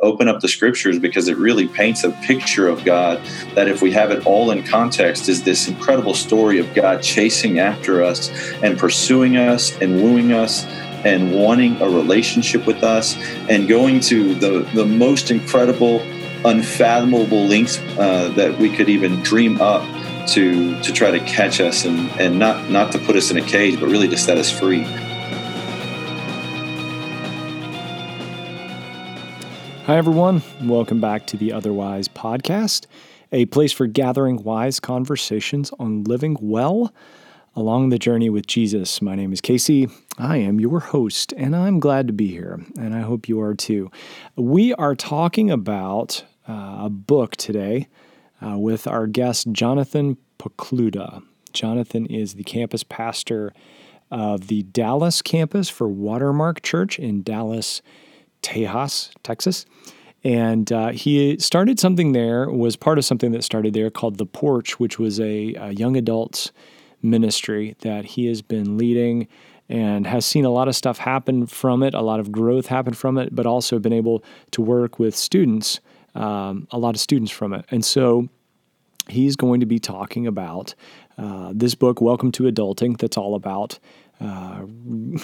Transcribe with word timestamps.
open 0.00 0.28
up 0.28 0.40
the 0.40 0.48
scriptures 0.48 0.98
because 0.98 1.28
it 1.28 1.36
really 1.36 1.66
paints 1.68 2.04
a 2.04 2.10
picture 2.10 2.68
of 2.68 2.84
God 2.84 3.24
that, 3.54 3.68
if 3.68 3.82
we 3.82 3.92
have 3.92 4.10
it 4.10 4.26
all 4.26 4.50
in 4.50 4.62
context, 4.62 5.28
is 5.28 5.42
this 5.42 5.68
incredible 5.68 6.14
story 6.14 6.58
of 6.58 6.72
God 6.74 7.02
chasing 7.02 7.58
after 7.58 8.02
us 8.02 8.30
and 8.62 8.78
pursuing 8.78 9.36
us 9.36 9.76
and 9.80 10.02
wooing 10.02 10.32
us 10.32 10.64
and 11.04 11.34
wanting 11.34 11.80
a 11.80 11.88
relationship 11.88 12.66
with 12.66 12.82
us 12.82 13.16
and 13.48 13.68
going 13.68 14.00
to 14.00 14.34
the, 14.34 14.68
the 14.74 14.84
most 14.84 15.30
incredible, 15.30 16.00
unfathomable 16.44 17.46
lengths 17.46 17.78
uh, 17.98 18.32
that 18.36 18.58
we 18.58 18.74
could 18.74 18.88
even 18.88 19.22
dream 19.22 19.60
up 19.60 19.82
to 20.26 20.80
to 20.82 20.92
try 20.92 21.10
to 21.10 21.20
catch 21.20 21.60
us 21.60 21.84
and, 21.84 22.10
and 22.20 22.38
not 22.38 22.68
not 22.68 22.90
to 22.92 22.98
put 22.98 23.16
us 23.16 23.30
in 23.30 23.36
a 23.36 23.42
cage, 23.42 23.78
but 23.78 23.88
really 23.88 24.08
to 24.08 24.16
set 24.16 24.36
us 24.36 24.50
free. 24.50 24.84
Hi, 29.86 29.98
everyone. 29.98 30.42
Welcome 30.64 31.00
back 31.00 31.28
to 31.28 31.36
the 31.36 31.52
Otherwise 31.52 32.08
podcast, 32.08 32.86
a 33.30 33.46
place 33.46 33.70
for 33.70 33.86
gathering 33.86 34.42
wise 34.42 34.80
conversations 34.80 35.70
on 35.78 36.02
living 36.02 36.36
well 36.40 36.92
along 37.54 37.90
the 37.90 37.98
journey 38.00 38.28
with 38.28 38.48
Jesus. 38.48 39.00
My 39.00 39.14
name 39.14 39.32
is 39.32 39.40
Casey. 39.40 39.86
I 40.18 40.38
am 40.38 40.58
your 40.58 40.80
host, 40.80 41.32
and 41.36 41.54
I'm 41.54 41.78
glad 41.78 42.08
to 42.08 42.12
be 42.12 42.26
here, 42.26 42.60
and 42.76 42.96
I 42.96 43.02
hope 43.02 43.28
you 43.28 43.40
are 43.40 43.54
too. 43.54 43.92
We 44.34 44.74
are 44.74 44.96
talking 44.96 45.52
about 45.52 46.24
uh, 46.48 46.78
a 46.80 46.90
book 46.90 47.36
today 47.36 47.86
uh, 48.44 48.58
with 48.58 48.88
our 48.88 49.06
guest, 49.06 49.52
Jonathan 49.52 50.16
Pokluda. 50.40 51.22
Jonathan 51.52 52.06
is 52.06 52.34
the 52.34 52.42
campus 52.42 52.82
pastor 52.82 53.52
of 54.10 54.48
the 54.48 54.64
Dallas 54.64 55.22
campus 55.22 55.68
for 55.68 55.86
Watermark 55.86 56.62
Church 56.62 56.98
in 56.98 57.22
Dallas, 57.22 57.82
Tejas, 58.46 59.10
Texas. 59.24 59.66
And 60.22 60.72
uh, 60.72 60.88
he 60.88 61.36
started 61.38 61.78
something 61.78 62.12
there, 62.12 62.48
was 62.48 62.76
part 62.76 62.98
of 62.98 63.04
something 63.04 63.32
that 63.32 63.42
started 63.42 63.74
there 63.74 63.90
called 63.90 64.18
The 64.18 64.26
Porch, 64.26 64.78
which 64.78 64.98
was 64.98 65.20
a, 65.20 65.54
a 65.54 65.72
young 65.72 65.96
adults 65.96 66.52
ministry 67.02 67.76
that 67.80 68.04
he 68.04 68.26
has 68.26 68.42
been 68.42 68.78
leading 68.78 69.26
and 69.68 70.06
has 70.06 70.24
seen 70.24 70.44
a 70.44 70.50
lot 70.50 70.68
of 70.68 70.76
stuff 70.76 70.98
happen 70.98 71.46
from 71.46 71.82
it, 71.82 71.92
a 71.92 72.00
lot 72.00 72.20
of 72.20 72.30
growth 72.30 72.66
happen 72.66 72.94
from 72.94 73.18
it, 73.18 73.34
but 73.34 73.46
also 73.46 73.80
been 73.80 73.92
able 73.92 74.22
to 74.52 74.62
work 74.62 75.00
with 75.00 75.16
students, 75.16 75.80
um, 76.14 76.68
a 76.70 76.78
lot 76.78 76.94
of 76.94 77.00
students 77.00 77.32
from 77.32 77.52
it. 77.52 77.64
And 77.70 77.84
so 77.84 78.28
he's 79.08 79.36
going 79.36 79.60
to 79.60 79.66
be 79.66 79.78
talking 79.78 80.26
about 80.26 80.74
uh, 81.18 81.52
this 81.54 81.74
book, 81.74 82.00
Welcome 82.00 82.32
to 82.32 82.44
Adulting, 82.44 82.98
that's 82.98 83.16
all 83.16 83.34
about 83.34 83.78
uh, 84.20 84.62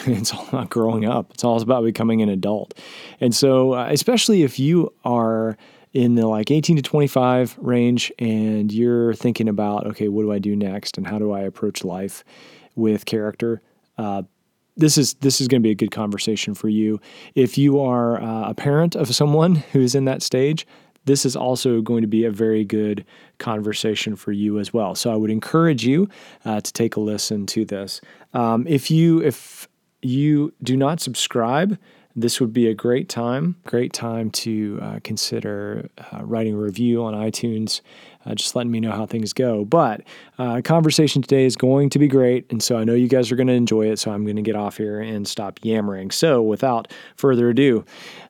it's 0.06 0.32
all 0.32 0.46
about 0.48 0.70
growing 0.70 1.04
up. 1.04 1.30
It's 1.32 1.44
all 1.44 1.60
about 1.60 1.84
becoming 1.84 2.20
an 2.22 2.28
adult. 2.28 2.74
And 3.20 3.34
so, 3.34 3.74
uh, 3.74 3.88
especially 3.90 4.42
if 4.42 4.58
you 4.58 4.92
are 5.04 5.56
in 5.92 6.14
the 6.14 6.26
like 6.26 6.50
18 6.50 6.76
to 6.76 6.82
25 6.82 7.56
range 7.58 8.12
and 8.18 8.72
you're 8.72 9.14
thinking 9.14 9.48
about, 9.48 9.86
okay, 9.86 10.08
what 10.08 10.22
do 10.22 10.32
I 10.32 10.38
do 10.38 10.56
next 10.56 10.96
and 10.96 11.06
how 11.06 11.18
do 11.18 11.32
I 11.32 11.40
approach 11.40 11.84
life 11.84 12.24
with 12.74 13.04
character? 13.04 13.60
Uh, 13.98 14.22
this 14.74 14.96
is 14.96 15.14
this 15.14 15.40
is 15.40 15.48
going 15.48 15.60
to 15.60 15.66
be 15.66 15.72
a 15.72 15.74
good 15.74 15.90
conversation 15.90 16.54
for 16.54 16.70
you. 16.70 16.98
If 17.34 17.58
you 17.58 17.78
are 17.80 18.22
uh, 18.22 18.50
a 18.50 18.54
parent 18.54 18.96
of 18.96 19.14
someone 19.14 19.56
who's 19.56 19.94
in 19.94 20.06
that 20.06 20.22
stage, 20.22 20.66
this 21.04 21.24
is 21.24 21.36
also 21.36 21.80
going 21.80 22.02
to 22.02 22.08
be 22.08 22.24
a 22.24 22.30
very 22.30 22.64
good 22.64 23.04
conversation 23.38 24.16
for 24.16 24.32
you 24.32 24.58
as 24.58 24.72
well. 24.72 24.94
So 24.94 25.12
I 25.12 25.16
would 25.16 25.30
encourage 25.30 25.84
you 25.84 26.08
uh, 26.44 26.60
to 26.60 26.72
take 26.72 26.96
a 26.96 27.00
listen 27.00 27.46
to 27.46 27.64
this. 27.64 28.00
Um, 28.34 28.66
if 28.66 28.90
you 28.90 29.22
if 29.22 29.68
you 30.02 30.52
do 30.62 30.76
not 30.76 31.00
subscribe, 31.00 31.78
this 32.14 32.40
would 32.40 32.52
be 32.52 32.68
a 32.68 32.74
great 32.74 33.08
time, 33.08 33.56
great 33.64 33.92
time 33.92 34.30
to 34.30 34.78
uh, 34.82 35.00
consider 35.02 35.88
uh, 36.12 36.22
writing 36.22 36.54
a 36.54 36.58
review 36.58 37.02
on 37.02 37.14
iTunes, 37.14 37.80
uh, 38.26 38.34
just 38.34 38.54
letting 38.54 38.70
me 38.70 38.80
know 38.80 38.92
how 38.92 39.06
things 39.06 39.32
go. 39.32 39.64
But 39.64 40.02
uh, 40.38 40.60
conversation 40.62 41.22
today 41.22 41.44
is 41.44 41.56
going 41.56 41.88
to 41.90 41.98
be 41.98 42.08
great, 42.08 42.50
and 42.50 42.62
so 42.62 42.76
I 42.76 42.84
know 42.84 42.94
you 42.94 43.08
guys 43.08 43.32
are 43.32 43.36
going 43.36 43.46
to 43.46 43.54
enjoy 43.54 43.86
it. 43.86 43.98
So 43.98 44.10
I'm 44.10 44.24
going 44.24 44.36
to 44.36 44.42
get 44.42 44.56
off 44.56 44.76
here 44.76 45.00
and 45.00 45.26
stop 45.26 45.60
yammering. 45.62 46.10
So 46.10 46.42
without 46.42 46.92
further 47.16 47.48
ado, 47.48 47.84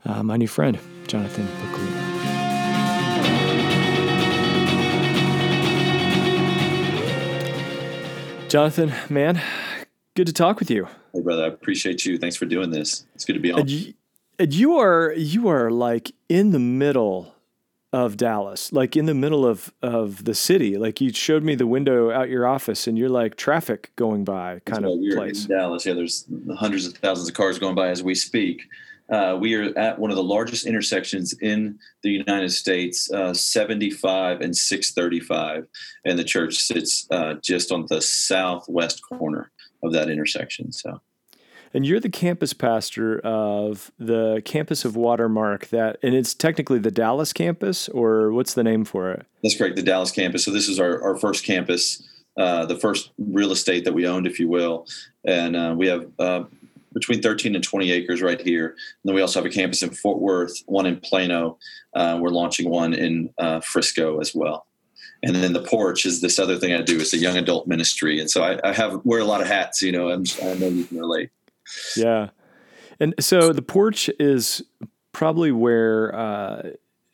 uh, 0.04 0.22
my 0.22 0.36
new 0.36 0.48
friend 0.48 0.78
Jonathan 1.08 1.46
Pokluda. 1.46 2.41
Jonathan, 8.52 8.92
man, 9.08 9.40
good 10.14 10.26
to 10.26 10.32
talk 10.34 10.58
with 10.58 10.70
you. 10.70 10.86
Hey, 11.14 11.22
brother, 11.22 11.44
I 11.44 11.46
appreciate 11.46 12.04
you. 12.04 12.18
Thanks 12.18 12.36
for 12.36 12.44
doing 12.44 12.68
this. 12.68 13.06
It's 13.14 13.24
good 13.24 13.32
to 13.32 13.40
be 13.40 13.50
on. 13.50 13.60
And 13.60 13.70
you, 13.70 13.94
and 14.38 14.52
you 14.52 14.76
are 14.76 15.14
you 15.14 15.48
are 15.48 15.70
like 15.70 16.12
in 16.28 16.50
the 16.50 16.58
middle 16.58 17.34
of 17.94 18.18
Dallas, 18.18 18.70
like 18.70 18.94
in 18.94 19.06
the 19.06 19.14
middle 19.14 19.46
of 19.46 19.72
of 19.80 20.26
the 20.26 20.34
city. 20.34 20.76
Like 20.76 21.00
you 21.00 21.14
showed 21.14 21.42
me 21.42 21.54
the 21.54 21.66
window 21.66 22.10
out 22.10 22.28
your 22.28 22.46
office, 22.46 22.86
and 22.86 22.98
you're 22.98 23.08
like 23.08 23.36
traffic 23.36 23.90
going 23.96 24.22
by 24.22 24.60
kind 24.66 24.84
of 24.84 25.00
place. 25.14 25.46
Dallas, 25.46 25.86
yeah. 25.86 25.94
There's 25.94 26.26
hundreds 26.54 26.84
of 26.84 26.92
thousands 26.96 27.30
of 27.30 27.34
cars 27.34 27.58
going 27.58 27.74
by 27.74 27.88
as 27.88 28.02
we 28.02 28.14
speak. 28.14 28.64
Uh, 29.10 29.36
we 29.38 29.54
are 29.54 29.76
at 29.76 29.98
one 29.98 30.10
of 30.10 30.16
the 30.16 30.22
largest 30.22 30.66
intersections 30.66 31.34
in 31.40 31.78
the 32.02 32.10
United 32.10 32.50
States, 32.50 33.10
uh, 33.12 33.34
75 33.34 34.40
and 34.40 34.56
635, 34.56 35.66
and 36.04 36.18
the 36.18 36.24
church 36.24 36.56
sits 36.56 37.06
uh, 37.10 37.34
just 37.34 37.72
on 37.72 37.86
the 37.88 38.00
southwest 38.00 39.02
corner 39.02 39.50
of 39.82 39.92
that 39.92 40.08
intersection. 40.08 40.72
So, 40.72 41.00
and 41.74 41.86
you're 41.86 42.00
the 42.00 42.10
campus 42.10 42.52
pastor 42.52 43.18
of 43.20 43.90
the 43.98 44.42
campus 44.44 44.84
of 44.84 44.96
Watermark. 44.96 45.68
That 45.68 45.98
and 46.02 46.14
it's 46.14 46.34
technically 46.34 46.78
the 46.78 46.90
Dallas 46.90 47.32
campus, 47.32 47.88
or 47.88 48.32
what's 48.32 48.54
the 48.54 48.62
name 48.62 48.84
for 48.84 49.10
it? 49.10 49.26
That's 49.42 49.56
correct, 49.56 49.76
the 49.76 49.82
Dallas 49.82 50.10
campus. 50.10 50.44
So 50.44 50.50
this 50.50 50.68
is 50.68 50.78
our, 50.78 51.02
our 51.02 51.16
first 51.16 51.44
campus. 51.44 52.08
Uh, 52.34 52.64
the 52.64 52.78
first 52.78 53.10
real 53.18 53.52
estate 53.52 53.84
that 53.84 53.92
we 53.92 54.06
owned, 54.06 54.26
if 54.26 54.40
you 54.40 54.48
will, 54.48 54.86
and 55.26 55.54
uh, 55.54 55.74
we 55.76 55.86
have 55.86 56.06
uh, 56.18 56.44
between 56.92 57.22
13 57.22 57.54
and 57.54 57.64
20 57.64 57.90
acres 57.90 58.22
right 58.22 58.40
here. 58.40 58.68
And 58.68 58.76
then 59.04 59.14
we 59.14 59.20
also 59.20 59.40
have 59.40 59.50
a 59.50 59.54
campus 59.54 59.82
in 59.82 59.90
Fort 59.90 60.20
Worth, 60.20 60.62
one 60.66 60.86
in 60.86 61.00
Plano. 61.00 61.58
Uh, 61.94 62.18
we're 62.20 62.30
launching 62.30 62.70
one 62.70 62.94
in 62.94 63.30
uh, 63.38 63.60
Frisco 63.60 64.20
as 64.20 64.34
well. 64.34 64.66
And 65.24 65.36
then 65.36 65.52
the 65.52 65.62
porch 65.62 66.04
is 66.04 66.20
this 66.20 66.38
other 66.38 66.56
thing 66.56 66.72
I 66.72 66.82
do. 66.82 66.98
It's 66.98 67.12
a 67.12 67.18
young 67.18 67.36
adult 67.36 67.68
ministry, 67.68 68.18
and 68.18 68.28
so 68.28 68.42
I, 68.42 68.58
I 68.68 68.72
have 68.72 69.00
wear 69.04 69.20
a 69.20 69.24
lot 69.24 69.40
of 69.40 69.46
hats. 69.46 69.80
You 69.80 69.92
know, 69.92 70.08
I'm, 70.08 70.24
I 70.42 70.54
know 70.54 70.66
you 70.66 70.82
can 70.82 70.98
relate. 70.98 71.30
Yeah, 71.96 72.30
and 72.98 73.14
so 73.20 73.52
the 73.52 73.62
porch 73.62 74.10
is 74.18 74.64
probably 75.12 75.52
where 75.52 76.12
uh, 76.12 76.62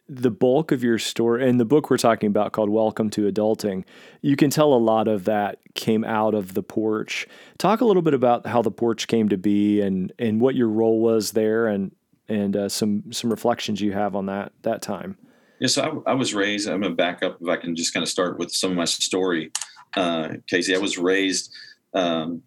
the 0.08 0.30
bulk 0.30 0.72
of 0.72 0.82
your 0.82 0.98
story 0.98 1.48
and 1.48 1.60
the 1.60 1.64
book 1.66 1.90
we're 1.90 1.98
talking 1.98 2.28
about 2.28 2.52
called 2.52 2.70
Welcome 2.70 3.10
to 3.10 3.30
Adulting, 3.30 3.84
you 4.22 4.36
can 4.36 4.48
tell 4.48 4.72
a 4.72 4.76
lot 4.76 5.06
of 5.06 5.24
that 5.26 5.58
came 5.74 6.02
out 6.02 6.34
of 6.34 6.54
the 6.54 6.62
porch. 6.62 7.26
Talk 7.58 7.82
a 7.82 7.84
little 7.84 8.00
bit 8.00 8.14
about 8.14 8.46
how 8.46 8.62
the 8.62 8.70
porch 8.70 9.06
came 9.06 9.28
to 9.28 9.36
be 9.36 9.82
and 9.82 10.12
and 10.18 10.40
what 10.40 10.54
your 10.54 10.68
role 10.68 11.00
was 11.00 11.32
there 11.32 11.66
and 11.66 11.94
and 12.26 12.56
uh, 12.56 12.68
some 12.68 13.12
some 13.12 13.30
reflections 13.30 13.80
you 13.80 13.92
have 13.92 14.16
on 14.16 14.26
that 14.26 14.52
that 14.62 14.80
time. 14.80 15.18
Yeah, 15.60 15.68
so 15.68 16.02
I, 16.06 16.12
I, 16.12 16.14
was 16.14 16.34
raised. 16.34 16.68
I'm 16.68 16.80
gonna 16.80 16.94
back 16.94 17.22
up 17.22 17.38
if 17.40 17.48
I 17.48 17.56
can 17.56 17.76
just 17.76 17.92
kind 17.92 18.02
of 18.02 18.08
start 18.08 18.38
with 18.38 18.52
some 18.52 18.70
of 18.70 18.76
my 18.76 18.84
story, 18.86 19.50
uh, 19.96 20.34
Casey. 20.46 20.74
I 20.74 20.78
was 20.78 20.96
raised 20.96 21.52
um, 21.92 22.42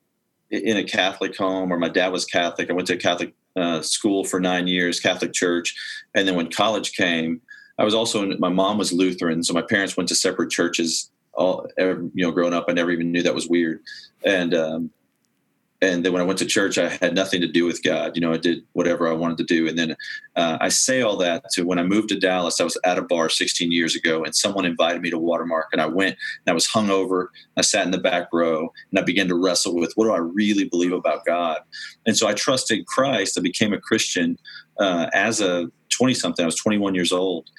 in 0.50 0.78
a 0.78 0.84
Catholic 0.84 1.38
home, 1.38 1.72
or 1.72 1.78
my 1.78 1.90
dad 1.90 2.08
was 2.08 2.26
Catholic. 2.26 2.70
I 2.70 2.74
went 2.74 2.88
to 2.88 2.94
a 2.94 2.98
Catholic 2.98 3.34
uh, 3.56 3.82
school 3.82 4.24
for 4.24 4.40
nine 4.40 4.68
years, 4.68 5.00
Catholic 5.00 5.34
church, 5.34 5.76
and 6.16 6.28
then 6.28 6.36
when 6.36 6.50
college 6.50 6.94
came, 6.94 7.42
I 7.82 7.84
was 7.84 7.96
also 7.96 8.22
in, 8.22 8.40
my 8.40 8.50
mom 8.50 8.78
was 8.78 8.94
Lutheran, 8.94 9.42
so 9.42 9.56
my 9.56 9.64
parents 9.64 9.98
went 9.98 10.08
to 10.10 10.16
separate 10.16 10.52
churches. 10.52 11.10
All 11.34 11.68
you 11.80 12.12
know, 12.14 12.32
growing 12.32 12.54
up, 12.54 12.66
I 12.68 12.74
never 12.74 12.92
even 12.92 13.12
knew 13.12 13.24
that 13.24 13.34
was 13.34 13.48
weird. 13.48 13.82
And 14.24 14.54
um, 14.54 14.92
and 15.82 16.06
then 16.06 16.14
when 16.14 16.22
I 16.22 16.26
went 16.26 16.38
to 16.40 16.46
church, 16.46 16.78
I 16.78 16.90
had 16.90 17.16
nothing 17.16 17.42
to 17.42 17.48
do 17.48 17.66
with 17.66 17.82
God. 17.82 18.12
You 18.14 18.22
know, 18.22 18.32
I 18.32 18.38
did 18.38 18.60
whatever 18.74 19.08
I 19.08 19.14
wanted 19.14 19.40
to 19.40 19.44
do. 19.46 19.68
And 19.68 19.80
then 19.80 19.96
uh, 20.36 20.60
I 20.62 20.70
say 20.70 21.02
all 21.02 21.18
that 21.18 21.44
to 21.54 21.64
when 21.64 21.80
I 21.80 21.84
moved 21.84 22.10
to 22.10 22.20
Dallas, 22.20 22.62
I 22.62 22.66
was 22.66 22.78
at 22.84 23.00
a 23.00 23.02
bar 23.02 23.30
16 23.30 23.72
years 23.72 23.96
ago, 23.96 24.24
and 24.24 24.36
someone 24.36 24.66
invited 24.66 25.02
me 25.02 25.10
to 25.10 25.18
Watermark, 25.18 25.70
and 25.72 25.82
I 25.82 25.88
went. 25.88 26.18
And 26.46 26.52
I 26.52 26.54
was 26.54 26.68
hungover. 26.68 27.30
I 27.58 27.62
sat 27.62 27.86
in 27.86 27.92
the 27.92 27.98
back 27.98 28.28
row, 28.32 28.72
and 28.92 29.00
I 29.00 29.02
began 29.02 29.28
to 29.30 29.36
wrestle 29.36 29.74
with 29.74 29.94
what 29.96 30.06
do 30.06 30.12
I 30.12 30.20
really 30.20 30.66
believe 30.66 30.94
about 30.94 31.26
God. 31.26 31.62
And 32.06 32.16
so 32.16 32.28
I 32.28 32.36
trusted 32.36 32.86
Christ. 32.86 33.40
I 33.40 33.42
became 33.42 33.74
a 33.74 33.82
Christian 33.82 34.38
uh, 34.78 35.08
as 35.14 35.42
a 35.42 35.72
20 35.92 36.14
something. 36.14 36.44
I 36.44 36.48
was 36.48 36.56
21 36.56 36.96
years 36.96 37.12
old. 37.12 37.50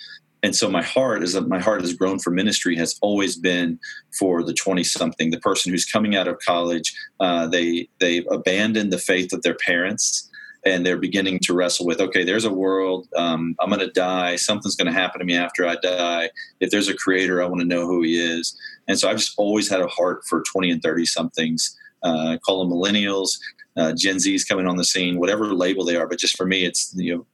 And 0.44 0.56
so 0.56 0.69
my 0.69 0.82
heart 0.82 1.23
is 1.23 1.34
that 1.34 1.46
my 1.46 1.61
heart 1.61 1.82
has 1.82 1.94
grown 1.94 2.19
for 2.19 2.31
ministry 2.31 2.76
has 2.76 2.99
always 3.00 3.37
been 3.37 3.79
for 4.19 4.43
the 4.43 4.52
20 4.52 4.82
something, 4.82 5.31
the 5.31 5.38
person 5.38 5.70
who's 5.70 5.84
coming 5.84 6.17
out 6.17 6.26
of 6.26 6.38
college. 6.40 6.93
Uh, 7.20 7.46
they, 7.46 7.88
they've 8.00 8.26
abandoned 8.29 8.93
the 8.93 8.99
faith 8.99 9.32
of 9.32 9.43
their 9.43 9.55
parents 9.55 10.29
and 10.64 10.87
they're 10.87 10.96
beginning 10.96 11.38
to 11.40 11.55
wrestle 11.55 11.87
with 11.87 12.00
okay 12.00 12.25
there's 12.25 12.44
a 12.44 12.52
world 12.52 13.08
um, 13.17 13.55
i'm 13.61 13.69
going 13.69 13.81
to 13.81 13.90
die 13.90 14.37
something's 14.37 14.76
going 14.76 14.87
to 14.87 14.93
happen 14.93 15.19
to 15.19 15.25
me 15.25 15.35
after 15.35 15.67
i 15.67 15.76
die 15.82 16.31
if 16.61 16.70
there's 16.70 16.88
a 16.88 16.94
creator 16.94 17.43
i 17.43 17.46
want 17.46 17.61
to 17.61 17.67
know 17.67 17.87
who 17.87 18.02
he 18.02 18.19
is 18.19 18.56
and 18.88 18.99
so 18.99 19.08
i've 19.08 19.17
just 19.17 19.35
always 19.37 19.69
had 19.69 19.81
a 19.81 19.88
heart 19.88 20.23
for 20.28 20.43
20 20.43 20.70
and 20.70 20.82
30 20.82 21.06
somethings 21.06 21.76
uh, 22.02 22.37
call 22.44 22.61
them 22.61 22.76
millennials 22.76 23.38
uh, 23.76 23.93
gen 23.93 24.19
z's 24.19 24.44
coming 24.44 24.67
on 24.67 24.76
the 24.76 24.85
scene 24.85 25.19
whatever 25.19 25.52
label 25.52 25.85
they 25.85 25.96
are 25.96 26.06
but 26.06 26.19
just 26.19 26.37
for 26.37 26.46
me 26.46 26.64
it's 26.64 26.94
you 26.96 27.17
know 27.17 27.26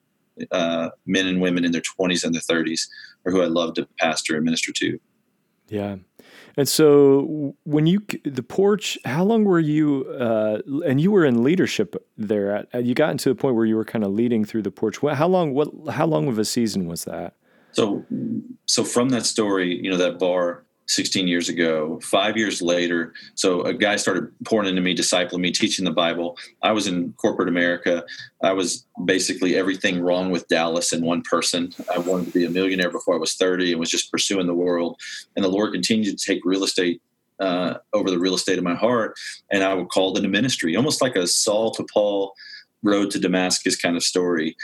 uh, 0.51 0.91
men 1.07 1.27
and 1.27 1.41
women 1.41 1.65
in 1.65 1.73
their 1.73 1.83
20s 1.83 2.25
and 2.25 2.35
their 2.35 2.43
30s 2.43 2.89
or 3.25 3.33
who 3.33 3.43
I 3.43 3.47
love 3.47 3.75
to 3.75 3.89
pastor 3.99 4.37
and 4.37 4.45
minister 4.45 4.73
to. 4.73 4.99
Yeah. 5.69 5.97
And 6.57 6.69
so 6.69 7.55
when 7.65 7.87
you 7.87 8.03
the 8.25 8.43
porch, 8.43 8.99
how 9.05 9.23
long 9.23 9.45
were 9.45 9.61
you? 9.61 10.07
Uh, 10.19 10.59
and 10.85 11.01
you 11.01 11.13
were 11.13 11.25
in 11.25 11.45
leadership 11.45 11.95
there. 12.17 12.67
At, 12.73 12.85
you 12.85 12.95
got 12.95 13.11
into 13.11 13.29
the 13.29 13.35
point 13.35 13.55
where 13.55 13.65
you 13.65 13.77
were 13.77 13.85
kind 13.85 14.05
of 14.05 14.11
leading 14.11 14.45
through 14.45 14.63
the 14.63 14.71
porch. 14.71 14.99
How 14.99 15.29
long? 15.29 15.55
What? 15.55 15.69
How 15.91 16.07
long 16.07 16.27
of 16.27 16.39
a 16.39 16.45
season 16.45 16.87
was 16.89 17.05
that? 17.05 17.35
So, 17.73 18.05
so 18.67 18.83
from 18.83 19.11
that 19.11 19.25
story, 19.25 19.79
you 19.81 19.91
know, 19.91 19.97
that 19.99 20.19
bar 20.19 20.65
16 20.89 21.29
years 21.29 21.49
ago. 21.49 22.01
Five 22.03 22.37
years 22.37 22.61
later, 22.63 23.13
so 23.35 23.63
a 23.63 23.75
guy 23.75 23.97
started 23.97 24.33
pouring 24.45 24.69
into 24.69 24.81
me, 24.81 24.95
discipling 24.95 25.41
me, 25.41 25.53
teaching 25.53 25.85
the 25.85 25.91
Bible. 25.91 26.37
I 26.63 26.73
was 26.73 26.87
in 26.87 27.13
corporate 27.15 27.49
America. 27.49 28.05
I 28.43 28.53
was 28.53 28.87
basically 29.05 29.57
everything 29.57 30.01
wrong 30.01 30.31
with 30.31 30.49
Dallas 30.49 30.93
in 30.93 31.05
one 31.05 31.23
person. 31.23 31.73
I 31.95 31.99
wanted 31.99 32.27
to 32.27 32.33
be 32.33 32.47
a 32.47 32.51
millionaire 32.51 32.91
before 32.91 33.15
I 33.15 33.19
was 33.19 33.35
30 33.35 33.73
and 33.73 33.81
was 33.81 33.91
just 33.91 34.11
pursuing 34.11 34.47
the 34.47 34.55
world. 34.55 34.99
And 35.37 35.45
the 35.45 35.51
Lord 35.51 35.73
continued 35.73 36.19
to 36.19 36.27
take 36.27 36.45
real 36.45 36.65
estate 36.65 37.03
uh, 37.39 37.75
over 37.93 38.11
the 38.11 38.19
real 38.19 38.35
estate 38.35 38.59
of 38.59 38.65
my 38.65 38.75
heart. 38.75 39.15
And 39.51 39.63
I 39.63 39.75
would 39.75 39.91
call 39.91 40.17
into 40.17 40.29
ministry, 40.29 40.75
almost 40.75 41.03
like 41.03 41.17
a 41.17 41.27
Saul 41.27 41.71
to 41.73 41.87
Paul 41.93 42.33
road 42.83 43.11
to 43.11 43.19
Damascus 43.19 43.77
kind 43.77 43.97
of 43.97 44.03
story. 44.03 44.57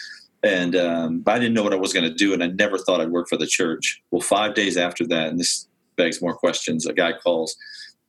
And 0.43 0.77
um, 0.77 1.23
I 1.27 1.39
didn't 1.39 1.55
know 1.55 1.63
what 1.63 1.73
I 1.73 1.77
was 1.77 1.95
going 1.95 2.07
to 2.07 2.15
do, 2.15 2.35
and 2.35 2.45
I 2.45 2.49
never 2.49 2.77
thought 2.77 3.01
I'd 3.01 3.11
work 3.11 3.29
for 3.29 3.39
the 3.39 3.47
church. 3.47 4.03
Well, 4.11 4.21
five 4.21 4.55
days 4.55 4.77
after 4.77 5.07
that, 5.07 5.29
and 5.29 5.41
this 5.41 5.69
begs 5.97 6.23
more 6.23 6.35
questions. 6.35 6.87
A 6.87 6.93
guy 6.93 7.13
calls 7.13 7.57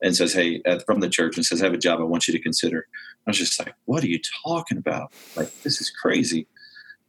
and 0.02 0.16
says, 0.16 0.32
"Hey, 0.32 0.62
from 0.86 1.00
the 1.00 1.08
church," 1.08 1.36
and 1.36 1.44
says, 1.44 1.62
"I 1.62 1.66
have 1.66 1.74
a 1.74 1.78
job 1.78 2.00
I 2.00 2.04
want 2.04 2.28
you 2.28 2.32
to 2.32 2.40
consider." 2.40 2.86
I 3.26 3.30
was 3.30 3.38
just 3.38 3.58
like, 3.58 3.74
"What 3.86 4.04
are 4.04 4.08
you 4.08 4.20
talking 4.44 4.78
about? 4.78 5.12
Like, 5.36 5.62
this 5.62 5.80
is 5.80 5.90
crazy." 5.90 6.46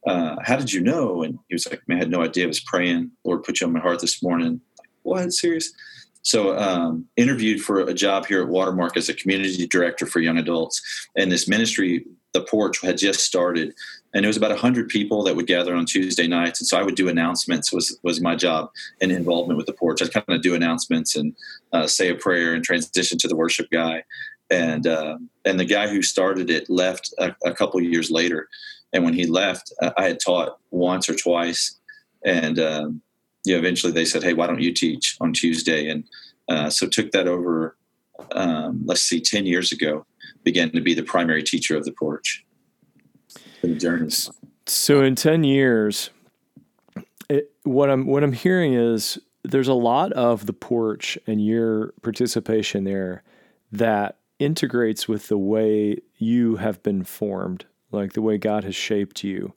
Uh, 0.06 0.38
how 0.44 0.56
did 0.56 0.72
you 0.72 0.80
know? 0.80 1.22
And 1.24 1.38
he 1.50 1.56
was 1.56 1.68
like, 1.70 1.82
"Man, 1.88 1.98
I 1.98 2.02
had 2.02 2.12
no 2.12 2.24
idea. 2.24 2.46
I 2.46 2.48
was 2.48 2.62
praying. 2.62 3.12
Lord 3.26 3.44
put 3.44 3.60
you 3.60 3.68
on 3.68 3.74
my 3.74 3.80
heart 3.80 4.00
this 4.00 4.24
morning." 4.24 4.62
Like, 4.80 4.90
what? 5.04 5.34
Serious? 5.34 5.74
So, 6.22 6.58
um, 6.58 7.06
interviewed 7.16 7.62
for 7.62 7.80
a 7.80 7.94
job 7.94 8.26
here 8.26 8.42
at 8.42 8.50
Watermark 8.50 8.98
as 8.98 9.08
a 9.08 9.14
community 9.14 9.66
director 9.66 10.06
for 10.06 10.20
young 10.20 10.38
adults, 10.38 10.82
and 11.16 11.32
this 11.32 11.48
ministry, 11.48 12.06
the 12.34 12.42
Porch, 12.42 12.82
had 12.82 12.98
just 12.98 13.22
started, 13.22 13.74
and 14.18 14.26
it 14.26 14.28
was 14.28 14.36
about 14.36 14.50
100 14.50 14.90
people 14.90 15.22
that 15.22 15.36
would 15.36 15.46
gather 15.46 15.76
on 15.76 15.86
tuesday 15.86 16.28
nights. 16.28 16.60
And 16.60 16.68
so 16.68 16.76
i 16.78 16.82
would 16.82 16.96
do 16.96 17.08
announcements 17.08 17.72
was 17.72 18.00
was 18.02 18.20
my 18.20 18.36
job 18.36 18.72
and 19.00 19.12
involvement 19.12 19.58
with 19.58 19.68
the 19.68 19.74
porch. 19.74 20.02
I'd 20.02 20.12
kind 20.12 20.26
of 20.30 20.42
do 20.42 20.56
announcements 20.56 21.16
and 21.16 21.36
uh, 21.72 21.86
say 21.86 22.10
a 22.10 22.16
prayer 22.16 22.56
and 22.56 22.64
transition 22.64 23.20
to 23.20 23.28
the 23.28 23.36
worship 23.36 23.70
guy. 23.70 24.04
And 24.50 24.88
uh, 24.88 25.20
and 25.46 25.60
the 25.60 25.66
guy 25.66 25.88
who 25.88 26.02
started 26.02 26.50
it 26.50 26.68
left 26.68 27.14
a, 27.20 27.36
a 27.46 27.54
couple 27.54 27.80
years 27.80 28.10
later. 28.10 28.50
And 28.92 29.06
when 29.06 29.14
he 29.14 29.28
left 29.28 29.72
uh, 29.84 29.92
i 29.98 30.06
had 30.08 30.20
taught 30.20 30.58
once 30.72 31.08
or 31.08 31.16
twice. 31.16 31.78
And 32.26 32.58
um, 32.58 33.02
you 33.46 33.54
know, 33.54 33.60
eventually 33.60 33.94
they 33.94 34.06
said 34.06 34.24
hey 34.24 34.34
why 34.34 34.48
don't 34.48 34.62
you 34.62 34.74
teach 34.74 35.16
on 35.22 35.32
tuesday? 35.32 35.90
And 35.90 36.06
uh, 36.50 36.72
so 36.72 36.88
took 36.88 37.12
that 37.12 37.28
over 37.28 37.78
um, 38.32 38.82
let's 38.84 39.04
see 39.04 39.22
10 39.22 39.46
years 39.46 39.72
ago 39.72 40.08
began 40.44 40.72
to 40.72 40.82
be 40.82 40.96
the 40.96 41.04
primary 41.04 41.44
teacher 41.44 41.78
of 41.78 41.86
the 41.86 41.92
porch 41.92 42.44
the 43.62 43.76
journey. 43.76 44.12
So 44.66 45.02
in 45.02 45.16
ten 45.16 45.44
years, 45.44 46.10
it, 47.30 47.52
what 47.64 47.90
I'm 47.90 48.06
what 48.06 48.24
I'm 48.24 48.34
hearing 48.34 48.74
is 48.74 49.18
there's 49.44 49.68
a 49.68 49.74
lot 49.74 50.12
of 50.14 50.46
the 50.46 50.54
porch 50.54 51.18
and 51.26 51.46
your 51.46 51.94
participation 52.02 52.84
there 52.84 53.24
that 53.72 54.18
integrates 54.40 55.08
with 55.08 55.28
the 55.28 55.38
way 55.38 55.98
you 56.18 56.58
have 56.58 56.84
been 56.84 57.04
formed, 57.04 57.66
like 57.92 58.14
the 58.14 58.22
way 58.22 58.38
God 58.38 58.64
has 58.64 58.76
shaped 58.76 59.24
you, 59.24 59.54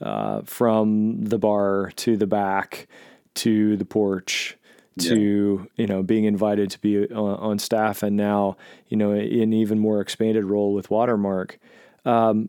uh, 0.00 0.42
from 0.42 1.24
the 1.24 1.38
bar 1.38 1.92
to 1.96 2.16
the 2.16 2.26
back 2.26 2.86
to 3.34 3.76
the 3.76 3.84
porch 3.84 4.56
to 4.98 5.60
yeah. 5.60 5.82
you 5.82 5.86
know 5.86 6.02
being 6.02 6.24
invited 6.24 6.70
to 6.70 6.78
be 6.80 7.06
on, 7.10 7.36
on, 7.36 7.58
staff 7.58 8.02
and 8.02 8.16
now 8.16 8.56
you 8.88 8.96
know 8.96 9.12
in 9.12 9.52
even 9.52 9.78
more 9.78 10.00
expanded 10.00 10.44
role 10.44 10.74
with 10.74 10.90
Watermark. 10.90 11.58
Um, 12.04 12.48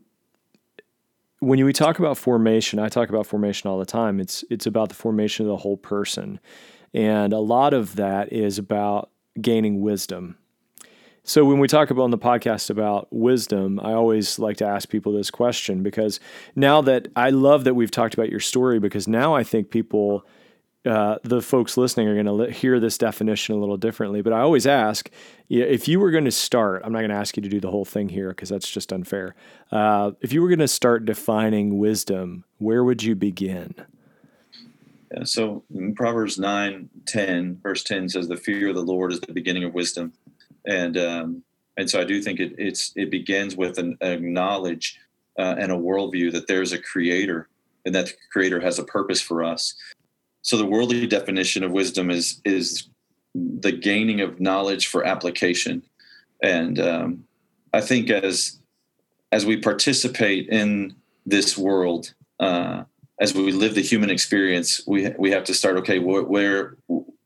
when 1.42 1.64
we 1.64 1.72
talk 1.72 1.98
about 1.98 2.16
formation, 2.16 2.78
I 2.78 2.88
talk 2.88 3.08
about 3.08 3.26
formation 3.26 3.68
all 3.68 3.76
the 3.76 3.84
time. 3.84 4.20
It's 4.20 4.44
it's 4.48 4.64
about 4.64 4.90
the 4.90 4.94
formation 4.94 5.44
of 5.44 5.50
the 5.50 5.56
whole 5.56 5.76
person, 5.76 6.38
and 6.94 7.32
a 7.32 7.40
lot 7.40 7.74
of 7.74 7.96
that 7.96 8.32
is 8.32 8.58
about 8.58 9.10
gaining 9.40 9.80
wisdom. 9.80 10.38
So 11.24 11.44
when 11.44 11.58
we 11.58 11.66
talk 11.66 11.90
about 11.90 12.04
on 12.04 12.10
the 12.12 12.18
podcast 12.18 12.70
about 12.70 13.08
wisdom, 13.10 13.80
I 13.80 13.92
always 13.92 14.38
like 14.38 14.56
to 14.58 14.66
ask 14.66 14.88
people 14.88 15.12
this 15.12 15.32
question 15.32 15.82
because 15.82 16.20
now 16.54 16.80
that 16.82 17.08
I 17.16 17.30
love 17.30 17.64
that 17.64 17.74
we've 17.74 17.90
talked 17.90 18.14
about 18.14 18.28
your 18.28 18.40
story 18.40 18.78
because 18.78 19.08
now 19.08 19.34
I 19.34 19.42
think 19.42 19.70
people 19.70 20.24
uh, 20.84 21.16
the 21.22 21.40
folks 21.40 21.76
listening 21.76 22.08
are 22.08 22.20
going 22.20 22.46
to 22.46 22.52
hear 22.52 22.80
this 22.80 22.98
definition 22.98 23.54
a 23.54 23.58
little 23.58 23.76
differently. 23.76 24.20
But 24.20 24.32
I 24.32 24.40
always 24.40 24.66
ask 24.66 25.10
if 25.48 25.86
you 25.86 26.00
were 26.00 26.10
going 26.10 26.24
to 26.24 26.32
start, 26.32 26.82
I'm 26.84 26.92
not 26.92 27.00
going 27.00 27.10
to 27.10 27.16
ask 27.16 27.36
you 27.36 27.42
to 27.42 27.48
do 27.48 27.60
the 27.60 27.70
whole 27.70 27.84
thing 27.84 28.08
here 28.08 28.30
because 28.30 28.48
that's 28.48 28.68
just 28.68 28.92
unfair. 28.92 29.34
Uh, 29.70 30.12
if 30.20 30.32
you 30.32 30.42
were 30.42 30.48
going 30.48 30.58
to 30.58 30.68
start 30.68 31.04
defining 31.04 31.78
wisdom, 31.78 32.44
where 32.58 32.82
would 32.82 33.02
you 33.02 33.14
begin? 33.14 33.74
Yeah, 35.12 35.24
so 35.24 35.62
Proverbs 35.94 36.38
9, 36.38 36.88
10, 37.06 37.60
verse 37.62 37.84
10 37.84 38.08
says, 38.08 38.28
The 38.28 38.36
fear 38.36 38.70
of 38.70 38.74
the 38.74 38.82
Lord 38.82 39.12
is 39.12 39.20
the 39.20 39.32
beginning 39.32 39.64
of 39.64 39.74
wisdom. 39.74 40.12
And, 40.66 40.96
um, 40.96 41.42
and 41.76 41.88
so 41.88 42.00
I 42.00 42.04
do 42.04 42.20
think 42.20 42.40
it, 42.40 42.54
it's, 42.58 42.92
it 42.96 43.10
begins 43.10 43.56
with 43.56 43.78
an, 43.78 43.96
an 44.00 44.32
knowledge 44.32 44.98
uh, 45.38 45.54
and 45.58 45.70
a 45.70 45.76
worldview 45.76 46.32
that 46.32 46.46
there's 46.48 46.72
a 46.72 46.78
creator 46.78 47.48
and 47.84 47.94
that 47.94 48.06
the 48.06 48.12
creator 48.32 48.60
has 48.60 48.78
a 48.78 48.84
purpose 48.84 49.20
for 49.20 49.44
us 49.44 49.74
so 50.42 50.56
the 50.56 50.66
worldly 50.66 51.06
definition 51.06 51.64
of 51.64 51.72
wisdom 51.72 52.10
is 52.10 52.40
is 52.44 52.88
the 53.34 53.72
gaining 53.72 54.20
of 54.20 54.40
knowledge 54.40 54.88
for 54.88 55.04
application. 55.04 55.82
And 56.42 56.78
um, 56.78 57.24
i 57.72 57.80
think 57.80 58.10
as 58.10 58.58
as 59.30 59.46
we 59.46 59.56
participate 59.56 60.48
in 60.48 60.94
this 61.24 61.56
world 61.56 62.14
uh, 62.40 62.84
as 63.20 63.34
we 63.34 63.52
live 63.52 63.74
the 63.74 63.80
human 63.80 64.10
experience 64.10 64.82
we 64.86 65.10
we 65.18 65.30
have 65.30 65.44
to 65.44 65.54
start 65.54 65.76
okay 65.76 65.98
wh- 65.98 66.28
where 66.28 66.76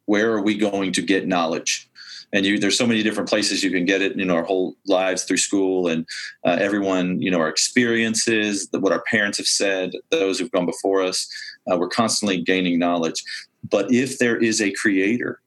where 0.04 0.32
are 0.32 0.42
we 0.42 0.56
going 0.56 0.92
to 0.92 1.02
get 1.02 1.26
knowledge 1.26 1.88
and 2.36 2.44
you, 2.44 2.58
there's 2.58 2.76
so 2.76 2.86
many 2.86 3.02
different 3.02 3.30
places 3.30 3.64
you 3.64 3.70
can 3.70 3.86
get 3.86 4.02
it 4.02 4.20
in 4.20 4.30
our 4.30 4.42
whole 4.42 4.76
lives 4.86 5.24
through 5.24 5.38
school. 5.38 5.88
And 5.88 6.06
uh, 6.44 6.58
everyone 6.60 7.20
you 7.22 7.30
know 7.30 7.40
our 7.40 7.48
experiences 7.48 8.68
what 8.72 8.92
our 8.92 9.02
parents 9.10 9.38
have 9.38 9.46
said 9.46 9.92
those 10.10 10.38
who've 10.38 10.50
gone 10.50 10.66
before 10.66 11.02
us 11.02 11.26
uh, 11.70 11.76
we're 11.76 11.88
constantly 11.88 12.40
gaining 12.40 12.78
knowledge. 12.78 13.22
But 13.68 13.90
if 13.90 14.18
there 14.18 14.36
is 14.36 14.60
a 14.60 14.70
creator 14.72 15.40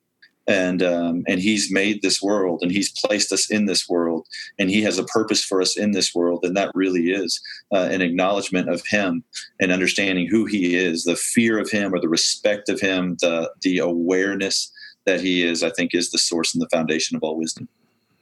and 0.47 0.81
um, 0.81 1.23
and 1.27 1.39
he's 1.39 1.71
made 1.71 2.01
this 2.01 2.23
world 2.23 2.63
and 2.63 2.71
he's 2.71 2.91
placed 2.91 3.31
us 3.31 3.51
in 3.51 3.65
this 3.65 3.87
world 3.87 4.27
and 4.57 4.71
he 4.71 4.81
has 4.81 4.97
a 4.97 5.03
purpose 5.05 5.43
for 5.43 5.61
us 5.61 5.77
in 5.77 5.91
this 5.91 6.15
world 6.15 6.39
and 6.43 6.57
that 6.57 6.71
really 6.73 7.11
is 7.11 7.39
uh, 7.71 7.87
an 7.91 8.01
acknowledgement 8.01 8.67
of 8.67 8.83
him 8.87 9.23
and 9.59 9.71
understanding 9.71 10.27
who 10.27 10.45
he 10.45 10.75
is 10.75 11.03
the 11.03 11.15
fear 11.15 11.59
of 11.59 11.69
him 11.69 11.93
or 11.93 12.01
the 12.01 12.09
respect 12.09 12.67
of 12.67 12.81
him 12.81 13.15
the 13.21 13.51
the 13.61 13.77
awareness 13.77 14.71
that 15.09 15.21
he 15.21 15.43
is, 15.43 15.63
I 15.63 15.71
think, 15.71 15.95
is 15.95 16.11
the 16.11 16.17
source 16.17 16.53
and 16.53 16.61
the 16.61 16.69
foundation 16.69 17.17
of 17.17 17.23
all 17.23 17.35
wisdom. 17.35 17.67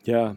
Yeah. 0.03 0.33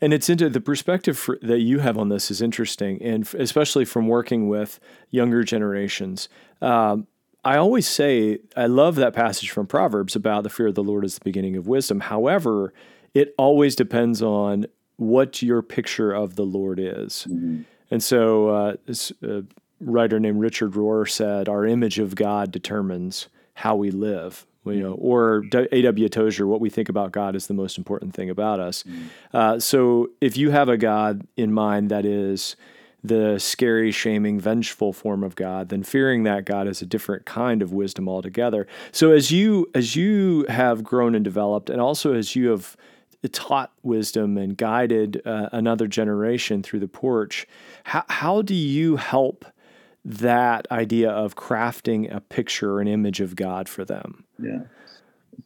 And 0.00 0.14
it's 0.14 0.28
into 0.28 0.48
the 0.48 0.60
perspective 0.60 1.18
for, 1.18 1.38
that 1.42 1.60
you 1.60 1.80
have 1.80 1.98
on 1.98 2.08
this 2.08 2.30
is 2.30 2.40
interesting, 2.40 3.02
and 3.02 3.24
f- 3.24 3.34
especially 3.34 3.84
from 3.84 4.08
working 4.08 4.48
with 4.48 4.80
younger 5.10 5.42
generations. 5.42 6.28
Um, 6.62 7.06
I 7.44 7.56
always 7.56 7.86
say 7.86 8.38
I 8.56 8.66
love 8.66 8.94
that 8.96 9.12
passage 9.12 9.50
from 9.50 9.66
Proverbs 9.66 10.16
about 10.16 10.44
the 10.44 10.50
fear 10.50 10.68
of 10.68 10.74
the 10.74 10.82
Lord 10.82 11.04
is 11.04 11.16
the 11.16 11.24
beginning 11.24 11.56
of 11.56 11.66
wisdom. 11.66 12.00
However, 12.00 12.72
it 13.12 13.34
always 13.36 13.76
depends 13.76 14.22
on 14.22 14.66
what 14.96 15.42
your 15.42 15.60
picture 15.60 16.12
of 16.12 16.36
the 16.36 16.44
Lord 16.44 16.78
is. 16.80 17.26
Mm-hmm. 17.28 17.62
And 17.90 18.02
so, 18.02 18.48
uh, 18.48 18.76
this 18.86 19.12
uh, 19.22 19.42
writer 19.80 20.18
named 20.18 20.40
Richard 20.40 20.72
Rohr 20.72 21.08
said, 21.08 21.48
"Our 21.48 21.66
image 21.66 21.98
of 21.98 22.14
God 22.14 22.50
determines 22.50 23.28
how 23.54 23.76
we 23.76 23.90
live." 23.90 24.46
You 24.64 24.82
know, 24.82 24.94
or 24.94 25.44
A.W. 25.54 26.08
Tozer, 26.08 26.46
what 26.46 26.60
we 26.60 26.70
think 26.70 26.88
about 26.88 27.12
God 27.12 27.36
is 27.36 27.46
the 27.46 27.54
most 27.54 27.78
important 27.78 28.14
thing 28.14 28.30
about 28.30 28.60
us. 28.60 28.82
Mm. 28.84 29.08
Uh, 29.32 29.60
so 29.60 30.10
if 30.20 30.36
you 30.36 30.50
have 30.50 30.68
a 30.68 30.76
God 30.76 31.26
in 31.36 31.52
mind 31.52 31.90
that 31.90 32.04
is 32.04 32.56
the 33.02 33.38
scary, 33.38 33.90
shaming, 33.90 34.40
vengeful 34.40 34.92
form 34.92 35.22
of 35.22 35.36
God, 35.36 35.68
then 35.68 35.82
fearing 35.82 36.22
that 36.22 36.46
God 36.46 36.66
is 36.66 36.80
a 36.80 36.86
different 36.86 37.26
kind 37.26 37.60
of 37.60 37.72
wisdom 37.72 38.08
altogether. 38.08 38.66
So 38.92 39.10
as 39.10 39.30
you 39.30 39.70
as 39.74 39.94
you 39.94 40.46
have 40.48 40.82
grown 40.82 41.14
and 41.14 41.22
developed, 41.22 41.68
and 41.68 41.80
also 41.80 42.14
as 42.14 42.34
you 42.34 42.48
have 42.48 42.76
taught 43.32 43.72
wisdom 43.82 44.36
and 44.36 44.56
guided 44.56 45.20
uh, 45.26 45.48
another 45.52 45.86
generation 45.86 46.62
through 46.62 46.80
the 46.80 46.88
porch, 46.88 47.46
how, 47.84 48.04
how 48.08 48.42
do 48.42 48.54
you 48.54 48.96
help 48.96 49.44
that 50.04 50.66
idea 50.70 51.10
of 51.10 51.34
crafting 51.34 52.14
a 52.14 52.20
picture, 52.20 52.80
an 52.80 52.88
image 52.88 53.20
of 53.20 53.36
God 53.36 53.68
for 53.68 53.84
them. 53.84 54.23
Yeah. 54.38 54.60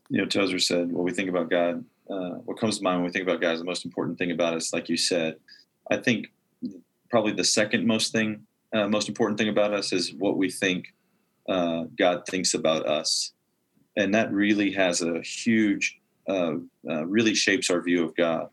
You 0.09 0.18
know, 0.18 0.26
Tozer 0.26 0.59
said, 0.59 0.90
"What 0.92 1.04
we 1.04 1.12
think 1.12 1.28
about 1.28 1.50
God, 1.50 1.85
uh, 2.11 2.30
what 2.45 2.59
comes 2.59 2.78
to 2.78 2.85
mind 2.85 2.99
when 2.99 3.07
we 3.07 3.12
think 3.12 3.25
about 3.25 3.40
God 3.40 3.52
is 3.52 3.61
the 3.61 3.66
most 3.66 3.85
important 3.85 4.18
thing 4.18 4.30
about 4.30 4.54
us, 4.54 4.73
like 4.73 4.88
you 4.88 4.97
said. 4.97 5.37
I 5.90 5.99
think 5.99 6.33
probably 7.11 7.33
the 7.33 7.45
second 7.45 7.87
most 7.87 8.12
thing 8.12 8.47
uh, 8.73 8.88
most 8.88 9.09
important 9.09 9.38
thing 9.38 9.49
about 9.49 9.73
us 9.73 9.92
is 9.92 10.12
what 10.14 10.37
we 10.37 10.50
think 10.50 10.92
uh, 11.49 11.85
God 11.99 12.23
thinks 12.28 12.54
about 12.54 12.87
us, 12.87 13.33
and 13.97 14.14
that 14.14 14.33
really 14.33 14.71
has 14.73 15.00
a 15.00 15.21
huge, 15.23 15.99
uh, 16.28 16.54
uh 16.88 17.07
really 17.07 17.35
shapes 17.35 17.71
our 17.71 17.83
view 17.83 18.04
of 18.04 18.14
God. 18.14 18.49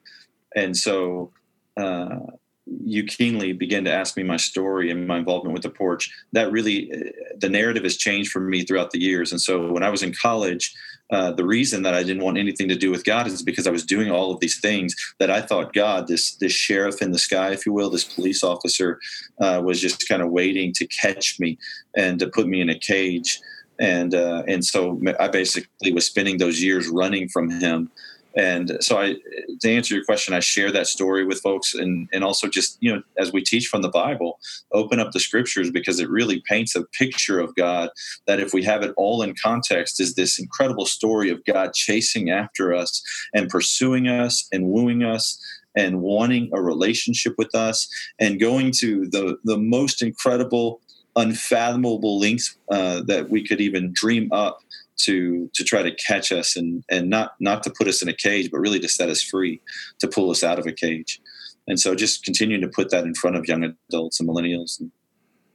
And 0.55 0.75
so, 0.75 1.33
uh, 1.75 2.19
you 2.65 3.03
keenly 3.03 3.53
begin 3.53 3.83
to 3.85 3.93
ask 3.93 4.17
me 4.17 4.23
my 4.23 4.37
story 4.37 4.89
and 4.89 5.07
my 5.07 5.17
involvement 5.17 5.53
with 5.53 5.63
the 5.63 5.69
porch. 5.69 6.11
That 6.31 6.51
really, 6.51 6.91
uh, 6.91 7.11
the 7.37 7.49
narrative 7.49 7.83
has 7.83 7.97
changed 7.97 8.31
for 8.31 8.39
me 8.39 8.63
throughout 8.63 8.91
the 8.91 9.01
years. 9.01 9.31
And 9.31 9.39
so, 9.39 9.71
when 9.71 9.83
I 9.83 9.89
was 9.89 10.01
in 10.01 10.13
college, 10.13 10.73
uh, 11.11 11.31
the 11.31 11.45
reason 11.45 11.83
that 11.83 11.93
I 11.93 12.01
didn't 12.01 12.23
want 12.23 12.37
anything 12.37 12.67
to 12.69 12.75
do 12.75 12.89
with 12.89 13.03
God 13.03 13.27
is 13.27 13.43
because 13.43 13.67
I 13.67 13.71
was 13.71 13.85
doing 13.85 14.09
all 14.09 14.31
of 14.31 14.39
these 14.39 14.59
things 14.59 14.95
that 15.19 15.29
I 15.29 15.41
thought 15.41 15.73
God, 15.73 16.07
this 16.07 16.35
this 16.35 16.53
sheriff 16.53 17.01
in 17.01 17.11
the 17.11 17.19
sky, 17.19 17.51
if 17.51 17.65
you 17.65 17.73
will, 17.73 17.89
this 17.89 18.03
police 18.15 18.43
officer, 18.43 18.99
uh, 19.39 19.61
was 19.63 19.79
just 19.79 20.07
kind 20.07 20.23
of 20.23 20.31
waiting 20.31 20.73
to 20.73 20.87
catch 20.87 21.39
me 21.39 21.57
and 21.95 22.19
to 22.19 22.27
put 22.27 22.47
me 22.47 22.61
in 22.61 22.69
a 22.69 22.79
cage. 22.79 23.39
And 23.79 24.15
uh, 24.15 24.43
and 24.47 24.65
so 24.65 24.99
I 25.19 25.27
basically 25.27 25.91
was 25.91 26.07
spending 26.07 26.37
those 26.37 26.63
years 26.63 26.87
running 26.87 27.29
from 27.29 27.51
Him 27.51 27.91
and 28.35 28.77
so 28.81 28.97
i 28.97 29.15
to 29.61 29.71
answer 29.71 29.95
your 29.95 30.03
question 30.03 30.33
i 30.33 30.39
share 30.39 30.71
that 30.71 30.87
story 30.87 31.25
with 31.25 31.39
folks 31.41 31.73
and 31.73 32.07
and 32.11 32.23
also 32.23 32.47
just 32.47 32.77
you 32.81 32.93
know 32.93 33.01
as 33.17 33.31
we 33.31 33.41
teach 33.41 33.67
from 33.67 33.81
the 33.81 33.89
bible 33.89 34.39
open 34.71 34.99
up 34.99 35.11
the 35.11 35.19
scriptures 35.19 35.71
because 35.71 35.99
it 35.99 36.09
really 36.09 36.43
paints 36.47 36.75
a 36.75 36.83
picture 36.97 37.39
of 37.39 37.55
god 37.55 37.89
that 38.27 38.39
if 38.39 38.53
we 38.53 38.63
have 38.63 38.83
it 38.83 38.93
all 38.97 39.21
in 39.21 39.33
context 39.41 39.99
is 39.99 40.15
this 40.15 40.39
incredible 40.39 40.85
story 40.85 41.29
of 41.29 41.43
god 41.45 41.73
chasing 41.73 42.29
after 42.29 42.73
us 42.73 43.01
and 43.33 43.49
pursuing 43.49 44.07
us 44.07 44.47
and 44.51 44.65
wooing 44.65 45.03
us 45.03 45.39
and 45.77 46.01
wanting 46.01 46.49
a 46.53 46.61
relationship 46.61 47.33
with 47.37 47.53
us 47.53 47.87
and 48.19 48.39
going 48.39 48.71
to 48.71 49.07
the 49.09 49.37
the 49.43 49.57
most 49.57 50.01
incredible 50.01 50.81
unfathomable 51.15 52.19
lengths 52.19 52.57
uh, 52.71 53.01
that 53.03 53.29
we 53.29 53.45
could 53.45 53.61
even 53.61 53.91
dream 53.93 54.29
up 54.33 54.59
to 54.97 55.49
to 55.53 55.63
try 55.63 55.81
to 55.81 55.93
catch 55.95 56.31
us 56.31 56.55
and 56.55 56.83
and 56.89 57.09
not 57.09 57.35
not 57.39 57.63
to 57.63 57.69
put 57.69 57.87
us 57.87 58.01
in 58.01 58.09
a 58.09 58.13
cage, 58.13 58.49
but 58.51 58.59
really 58.59 58.79
to 58.79 58.89
set 58.89 59.09
us 59.09 59.21
free, 59.21 59.61
to 59.99 60.07
pull 60.07 60.31
us 60.31 60.43
out 60.43 60.59
of 60.59 60.65
a 60.65 60.71
cage. 60.71 61.21
And 61.67 61.79
so, 61.79 61.95
just 61.95 62.23
continuing 62.23 62.61
to 62.61 62.67
put 62.67 62.91
that 62.91 63.05
in 63.05 63.15
front 63.15 63.35
of 63.35 63.47
young 63.47 63.75
adults 63.89 64.19
and 64.19 64.29
millennials, 64.29 64.79
and 64.79 64.91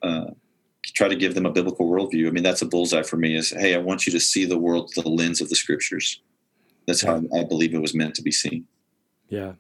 uh, 0.03 0.31
try 0.95 1.09
to 1.09 1.17
give 1.17 1.35
them 1.35 1.47
a 1.47 1.53
biblical 1.53 1.89
worldview. 1.89 2.27
I 2.27 2.31
mean, 2.31 2.43
that's 2.43 2.63
a 2.63 2.67
bullseye 2.67 3.03
for 3.03 3.17
me. 3.17 3.37
Is 3.37 3.51
hey, 3.51 3.75
I 3.75 3.79
want 3.79 4.07
you 4.07 4.13
to 4.13 4.21
see 4.21 4.45
the 4.45 4.59
world 4.59 4.91
through 4.93 5.05
the 5.05 5.11
lens 5.11 5.41
of 5.41 5.49
the 5.49 5.57
scriptures. 5.57 6.21
That's 6.87 7.03
how 7.03 7.23
I 7.37 7.45
believe 7.45 7.75
it 7.75 7.83
was 7.83 7.95
meant 7.95 8.15
to 8.17 8.23
be 8.23 8.33
seen. 8.33 8.67
Yeah. 9.29 9.53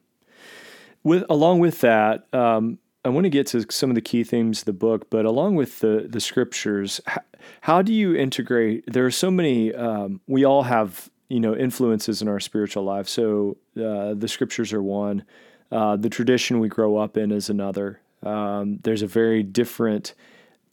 With 1.03 1.25
along 1.31 1.61
with 1.61 1.81
that, 1.81 2.27
um, 2.35 2.79
I 3.05 3.09
want 3.09 3.25
to 3.25 3.31
get 3.31 3.47
to 3.49 3.65
some 3.71 3.91
of 3.91 3.95
the 3.95 4.03
key 4.03 4.25
themes 4.25 4.61
of 4.61 4.65
the 4.67 4.73
book, 4.73 5.09
but 5.09 5.25
along 5.25 5.55
with 5.55 5.81
the 5.81 6.07
the 6.09 6.21
scriptures, 6.21 7.01
how, 7.07 7.21
how 7.63 7.83
do 7.83 7.93
you 7.93 8.15
integrate? 8.15 8.85
There 8.87 9.07
are 9.07 9.11
so 9.11 9.31
many. 9.31 9.75
Um, 9.75 10.21
we 10.27 10.45
all 10.45 10.65
have 10.65 11.11
you 11.29 11.41
know 11.41 11.57
influences 11.57 12.21
in 12.21 12.29
our 12.29 12.41
spiritual 12.41 12.85
life. 12.85 13.09
So 13.09 13.57
uh, 13.77 14.15
the 14.15 14.29
scriptures 14.29 14.73
are 14.73 14.83
one. 14.83 15.25
Uh, 15.73 15.97
the 15.97 16.11
tradition 16.11 16.59
we 16.59 16.69
grow 16.69 16.97
up 16.97 17.17
in 17.17 17.31
is 17.31 17.49
another. 17.49 18.01
Um, 18.23 18.81
there's 18.83 19.03
a 19.03 19.07
very 19.07 19.43
different 19.43 20.15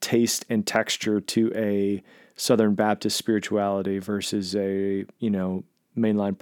taste 0.01 0.45
and 0.49 0.65
texture 0.65 1.21
to 1.21 1.51
a 1.55 2.03
Southern 2.35 2.75
Baptist 2.75 3.17
spirituality 3.17 3.99
versus 3.99 4.55
a 4.55 5.05
you 5.19 5.29
know 5.29 5.63
mainline 5.97 6.37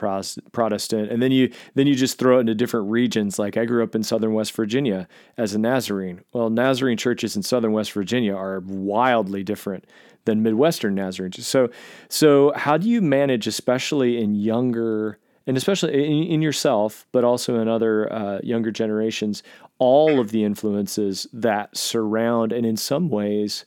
Protestant, 0.51 1.11
and 1.11 1.21
then 1.21 1.31
you 1.31 1.51
then 1.73 1.87
you 1.87 1.95
just 1.95 2.17
throw 2.17 2.37
it 2.37 2.41
into 2.41 2.55
different 2.55 2.89
regions. 2.89 3.39
Like 3.39 3.57
I 3.57 3.65
grew 3.65 3.83
up 3.83 3.95
in 3.95 4.03
Southern 4.03 4.33
West 4.33 4.53
Virginia 4.53 5.07
as 5.37 5.53
a 5.53 5.59
Nazarene. 5.59 6.21
Well, 6.33 6.49
Nazarene 6.49 6.97
churches 6.97 7.35
in 7.35 7.43
Southern 7.43 7.71
West 7.71 7.91
Virginia 7.93 8.35
are 8.35 8.59
wildly 8.59 9.43
different 9.43 9.85
than 10.25 10.43
Midwestern 10.43 10.95
Nazarenes. 10.95 11.45
So, 11.45 11.69
so 12.09 12.51
how 12.55 12.77
do 12.77 12.89
you 12.89 13.01
manage, 13.01 13.47
especially 13.47 14.21
in 14.21 14.35
younger 14.35 15.19
and 15.47 15.57
especially 15.57 15.93
in, 15.93 16.27
in 16.27 16.41
yourself, 16.41 17.05
but 17.11 17.23
also 17.23 17.59
in 17.59 17.67
other 17.67 18.11
uh, 18.11 18.39
younger 18.43 18.71
generations, 18.71 19.43
all 19.77 20.19
of 20.19 20.31
the 20.31 20.43
influences 20.43 21.27
that 21.31 21.77
surround 21.77 22.51
and 22.51 22.65
in 22.65 22.75
some 22.75 23.09
ways 23.09 23.65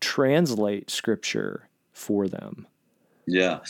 translate 0.00 0.90
Scripture 0.90 1.68
for 1.92 2.26
them? 2.26 2.66
Yeah, 3.26 3.60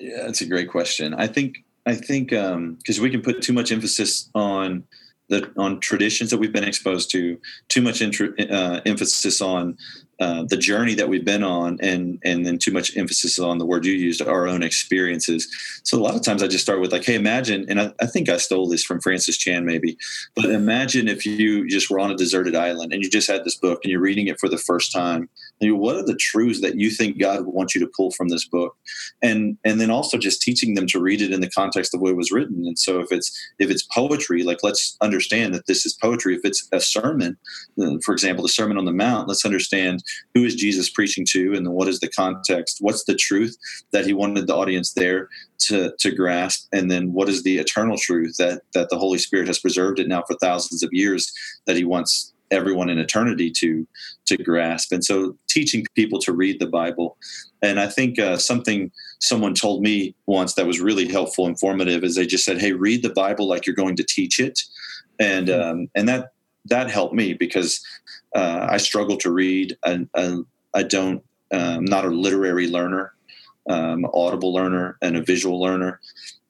yeah, 0.00 0.22
that's 0.24 0.40
a 0.40 0.46
great 0.46 0.70
question. 0.70 1.14
I 1.14 1.26
think 1.26 1.64
I 1.86 1.94
think 1.94 2.30
because 2.30 2.98
um, 2.98 3.02
we 3.02 3.10
can 3.10 3.22
put 3.22 3.42
too 3.42 3.52
much 3.52 3.70
emphasis 3.70 4.28
on 4.34 4.84
the 5.28 5.50
on 5.56 5.80
traditions 5.80 6.30
that 6.30 6.38
we've 6.38 6.52
been 6.52 6.64
exposed 6.64 7.10
to, 7.12 7.38
too 7.68 7.82
much 7.82 8.02
uh, 8.02 8.80
emphasis 8.84 9.40
on 9.40 9.76
uh, 10.20 10.44
the 10.48 10.56
journey 10.56 10.94
that 10.94 11.08
we've 11.08 11.24
been 11.24 11.42
on 11.42 11.78
and 11.80 12.18
and 12.24 12.44
then 12.44 12.58
too 12.58 12.70
much 12.70 12.94
emphasis 12.94 13.38
on 13.38 13.56
the 13.56 13.64
word 13.64 13.86
you 13.86 13.94
used 13.94 14.20
our 14.20 14.46
own 14.46 14.62
experiences 14.62 15.48
so 15.82 15.98
a 15.98 16.02
lot 16.02 16.14
of 16.14 16.22
times 16.22 16.42
i 16.42 16.46
just 16.46 16.62
start 16.62 16.78
with 16.78 16.92
like 16.92 17.06
hey 17.06 17.14
imagine 17.14 17.64
and 17.70 17.80
i, 17.80 17.90
I 18.02 18.04
think 18.04 18.28
i 18.28 18.36
stole 18.36 18.68
this 18.68 18.84
from 18.84 19.00
francis 19.00 19.38
chan 19.38 19.64
maybe 19.64 19.96
but 20.36 20.44
imagine 20.50 21.08
if 21.08 21.24
you 21.24 21.66
just 21.66 21.88
were 21.88 21.98
on 21.98 22.10
a 22.10 22.16
deserted 22.16 22.54
island 22.54 22.92
and 22.92 23.02
you 23.02 23.08
just 23.08 23.30
had 23.30 23.44
this 23.44 23.56
book 23.56 23.80
and 23.82 23.90
you're 23.90 24.02
reading 24.02 24.26
it 24.26 24.38
for 24.38 24.50
the 24.50 24.58
first 24.58 24.92
time 24.92 25.30
you 25.60 25.70
know, 25.70 25.76
what 25.76 25.96
are 25.96 26.04
the 26.04 26.16
truths 26.16 26.60
that 26.62 26.76
you 26.76 26.90
think 26.90 27.20
god 27.20 27.44
would 27.44 27.54
want 27.54 27.74
you 27.74 27.80
to 27.80 27.90
pull 27.94 28.10
from 28.10 28.28
this 28.28 28.46
book? 28.46 28.76
And 29.22 29.58
and 29.64 29.80
then 29.80 29.90
also 29.90 30.18
just 30.18 30.42
teaching 30.42 30.74
them 30.74 30.86
to 30.88 31.00
read 31.00 31.20
it 31.20 31.32
in 31.32 31.40
the 31.40 31.50
context 31.50 31.94
of 31.94 32.00
what 32.00 32.10
it 32.10 32.16
was 32.16 32.32
written. 32.32 32.66
And 32.66 32.78
so 32.78 33.00
if 33.00 33.12
it's 33.12 33.30
if 33.58 33.70
it's 33.70 33.82
poetry 33.82 34.42
like 34.42 34.58
let's 34.62 34.96
understand 35.00 35.54
that 35.54 35.66
this 35.66 35.84
is 35.84 35.96
poetry. 36.00 36.34
If 36.34 36.40
it's 36.44 36.66
a 36.72 36.80
sermon 36.80 37.36
uh, 37.80 37.98
for 38.04 38.12
example 38.12 38.42
the 38.42 38.48
sermon 38.48 38.78
on 38.78 38.86
the 38.86 38.92
mount 38.92 39.28
let's 39.28 39.44
understand 39.44 40.02
who 40.34 40.44
is 40.44 40.54
Jesus 40.54 40.90
preaching 40.90 41.26
to, 41.30 41.54
and 41.54 41.66
then 41.66 41.72
what 41.72 41.88
is 41.88 42.00
the 42.00 42.08
context? 42.08 42.78
What's 42.80 43.04
the 43.04 43.14
truth 43.14 43.56
that 43.92 44.06
he 44.06 44.12
wanted 44.12 44.46
the 44.46 44.56
audience 44.56 44.92
there 44.92 45.28
to 45.60 45.92
to 45.98 46.10
grasp, 46.10 46.68
and 46.72 46.90
then 46.90 47.12
what 47.12 47.28
is 47.28 47.42
the 47.42 47.58
eternal 47.58 47.98
truth 47.98 48.36
that 48.38 48.62
that 48.74 48.88
the 48.90 48.98
Holy 48.98 49.18
Spirit 49.18 49.46
has 49.46 49.58
preserved 49.58 49.98
it 49.98 50.08
now 50.08 50.22
for 50.26 50.36
thousands 50.36 50.82
of 50.82 50.90
years 50.92 51.32
that 51.66 51.76
he 51.76 51.84
wants 51.84 52.32
everyone 52.50 52.88
in 52.88 52.98
eternity 52.98 53.50
to 53.50 53.86
to 54.26 54.36
grasp 54.36 54.92
and 54.92 55.04
so 55.04 55.36
teaching 55.48 55.84
people 55.94 56.18
to 56.18 56.32
read 56.32 56.60
the 56.60 56.66
bible 56.66 57.16
and 57.62 57.80
i 57.80 57.86
think 57.86 58.18
uh, 58.18 58.36
something 58.36 58.90
someone 59.20 59.54
told 59.54 59.82
me 59.82 60.14
once 60.26 60.54
that 60.54 60.66
was 60.66 60.80
really 60.80 61.08
helpful 61.08 61.46
informative 61.46 62.04
is 62.04 62.14
they 62.14 62.26
just 62.26 62.44
said 62.44 62.60
hey 62.60 62.72
read 62.72 63.02
the 63.02 63.10
bible 63.10 63.48
like 63.48 63.66
you're 63.66 63.76
going 63.76 63.96
to 63.96 64.04
teach 64.04 64.40
it 64.40 64.60
and 65.18 65.48
hmm. 65.48 65.60
um, 65.60 65.90
and 65.94 66.08
that 66.08 66.32
that 66.66 66.90
helped 66.90 67.14
me 67.14 67.34
because 67.34 67.84
uh, 68.34 68.66
I 68.68 68.76
struggle 68.76 69.16
to 69.18 69.30
read. 69.30 69.76
I, 69.84 70.06
I, 70.14 70.38
I 70.74 70.82
don't, 70.82 71.22
I'm 71.52 71.78
um, 71.78 71.84
not 71.84 72.04
a 72.04 72.10
literary 72.10 72.68
learner, 72.68 73.12
um, 73.68 74.06
audible 74.14 74.52
learner, 74.52 74.98
and 75.02 75.16
a 75.16 75.22
visual 75.22 75.60
learner. 75.60 76.00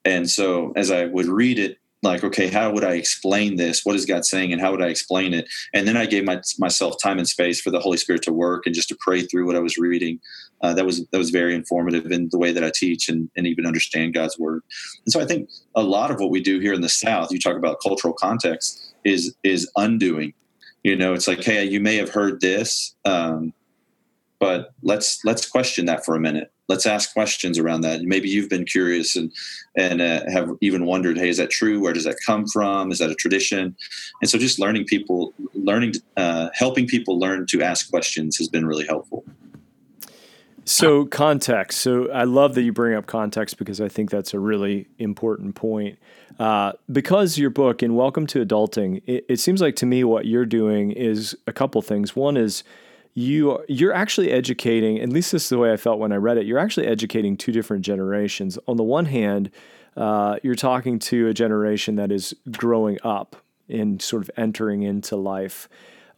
And 0.05 0.29
so 0.29 0.73
as 0.75 0.91
I 0.91 1.05
would 1.05 1.25
read 1.25 1.57
it, 1.57 1.77
like, 2.03 2.23
okay, 2.23 2.47
how 2.47 2.71
would 2.71 2.83
I 2.83 2.93
explain 2.93 3.57
this? 3.57 3.85
What 3.85 3.95
is 3.95 4.05
God 4.05 4.25
saying, 4.25 4.51
and 4.51 4.61
how 4.61 4.71
would 4.71 4.81
I 4.81 4.87
explain 4.87 5.33
it? 5.33 5.47
And 5.73 5.87
then 5.87 5.97
I 5.97 6.05
gave 6.05 6.23
my, 6.23 6.41
myself 6.57 6.95
time 7.01 7.17
and 7.17 7.27
space 7.27 7.61
for 7.61 7.69
the 7.69 7.79
Holy 7.79 7.97
Spirit 7.97 8.23
to 8.23 8.33
work 8.33 8.65
and 8.65 8.73
just 8.73 8.89
to 8.89 8.97
pray 8.99 9.21
through 9.21 9.45
what 9.45 9.55
I 9.55 9.59
was 9.59 9.77
reading. 9.77 10.19
Uh, 10.61 10.73
that 10.73 10.85
was 10.85 11.05
that 11.07 11.17
was 11.17 11.31
very 11.31 11.55
informative 11.55 12.11
in 12.11 12.29
the 12.31 12.37
way 12.37 12.51
that 12.51 12.63
I 12.63 12.71
teach 12.73 13.09
and, 13.09 13.29
and 13.35 13.47
even 13.47 13.65
understand 13.65 14.13
God's 14.13 14.37
word. 14.37 14.61
And 15.05 15.11
so 15.11 15.19
I 15.19 15.25
think 15.25 15.49
a 15.75 15.83
lot 15.83 16.11
of 16.11 16.19
what 16.19 16.29
we 16.29 16.41
do 16.41 16.59
here 16.59 16.73
in 16.73 16.81
the 16.81 16.89
South, 16.89 17.31
you 17.31 17.39
talk 17.39 17.57
about 17.57 17.77
cultural 17.81 18.13
context, 18.13 18.93
is 19.03 19.35
is 19.43 19.69
undoing 19.75 20.33
you 20.83 20.95
know 20.95 21.13
it's 21.13 21.27
like 21.27 21.43
hey 21.43 21.63
you 21.63 21.79
may 21.79 21.95
have 21.95 22.09
heard 22.09 22.41
this 22.41 22.95
um, 23.05 23.53
but 24.39 24.73
let's 24.81 25.23
let's 25.23 25.47
question 25.47 25.85
that 25.85 26.05
for 26.05 26.15
a 26.15 26.19
minute 26.19 26.51
let's 26.71 26.85
ask 26.85 27.11
questions 27.13 27.59
around 27.59 27.81
that 27.81 28.01
maybe 28.03 28.29
you've 28.29 28.49
been 28.49 28.65
curious 28.65 29.15
and 29.15 29.31
and 29.75 30.01
uh, 30.01 30.21
have 30.31 30.49
even 30.61 30.85
wondered 30.85 31.17
hey 31.17 31.29
is 31.29 31.37
that 31.37 31.49
true 31.49 31.79
where 31.81 31.93
does 31.93 32.05
that 32.05 32.15
come 32.25 32.47
from 32.47 32.91
is 32.91 32.99
that 32.99 33.11
a 33.11 33.15
tradition 33.15 33.75
and 34.21 34.29
so 34.29 34.37
just 34.37 34.57
learning 34.57 34.85
people 34.85 35.33
learning 35.53 35.93
uh, 36.17 36.49
helping 36.53 36.87
people 36.87 37.19
learn 37.19 37.45
to 37.45 37.61
ask 37.61 37.89
questions 37.89 38.37
has 38.37 38.47
been 38.47 38.65
really 38.65 38.87
helpful 38.87 39.23
so 40.63 41.05
context. 41.05 41.79
So 41.79 42.09
I 42.11 42.23
love 42.23 42.53
that 42.53 42.61
you 42.61 42.71
bring 42.71 42.95
up 42.95 43.07
context 43.07 43.57
because 43.57 43.81
I 43.81 43.89
think 43.89 44.11
that's 44.11 44.33
a 44.33 44.39
really 44.39 44.87
important 44.99 45.55
point. 45.55 45.97
Uh, 46.39 46.73
because 46.91 47.37
your 47.37 47.49
book 47.49 47.81
in 47.81 47.95
Welcome 47.95 48.27
to 48.27 48.45
Adulting, 48.45 49.01
it, 49.05 49.25
it, 49.27 49.39
seems 49.39 49.59
like 49.59 49.75
to 49.77 49.85
me 49.85 50.03
what 50.03 50.25
you're 50.25 50.45
doing 50.45 50.91
is 50.91 51.35
a 51.47 51.51
couple 51.51 51.81
things. 51.81 52.15
One 52.15 52.37
is 52.37 52.63
you 53.13 53.63
you're 53.67 53.93
actually 53.93 54.31
educating. 54.31 54.99
At 54.99 55.09
least 55.09 55.31
this 55.31 55.43
is 55.43 55.49
the 55.49 55.57
way 55.57 55.71
I 55.73 55.77
felt 55.77 55.99
when 55.99 56.11
I 56.11 56.15
read 56.15 56.37
it. 56.37 56.45
You're 56.45 56.59
actually 56.59 56.87
educating 56.87 57.37
two 57.37 57.51
different 57.51 57.83
generations. 57.83 58.57
On 58.67 58.77
the 58.77 58.83
one 58.83 59.05
hand, 59.05 59.51
uh, 59.97 60.37
you're 60.43 60.55
talking 60.55 60.99
to 60.99 61.27
a 61.27 61.33
generation 61.33 61.95
that 61.95 62.11
is 62.11 62.33
growing 62.51 62.97
up 63.03 63.35
and 63.67 64.01
sort 64.01 64.23
of 64.23 64.31
entering 64.37 64.83
into 64.83 65.15
life. 65.15 65.67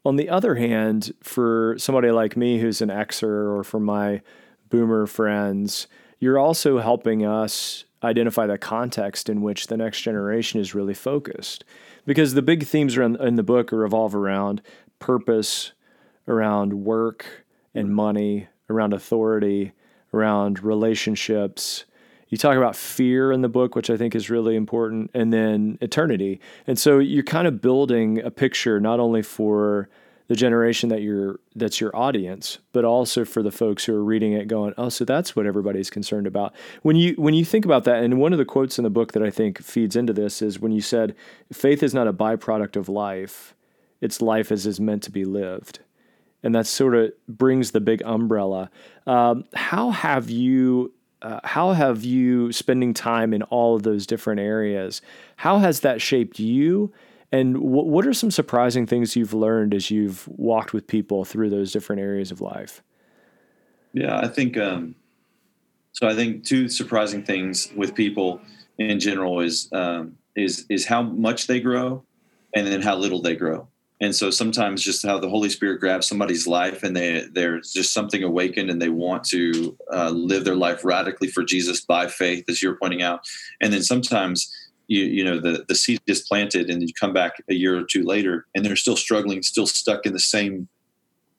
On 0.06 0.18
the 0.18 0.30
other 0.30 0.56
hand, 0.56 1.14
for 1.22 1.76
somebody 1.78 2.12
like 2.12 2.36
me 2.36 2.60
who's 2.60 2.82
an 2.82 2.90
Xer 2.90 3.24
or 3.24 3.64
for 3.64 3.80
my 3.80 4.22
boomer 4.70 5.08
friends, 5.08 5.88
you're 6.20 6.38
also 6.38 6.80
helping 6.80 7.26
us 7.26 7.86
identify 8.04 8.46
the 8.46 8.58
context 8.58 9.30
in 9.30 9.42
which 9.42 9.68
the 9.68 9.78
next 9.78 10.02
generation 10.02 10.60
is 10.60 10.76
really 10.76 10.94
focused. 10.94 11.64
Because 12.06 12.34
the 12.34 12.42
big 12.42 12.66
themes 12.66 12.98
in 12.98 13.36
the 13.36 13.44
book 13.44 13.72
revolve 13.72 14.14
around 14.14 14.62
purpose, 15.00 15.72
around 16.28 16.74
work 16.86 17.46
and 17.74 17.94
money, 17.94 18.48
around 18.70 18.94
authority, 18.94 19.74
around 20.14 20.64
relationships. 20.64 21.86
You 22.30 22.38
talk 22.38 22.58
about 22.58 22.76
fear 22.76 23.32
in 23.32 23.42
the 23.42 23.50
book, 23.50 23.76
which 23.76 23.90
I 23.90 23.98
think 23.98 24.16
is 24.16 24.30
really 24.30 24.56
important, 24.56 25.12
and 25.14 25.32
then 25.32 25.78
eternity. 25.82 26.40
And 26.66 26.80
so 26.80 27.00
you're 27.00 27.24
kind 27.24 27.48
of 27.48 27.62
building 27.62 28.20
a 28.20 28.32
picture 28.32 28.80
not 28.80 29.00
only 29.00 29.22
for 29.22 29.90
the 30.30 30.36
generation 30.36 30.90
that 30.90 31.02
you're 31.02 31.40
that's 31.56 31.82
your 31.82 31.96
audience, 31.96 32.60
but 32.72 32.86
also 32.86 33.26
for 33.26 33.44
the 33.44 33.52
folks 33.52 33.86
who 33.86 33.94
are 33.94 34.04
reading 34.04 34.34
it 34.34 34.48
going, 34.48 34.74
"Oh, 34.78 34.90
so 34.90 35.06
that's 35.06 35.36
what 35.36 35.46
everybody's 35.46 35.90
concerned 35.90 36.26
about." 36.26 36.54
When 36.82 36.96
you 36.96 37.14
when 37.18 37.34
you 37.34 37.44
think 37.46 37.66
about 37.66 37.84
that, 37.84 38.04
and 38.04 38.20
one 38.20 38.32
of 38.32 38.40
the 38.40 38.46
quotes 38.46 38.80
in 38.80 38.84
the 38.84 38.90
book 38.90 39.12
that 39.12 39.22
I 39.22 39.30
think 39.30 39.62
feeds 39.62 39.96
into 39.96 40.14
this 40.14 40.42
is 40.42 40.60
when 40.60 40.72
you 40.72 40.82
said, 40.82 41.14
"Faith 41.52 41.84
is 41.84 41.94
not 41.94 42.08
a 42.08 42.14
byproduct 42.14 42.76
of 42.78 42.88
life; 42.90 43.54
it's 44.02 44.22
life 44.22 44.52
as 44.52 44.66
is 44.66 44.80
meant 44.80 45.04
to 45.04 45.12
be 45.12 45.26
lived." 45.26 45.80
And 46.44 46.54
that 46.54 46.68
sort 46.68 46.94
of 46.96 47.14
brings 47.28 47.72
the 47.72 47.82
big 47.82 48.02
umbrella. 48.04 48.70
Um, 49.08 49.46
how 49.54 49.92
have 49.92 50.30
you 50.30 50.94
uh, 51.22 51.40
how 51.46 51.72
have 51.72 52.04
you 52.04 52.52
spending 52.52 52.94
time 52.94 53.34
in 53.34 53.44
all 53.44 53.76
of 53.76 53.84
those 53.84 54.06
different 54.06 54.42
areas? 54.42 55.02
How 55.38 55.60
has 55.60 55.80
that 55.80 56.02
shaped 56.02 56.38
you? 56.38 56.92
And 57.32 57.58
what 57.58 58.06
are 58.06 58.14
some 58.14 58.30
surprising 58.30 58.86
things 58.86 59.16
you've 59.16 59.34
learned 59.34 59.74
as 59.74 59.90
you've 59.90 60.28
walked 60.28 60.72
with 60.72 60.86
people 60.86 61.26
through 61.26 61.50
those 61.50 61.72
different 61.72 62.02
areas 62.02 62.30
of 62.30 62.42
life? 62.42 62.84
Yeah, 63.94 64.20
I 64.20 64.28
think 64.28 64.58
um, 64.58 64.96
so. 65.94 66.08
I 66.08 66.14
think 66.14 66.44
two 66.44 66.68
surprising 66.68 67.24
things 67.24 67.72
with 67.76 67.96
people 67.96 68.42
in 68.78 69.00
general 69.00 69.40
is 69.40 69.70
um, 69.72 70.18
is 70.36 70.66
is 70.70 70.86
how 70.86 71.02
much 71.02 71.48
they 71.48 71.60
grow, 71.60 72.04
and 72.56 72.68
then 72.68 72.82
how 72.82 72.96
little 72.96 73.22
they 73.22 73.36
grow. 73.36 73.68
And 74.04 74.14
so 74.14 74.30
sometimes 74.30 74.84
just 74.84 75.06
how 75.06 75.18
the 75.18 75.30
Holy 75.30 75.50
Spirit 75.50 75.80
grabs 75.80 76.08
somebody's 76.08 76.46
life 76.46 76.84
and 76.84 76.94
they 76.94 77.26
there's 77.32 77.72
just 77.72 77.94
something 77.94 78.22
awakened 78.22 78.70
and 78.70 78.82
they 78.82 78.90
want 78.90 79.24
to 79.30 79.78
uh, 79.94 80.10
live 80.10 80.44
their 80.44 80.58
life 80.58 80.84
radically 80.84 81.30
for 81.30 81.42
Jesus 81.42 81.86
by 81.86 82.08
faith, 82.08 82.44
as 82.50 82.62
you're 82.62 82.76
pointing 82.76 83.02
out. 83.02 83.22
And 83.62 83.72
then 83.72 83.82
sometimes 83.82 84.54
you 84.88 85.06
you 85.06 85.24
know 85.24 85.40
the 85.40 85.64
the 85.70 85.76
seed 85.76 86.02
is 86.06 86.20
planted 86.28 86.70
and 86.70 86.82
you 86.82 86.94
come 87.00 87.14
back 87.14 87.42
a 87.50 87.54
year 87.54 87.78
or 87.78 87.84
two 87.84 88.04
later 88.04 88.46
and 88.54 88.66
they're 88.66 88.76
still 88.76 88.98
struggling 88.98 89.42
still 89.42 89.66
stuck 89.66 90.06
in 90.06 90.12
the 90.12 90.20
same 90.20 90.68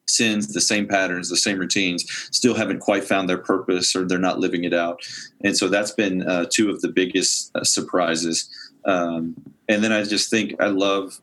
sins 0.07 0.55
the 0.55 0.61
same 0.61 0.89
patterns 0.89 1.29
the 1.29 1.37
same 1.37 1.59
routines 1.59 2.05
still 2.31 2.55
haven't 2.55 2.81
quite 2.81 3.05
found 3.05 3.29
their 3.29 3.39
purpose 3.39 3.95
or 3.95 4.07
they're 4.07 4.19
not 4.19 4.39
living 4.39 4.65
it 4.65 4.73
out 4.73 5.01
and 5.45 5.57
so 5.57 5.69
that's 5.69 5.91
been 5.93 6.27
uh, 6.27 6.47
two 6.51 6.71
of 6.71 6.81
the 6.81 6.89
biggest 6.89 7.51
uh, 7.55 7.63
surprises 7.63 8.49
um, 8.87 9.35
and 9.69 9.85
then 9.85 9.93
i 9.93 10.03
just 10.03 10.31
think 10.31 10.55
i 10.61 10.67
love 10.67 11.21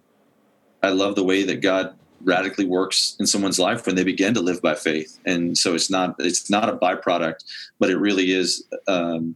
i 0.83 0.89
love 0.89 1.15
the 1.15 1.23
way 1.23 1.43
that 1.43 1.61
god 1.61 1.95
radically 2.23 2.65
works 2.65 3.15
in 3.19 3.25
someone's 3.25 3.57
life 3.57 3.88
when 3.88 3.95
they 3.95 4.03
begin 4.03 4.33
to 4.33 4.41
live 4.41 4.61
by 4.61 4.75
faith 4.75 5.19
and 5.25 5.57
so 5.57 5.73
it's 5.73 5.89
not 5.89 6.15
it's 6.19 6.50
not 6.50 6.69
a 6.69 6.77
byproduct 6.77 7.43
but 7.79 7.89
it 7.89 7.97
really 7.97 8.31
is 8.31 8.63
um, 8.88 9.35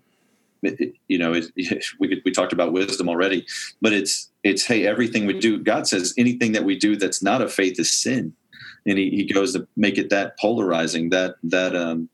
you 1.08 1.18
know, 1.18 1.34
it, 1.34 1.52
we 2.00 2.22
we 2.24 2.32
talked 2.32 2.54
about 2.54 2.74
wisdom 2.74 3.10
already, 3.10 3.46
but 3.82 3.94
it's 3.94 4.30
it's 4.44 4.66
hey, 4.66 4.86
everything 4.86 5.26
we 5.26 5.40
do. 5.40 5.60
God 5.60 5.88
says 5.88 6.14
anything 6.18 6.52
that 6.54 6.64
we 6.64 6.78
do 6.78 6.96
that's 6.96 7.22
not 7.22 7.42
of 7.42 7.54
faith 7.54 7.80
is 7.80 7.92
sin, 7.92 8.34
and 8.86 8.98
he, 8.98 9.10
he 9.10 9.24
goes 9.32 9.54
to 9.54 9.68
make 9.76 9.98
it 9.98 10.10
that 10.10 10.38
polarizing. 10.40 11.10
That 11.10 11.36
that 11.44 11.76
um, 11.76 12.10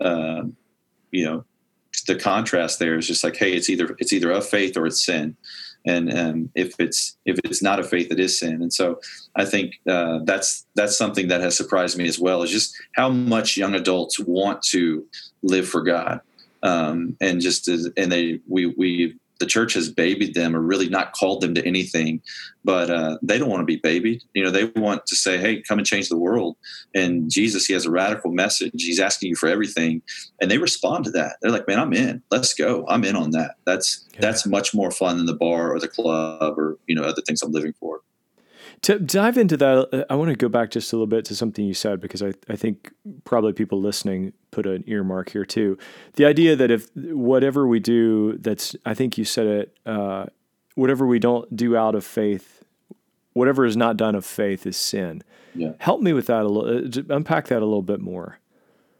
uh, 0.00 0.42
you 1.10 1.24
know, 1.24 1.44
the 2.06 2.16
contrast 2.16 2.78
there 2.78 2.96
is 2.96 3.06
just 3.06 3.24
like 3.24 3.36
hey, 3.36 3.52
it's 3.52 3.68
either 3.68 3.96
it's 3.98 4.12
either 4.12 4.30
of 4.30 4.46
faith 4.46 4.76
or 4.76 4.86
it's 4.86 5.04
sin, 5.04 5.36
and 5.86 6.12
um, 6.18 6.50
if 6.54 6.74
it's 6.78 7.16
if 7.24 7.38
it's 7.44 7.62
not 7.62 7.80
a 7.80 7.84
faith, 7.84 8.10
it 8.10 8.20
is 8.20 8.38
sin. 8.38 8.60
And 8.62 8.72
so 8.72 9.00
I 9.36 9.44
think 9.44 9.74
uh, 9.88 10.20
that's 10.24 10.66
that's 10.74 10.98
something 10.98 11.28
that 11.28 11.40
has 11.40 11.56
surprised 11.56 11.96
me 11.96 12.08
as 12.08 12.18
well 12.18 12.42
is 12.42 12.50
just 12.50 12.76
how 12.94 13.08
much 13.08 13.56
young 13.56 13.74
adults 13.74 14.18
want 14.18 14.62
to 14.70 15.06
live 15.42 15.68
for 15.68 15.82
God 15.82 16.20
um, 16.62 17.16
and 17.20 17.40
just 17.40 17.68
as, 17.68 17.88
and 17.96 18.10
they 18.10 18.40
we 18.48 18.66
we 18.66 19.16
the 19.38 19.46
church 19.46 19.74
has 19.74 19.90
babied 19.90 20.34
them 20.34 20.54
or 20.54 20.60
really 20.60 20.88
not 20.88 21.12
called 21.12 21.40
them 21.40 21.54
to 21.54 21.66
anything 21.66 22.20
but 22.66 22.90
uh, 22.90 23.16
they 23.22 23.38
don't 23.38 23.48
want 23.48 23.60
to 23.60 23.64
be 23.64 23.76
babied. 23.76 24.24
You 24.34 24.42
know 24.42 24.50
they 24.50 24.64
want 24.64 25.06
to 25.06 25.14
say 25.14 25.38
hey 25.38 25.62
come 25.62 25.78
and 25.78 25.86
change 25.86 26.08
the 26.08 26.18
world. 26.18 26.56
And 26.94 27.30
jesus 27.30 27.64
he 27.64 27.72
has 27.74 27.86
a 27.86 27.90
radical 27.90 28.32
message. 28.32 28.72
He's 28.74 29.00
asking 29.00 29.30
you 29.30 29.36
for 29.36 29.48
everything 29.48 30.02
and 30.40 30.50
they 30.50 30.58
respond 30.58 31.04
to 31.04 31.10
that. 31.12 31.36
They're 31.40 31.52
like 31.52 31.68
man 31.68 31.78
i'm 31.78 31.92
in. 31.92 32.22
Let's 32.30 32.52
go. 32.52 32.84
I'm 32.88 33.04
in 33.04 33.16
on 33.16 33.30
that. 33.30 33.54
That's 33.64 34.04
yeah. 34.12 34.20
that's 34.20 34.46
much 34.46 34.74
more 34.74 34.90
fun 34.90 35.16
than 35.16 35.26
the 35.26 35.34
bar 35.34 35.72
or 35.72 35.78
the 35.78 35.88
club 35.88 36.58
or 36.58 36.76
you 36.86 36.96
know 36.96 37.02
other 37.02 37.22
things 37.22 37.40
i'm 37.40 37.52
living 37.52 37.72
for 37.78 38.00
to 38.82 38.98
dive 38.98 39.38
into 39.38 39.56
that, 39.56 39.88
uh, 39.92 40.04
I 40.10 40.14
want 40.14 40.30
to 40.30 40.36
go 40.36 40.48
back 40.48 40.70
just 40.70 40.92
a 40.92 40.96
little 40.96 41.06
bit 41.06 41.24
to 41.26 41.36
something 41.36 41.64
you 41.64 41.74
said 41.74 42.00
because 42.00 42.22
I, 42.22 42.32
I 42.48 42.56
think 42.56 42.92
probably 43.24 43.52
people 43.52 43.80
listening 43.80 44.32
put 44.50 44.66
an 44.66 44.84
earmark 44.86 45.30
here 45.30 45.44
too. 45.44 45.78
The 46.14 46.24
idea 46.24 46.56
that 46.56 46.70
if 46.70 46.88
whatever 46.94 47.66
we 47.66 47.80
do, 47.80 48.38
that's, 48.38 48.76
I 48.84 48.94
think 48.94 49.18
you 49.18 49.24
said 49.24 49.46
it, 49.46 49.76
uh, 49.86 50.26
whatever 50.74 51.06
we 51.06 51.18
don't 51.18 51.54
do 51.56 51.76
out 51.76 51.94
of 51.94 52.04
faith, 52.04 52.64
whatever 53.32 53.64
is 53.64 53.76
not 53.76 53.96
done 53.96 54.14
of 54.14 54.24
faith 54.24 54.66
is 54.66 54.76
sin. 54.76 55.22
Yeah. 55.54 55.72
Help 55.78 56.00
me 56.00 56.12
with 56.12 56.26
that 56.26 56.42
a 56.42 56.48
little, 56.48 56.88
uh, 56.88 57.14
unpack 57.14 57.48
that 57.48 57.62
a 57.62 57.66
little 57.66 57.82
bit 57.82 58.00
more. 58.00 58.38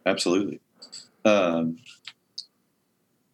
Absolutely. 0.05 0.59
Um, 1.23 1.77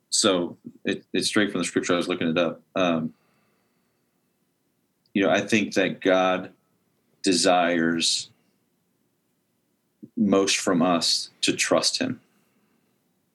so 0.10 0.58
it, 0.86 1.06
it's 1.13 1.27
straight 1.27 1.51
from 1.51 1.62
the 1.62 1.65
scripture. 1.65 1.93
I 1.93 1.97
was 1.97 2.08
looking 2.08 2.27
it 2.27 2.38
up. 2.38 2.62
Um, 2.75 3.13
you 5.13 5.23
know, 5.23 5.30
I 5.30 5.41
think 5.41 5.73
that 5.76 6.02
God 6.02 6.52
desires 7.21 8.30
most 10.17 10.58
from 10.58 10.82
us 10.82 11.30
to 11.41 11.54
trust 11.54 11.99
Him, 11.99 12.19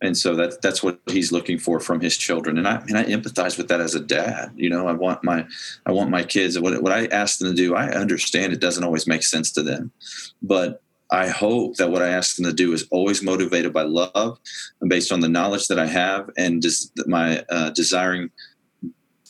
and 0.00 0.16
so 0.16 0.34
that's 0.34 0.56
that's 0.58 0.82
what 0.82 1.00
He's 1.06 1.32
looking 1.32 1.58
for 1.58 1.80
from 1.80 2.00
His 2.00 2.16
children. 2.16 2.58
And 2.58 2.66
I 2.66 2.76
and 2.88 2.98
I 2.98 3.04
empathize 3.04 3.56
with 3.56 3.68
that 3.68 3.80
as 3.80 3.94
a 3.94 4.00
dad. 4.00 4.52
You 4.56 4.70
know, 4.70 4.86
I 4.86 4.92
want 4.92 5.24
my 5.24 5.46
I 5.86 5.92
want 5.92 6.10
my 6.10 6.22
kids. 6.22 6.58
What 6.58 6.82
what 6.82 6.92
I 6.92 7.06
ask 7.06 7.38
them 7.38 7.48
to 7.48 7.54
do, 7.54 7.74
I 7.74 7.88
understand 7.90 8.52
it 8.52 8.60
doesn't 8.60 8.84
always 8.84 9.06
make 9.06 9.22
sense 9.22 9.52
to 9.52 9.62
them, 9.62 9.92
but 10.42 10.82
I 11.10 11.28
hope 11.28 11.76
that 11.76 11.90
what 11.90 12.02
I 12.02 12.08
ask 12.08 12.36
them 12.36 12.44
to 12.44 12.52
do 12.52 12.72
is 12.72 12.86
always 12.90 13.22
motivated 13.22 13.72
by 13.72 13.82
love 13.82 14.38
and 14.80 14.90
based 14.90 15.10
on 15.10 15.20
the 15.20 15.28
knowledge 15.28 15.68
that 15.68 15.78
I 15.78 15.86
have 15.86 16.30
and 16.36 16.60
just 16.60 16.92
my 17.06 17.44
uh, 17.48 17.70
desiring 17.70 18.30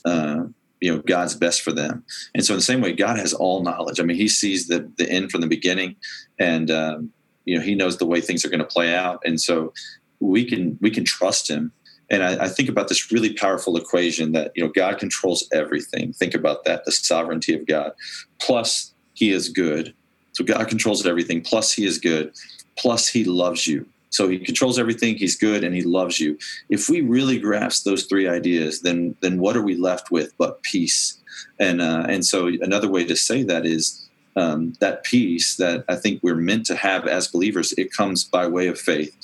uh, 0.05 0.45
you 0.81 0.95
know 0.95 1.03
God's 1.03 1.35
best 1.35 1.63
for 1.63 1.73
them. 1.73 2.05
And 2.35 2.45
so 2.45 2.55
in 2.55 2.59
the 2.59 2.63
same 2.63 2.81
way, 2.81 2.93
God 2.93 3.19
has 3.19 3.33
all 3.33 3.63
knowledge. 3.63 4.01
I 4.01 4.05
mean, 4.05 4.17
He 4.17 4.29
sees 4.29 4.69
the 4.69 4.91
the 4.97 5.09
end 5.11 5.31
from 5.31 5.41
the 5.41 5.47
beginning, 5.47 5.97
and 6.39 6.71
um, 6.71 7.13
you 7.45 7.57
know 7.57 7.63
He 7.63 7.75
knows 7.75 7.99
the 7.99 8.07
way 8.07 8.21
things 8.21 8.45
are 8.45 8.51
going 8.51 8.61
to 8.61 8.67
play 8.67 8.95
out. 8.95 9.21
And 9.25 9.41
so 9.41 9.73
we 10.21 10.45
can 10.45 10.79
we 10.81 10.91
can 10.91 11.05
trust 11.05 11.49
Him. 11.49 11.73
And 12.11 12.23
I, 12.23 12.45
I 12.45 12.49
think 12.49 12.69
about 12.69 12.89
this 12.89 13.13
really 13.13 13.35
powerful 13.35 13.77
equation 13.77 14.33
that 14.33 14.53
you 14.55 14.65
know 14.65 14.71
God 14.71 14.99
controls 14.99 15.47
everything. 15.53 16.13
Think 16.13 16.35
about 16.35 16.65
that: 16.65 16.85
the 16.85 16.93
sovereignty 16.93 17.55
of 17.55 17.67
God, 17.67 17.93
plus 18.41 18.95
He 19.15 19.31
is 19.31 19.49
good. 19.49 19.95
So 20.33 20.45
God 20.45 20.69
controls 20.69 21.05
everything. 21.05 21.41
Plus 21.41 21.73
He 21.73 21.85
is 21.85 21.99
good. 21.99 22.33
Plus 22.77 23.09
He 23.09 23.25
loves 23.25 23.67
you. 23.67 23.87
So 24.11 24.29
he 24.29 24.39
controls 24.39 24.79
everything. 24.79 25.17
He's 25.17 25.37
good 25.37 25.65
and 25.65 25.75
he 25.75 25.83
loves 25.83 26.19
you. 26.19 26.39
If 26.69 26.89
we 26.89 27.01
really 27.01 27.39
grasp 27.39 27.85
those 27.85 28.05
three 28.05 28.29
ideas, 28.29 28.81
then 28.81 29.15
then 29.21 29.39
what 29.39 29.57
are 29.57 29.63
we 29.63 29.77
left 29.77 30.11
with 30.11 30.33
but 30.39 30.63
peace? 30.63 31.19
And 31.59 31.81
uh, 31.81 32.07
and 32.09 32.25
so 32.25 32.47
another 32.47 32.89
way 32.89 33.05
to 33.05 33.17
say 33.17 33.43
that 33.45 33.67
is 33.67 34.09
um, 34.37 34.73
that 34.81 35.05
peace 35.05 35.57
that 35.57 35.85
I 35.89 35.97
think 35.97 36.21
we're 36.23 36.37
meant 36.37 36.67
to 36.67 36.77
have 36.77 37.07
as 37.07 37.29
believers. 37.29 37.73
It 37.77 37.93
comes 37.93 38.25
by 38.25 38.47
way 38.47 38.69
of 38.69 38.79
faith. 38.79 39.17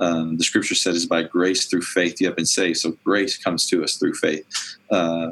Um, 0.00 0.38
the 0.38 0.44
scripture 0.44 0.74
says, 0.74 0.96
it's 0.96 1.06
"By 1.06 1.22
grace 1.22 1.66
through 1.66 1.82
faith 1.82 2.20
you 2.20 2.26
have 2.26 2.36
been 2.36 2.46
saved." 2.46 2.78
So 2.78 2.96
grace 3.04 3.36
comes 3.36 3.66
to 3.68 3.84
us 3.84 3.96
through 3.96 4.14
faith. 4.14 4.46
Uh, 4.90 5.30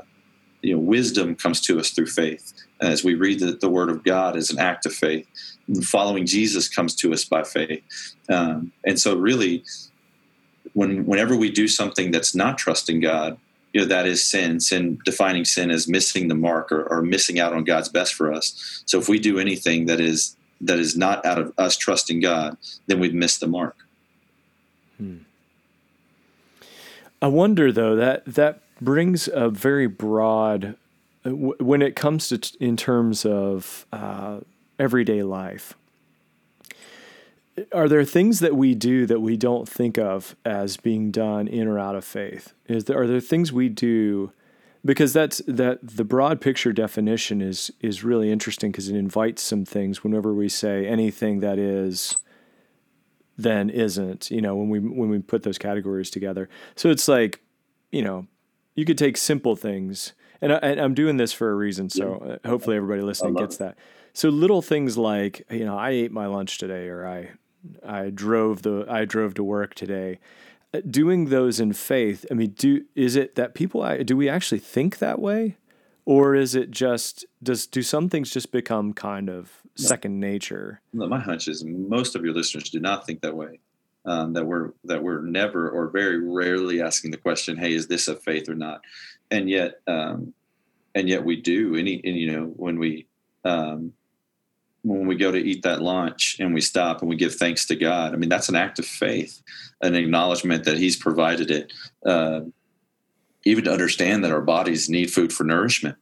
you 0.63 0.75
know, 0.75 0.81
wisdom 0.81 1.35
comes 1.35 1.61
to 1.63 1.79
us 1.81 1.91
through 1.91 2.07
faith 2.07 2.53
as 2.81 3.03
we 3.03 3.15
read 3.15 3.41
the, 3.41 3.53
the 3.53 3.71
word 3.71 3.89
of 3.89 4.05
God 4.05 4.37
as 4.37 4.51
an 4.51 4.59
act 4.59 4.87
of 4.87 4.93
faith 4.93 5.27
following 5.83 6.27
Jesus 6.27 6.69
comes 6.69 6.95
to 6.97 7.13
us 7.13 7.25
by 7.25 7.43
faith. 7.43 7.83
Um, 8.29 8.73
and 8.85 8.99
so, 8.99 9.17
really, 9.17 9.65
when 10.75 11.07
whenever 11.07 11.37
we 11.37 11.51
do 11.51 11.69
something 11.69 12.11
that's 12.11 12.35
not 12.35 12.59
trusting 12.59 13.01
God, 13.01 13.39
you 13.73 13.81
know 13.81 13.87
that 13.87 14.07
is 14.07 14.29
sin. 14.29 14.61
Sin 14.61 14.99
defining 15.05 15.45
sin 15.45 15.71
as 15.71 15.89
missing 15.89 16.29
the 16.29 16.35
mark 16.35 16.73
or, 16.73 16.85
or 16.85 17.03
missing 17.03 17.39
out 17.39 17.53
on 17.53 17.65
God's 17.65 17.89
best 17.89 18.15
for 18.15 18.33
us. 18.33 18.83
So, 18.87 18.99
if 18.99 19.09
we 19.09 19.19
do 19.19 19.39
anything 19.39 19.87
that 19.87 20.01
is 20.01 20.37
that 20.61 20.79
is 20.79 20.97
not 20.97 21.25
out 21.25 21.39
of 21.39 21.53
us 21.59 21.77
trusting 21.77 22.21
God, 22.21 22.57
then 22.87 23.01
we've 23.01 23.15
missed 23.15 23.41
the 23.41 23.47
mark. 23.47 23.77
Hmm. 24.99 25.19
I 27.23 27.29
wonder 27.29 27.71
though 27.71 27.97
that 27.97 28.25
that 28.27 28.63
brings 28.81 29.29
a 29.29 29.51
very 29.51 29.87
broad 29.87 30.77
when 31.25 31.83
it 31.83 31.97
comes 31.97 32.29
to 32.29 32.41
in 32.61 32.77
terms 32.77 33.27
of 33.27 33.87
uh, 33.93 34.41
everyday 34.81 35.23
life. 35.23 35.75
Are 37.73 37.89
there 37.89 38.05
things 38.05 38.41
that 38.41 38.57
we 38.57 38.75
do 38.75 39.05
that 39.07 39.21
we 39.21 39.37
don't 39.37 39.69
think 39.69 39.99
of 39.99 40.35
as 40.45 40.79
being 40.79 41.11
done 41.11 41.47
in 41.47 41.69
or 41.69 41.79
out 41.79 41.95
of 41.95 42.05
faith? 42.05 42.55
Is 42.67 42.85
there, 42.85 42.99
are 42.99 43.07
there 43.07 43.21
things 43.21 43.53
we 43.53 43.69
do 43.69 44.33
because 44.85 45.13
that's 45.13 45.43
that 45.47 45.79
the 45.83 46.05
broad 46.05 46.41
picture 46.41 46.73
definition 46.73 47.43
is 47.43 47.71
is 47.81 48.03
really 48.03 48.33
interesting 48.33 48.73
because 48.73 48.89
it 48.89 48.97
invites 48.97 49.43
some 49.43 49.65
things 49.65 50.03
whenever 50.03 50.33
we 50.33 50.49
say 50.49 50.87
anything 50.87 51.41
that 51.41 51.59
is 51.59 52.17
then 53.37 53.69
isn't 53.71 54.31
you 54.31 54.41
know 54.41 54.57
when 54.57 54.69
we 54.69 54.79
when 54.79 55.11
we 55.11 55.19
put 55.19 55.43
those 55.43 55.59
categories 55.59 56.11
together 56.11 56.49
so 56.77 56.89
it's 56.89 57.09
like 57.09 57.41
you 57.91 58.03
know 58.03 58.27
you 58.75 58.85
could 58.85 58.99
take 58.99 59.17
simple 59.17 59.57
things 59.57 60.15
and, 60.41 60.53
I, 60.53 60.59
am 60.59 60.95
doing 60.95 61.17
this 61.17 61.33
for 61.33 61.51
a 61.51 61.55
reason 61.55 61.91
so 61.91 62.23
yeah. 62.25 62.33
Uh, 62.33 62.49
hopefully 62.49 62.77
everybody 62.77 63.03
listening 63.03 63.35
gets 63.35 63.57
it. 63.57 63.61
that 63.61 63.79
so 64.13 64.29
little 64.29 64.63
things 64.63 64.97
like 64.97 65.47
you 65.51 65.65
know 65.65 65.77
i 65.77 65.91
ate 65.91 66.13
my 66.13 66.27
lunch 66.27 66.59
today 66.59 66.89
or 66.89 67.07
i 67.07 67.31
i 67.87 68.11
drove 68.11 68.63
the 68.63 68.87
i 68.89 69.05
drove 69.05 69.35
to 69.35 69.45
work 69.45 69.75
today 69.75 70.19
doing 70.89 71.27
those 71.27 71.61
in 71.61 71.73
faith, 71.73 72.25
I 72.31 72.35
mean, 72.35 72.51
do 72.51 72.85
is 72.95 73.17
it 73.17 73.35
that 73.35 73.55
people 73.55 73.85
do 74.05 74.17
we 74.17 74.29
actually 74.29 74.61
think 74.61 74.99
that 74.99 75.19
way, 75.19 75.57
or 76.05 76.35
is 76.35 76.55
it 76.55 76.71
just 76.71 77.25
does 77.43 77.67
do 77.67 77.83
some 77.83 78.09
things 78.09 78.31
just 78.31 78.53
become 78.53 78.93
kind 78.93 79.29
of 79.29 79.53
no. 79.79 79.89
second 79.89 80.21
nature? 80.21 80.81
No, 80.93 81.07
my 81.07 81.19
hunch 81.19 81.49
is 81.49 81.65
most 81.65 82.15
of 82.15 82.25
your 82.25 82.35
listeners 82.35 82.71
do 82.71 82.81
not 82.81 83.07
think 83.07 83.23
that 83.23 83.37
way. 83.37 83.61
Um, 84.07 84.33
that 84.33 84.47
we're 84.47 84.71
that 84.85 85.03
we're 85.03 85.21
never 85.21 85.69
or 85.69 85.91
very 85.91 86.19
rarely 86.19 86.81
asking 86.81 87.11
the 87.11 87.19
question, 87.19 87.57
"Hey, 87.57 87.75
is 87.75 87.87
this 87.87 88.09
a 88.09 88.17
faith 88.17 88.49
or 88.49 88.55
not?" 88.55 88.81
And 89.31 89.49
yet, 89.49 89.81
um, 89.87 90.33
and 90.95 91.09
yet 91.09 91.25
we 91.25 91.37
do. 91.37 91.77
Any, 91.77 92.01
and, 92.03 92.17
you 92.17 92.33
know, 92.33 92.47
when 92.47 92.79
we 92.79 93.07
um, 93.45 93.93
when 94.83 95.07
we 95.07 95.17
go 95.17 95.31
to 95.31 95.39
eat 95.39 95.63
that 95.65 95.83
lunch 95.83 96.37
and 96.41 96.55
we 96.55 96.63
stop 96.63 97.03
and 97.03 97.11
we 97.11 97.17
give 97.17 97.35
thanks 97.35 97.67
to 97.67 97.77
God, 97.77 98.15
I 98.15 98.17
mean, 98.17 98.31
that's 98.31 98.49
an 98.49 98.57
act 98.57 98.79
of 98.79 98.87
faith, 98.87 99.43
an 99.83 99.95
acknowledgement 99.95 100.65
that 100.65 100.79
He's 100.79 100.97
provided 100.97 101.51
it. 101.51 101.73
Uh, 102.05 102.41
even 103.45 103.65
to 103.65 103.73
understand 103.73 104.23
that 104.23 104.33
our 104.33 104.43
bodies 104.43 104.91
need 104.91 105.11
food 105.11 105.33
for 105.33 105.45
nourishment 105.45 105.97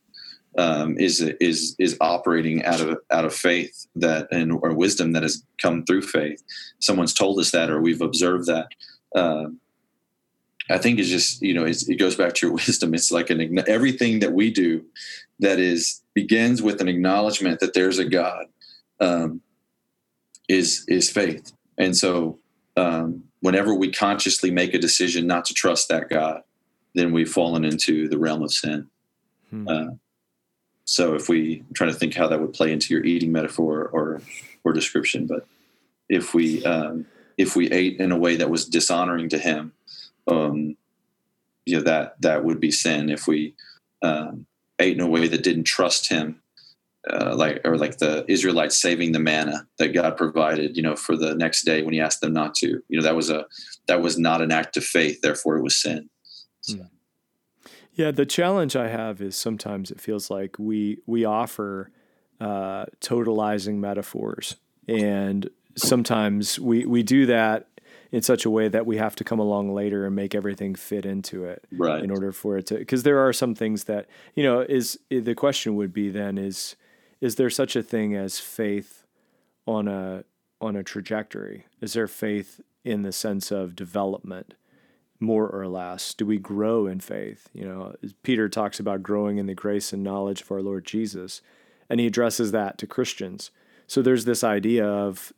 um, 0.59 0.99
is 0.99 1.21
is 1.41 1.77
is 1.79 1.97
operating 2.01 2.65
out 2.65 2.81
of 2.81 2.99
out 3.11 3.25
of 3.25 3.33
faith 3.33 3.87
that 3.95 4.27
and 4.33 4.53
or 4.53 4.75
wisdom 4.75 5.13
that 5.13 5.23
has 5.23 5.43
come 5.63 5.85
through 5.85 6.03
faith. 6.03 6.43
Someone's 6.81 7.15
told 7.15 7.39
us 7.39 7.53
that, 7.53 7.71
or 7.71 7.81
we've 7.81 8.03
observed 8.03 8.47
that. 8.47 8.69
Uh, 9.15 9.47
I 10.69 10.77
think 10.79 10.99
it's 10.99 11.09
just 11.09 11.41
you 11.41 11.55
know 11.55 11.65
it's, 11.65 11.89
it 11.89 11.95
goes 11.95 12.17
back 12.17 12.35
to 12.35 12.47
your 12.49 12.55
wisdom. 12.67 12.93
It's 12.93 13.13
like 13.13 13.31
an 13.31 13.61
everything 13.69 14.19
that 14.19 14.33
we 14.33 14.51
do 14.51 14.85
that 15.39 15.61
is 15.61 16.03
begins 16.13 16.61
with 16.61 16.81
an 16.81 16.89
acknowledgement 16.89 17.61
that 17.61 17.73
there's 17.73 18.01
a 18.01 18.05
God 18.05 18.47
um, 18.99 19.41
is 20.49 20.85
is 20.89 21.09
faith. 21.09 21.53
And 21.79 21.97
so, 21.97 22.41
um, 22.77 23.23
whenever 23.39 23.73
we 23.73 23.93
consciously 23.93 24.51
make 24.51 24.75
a 24.75 24.79
decision 24.81 25.29
not 25.29 25.45
to 25.45 25.55
trust 25.55 25.89
that 25.91 26.11
God, 26.11 26.43
then 26.97 27.13
we've 27.13 27.31
fallen 27.31 27.65
into 27.65 28.09
the 28.09 28.19
realm 28.19 28.43
of 28.43 28.53
sin. 28.53 28.89
Hmm. 29.51 29.69
Uh, 29.69 29.87
so, 30.91 31.15
if 31.15 31.29
we 31.29 31.63
try 31.75 31.87
to 31.87 31.93
think 31.93 32.15
how 32.15 32.29
that 32.29 32.41
would 32.41 32.55
play 32.55 32.73
into 32.73 32.95
your 32.95 33.05
eating 33.05 33.31
metaphor 33.31 33.91
or 33.93 34.23
or 34.65 34.73
description, 34.73 35.27
but 35.27 35.47
if 36.09 36.33
we 36.33 36.65
um, 36.65 37.05
if 37.37 37.55
we 37.55 37.71
ate 37.71 38.01
in 38.01 38.11
a 38.11 38.17
way 38.17 38.37
that 38.37 38.49
was 38.49 38.65
dishonoring 38.65 39.29
to 39.29 39.39
Him, 39.39 39.75
um, 40.27 40.79
you 41.67 41.77
know 41.77 41.83
that 41.83 42.19
that 42.23 42.43
would 42.43 42.59
be 42.59 42.71
sin. 42.71 43.11
If 43.11 43.27
we 43.27 43.55
um, 44.01 44.47
ate 44.79 44.97
in 44.97 45.03
a 45.03 45.07
way 45.07 45.29
that 45.29 45.43
didn't 45.43 45.65
trust 45.65 46.09
Him, 46.09 46.41
uh, 47.11 47.37
like 47.37 47.61
or 47.67 47.77
like 47.77 47.99
the 47.99 48.25
Israelites 48.27 48.81
saving 48.81 49.13
the 49.13 49.19
manna 49.19 49.67
that 49.77 49.93
God 49.93 50.17
provided, 50.17 50.75
you 50.75 50.83
know, 50.83 50.97
for 50.97 51.19
the 51.19 51.35
next 51.35 51.67
day 51.67 51.83
when 51.83 51.93
He 51.93 52.01
asked 52.01 52.23
them 52.23 52.33
not 52.33 52.55
to. 52.55 52.83
You 52.89 52.99
know, 52.99 53.03
that 53.03 53.15
was 53.15 53.29
a 53.29 53.45
that 53.89 54.01
was 54.01 54.19
not 54.19 54.41
an 54.41 54.53
act 54.53 54.79
of 54.79 54.85
faith. 54.85 55.21
Therefore, 55.21 55.59
it 55.59 55.63
was 55.63 55.77
sin. 55.77 56.09
So. 56.63 56.77
Hmm. 56.77 56.83
Yeah, 57.99 58.13
the 58.13 58.25
challenge 58.25 58.77
I 58.77 58.87
have 58.87 59.21
is 59.21 59.37
sometimes 59.37 59.91
it 59.91 60.01
feels 60.01 60.31
like 60.31 60.57
we 60.57 60.99
we 61.05 61.25
offer 61.25 61.91
uh, 62.41 62.87
totalizing 63.01 63.79
metaphors, 63.79 64.55
and 64.87 65.51
sometimes 65.75 66.61
we 66.61 66.87
we 66.87 67.03
do 67.03 67.27
that 67.27 67.67
in 68.13 68.23
such 68.23 68.45
a 68.45 68.51
way 68.51 68.69
that 68.69 68.87
we 68.87 68.99
have 68.99 69.17
to 69.17 69.25
come 69.25 69.41
along 69.41 69.75
later 69.75 70.07
and 70.07 70.15
make 70.15 70.37
everything 70.37 70.77
fit 70.77 71.05
into 71.05 71.45
it 71.45 71.65
right. 71.73 72.03
in 72.03 72.13
order 72.13 72.31
for 72.31 72.57
it 72.57 72.67
to 72.67 72.77
because 72.77 73.03
there 73.03 73.19
are 73.19 73.33
some 73.33 73.57
things 73.57 73.85
that 73.85 74.07
you 74.37 74.45
know 74.45 74.61
is 74.61 75.01
the 75.11 75.35
question 75.35 75.75
would 75.75 75.93
be 75.93 76.09
then 76.09 76.39
is 76.39 76.77
is 77.21 77.35
there 77.35 77.51
such 77.51 77.75
a 77.75 77.83
thing 77.83 78.15
as 78.15 78.39
faith 78.39 79.05
on 79.67 79.89
a 79.89 80.23
on 80.61 80.77
a 80.77 80.85
trajectory? 80.85 81.67
Is 81.81 81.95
there 81.95 82.07
faith 82.07 82.61
in 82.85 83.03
the 83.03 83.13
sense 83.13 83.51
of 83.51 83.75
development, 83.75 84.55
more 85.21 85.49
or 85.49 85.67
less? 85.67 86.15
Do 86.15 86.27
we 86.27 86.39
grow 86.39 86.87
in 86.87 87.01
faith? 87.01 87.49
You 87.53 87.67
know, 87.67 87.95
Peter 88.23 88.49
talks 88.49 88.79
about 88.79 89.03
growing 89.03 89.39
in 89.39 89.47
the 89.47 89.55
grace 89.55 89.93
and 89.93 90.03
knowledge 90.03 90.43
of 90.43 90.53
our 90.53 90.63
Lord 90.63 90.85
Jesus, 90.85 91.43
and 91.89 92.01
he 92.01 92.07
addresses 92.07 92.53
that 92.53 92.79
to 92.79 92.87
Christians. 92.87 93.51
So 93.87 94.03
there's 94.03 94.25
this 94.25 94.45
idea 94.45 94.87
of 94.87 95.33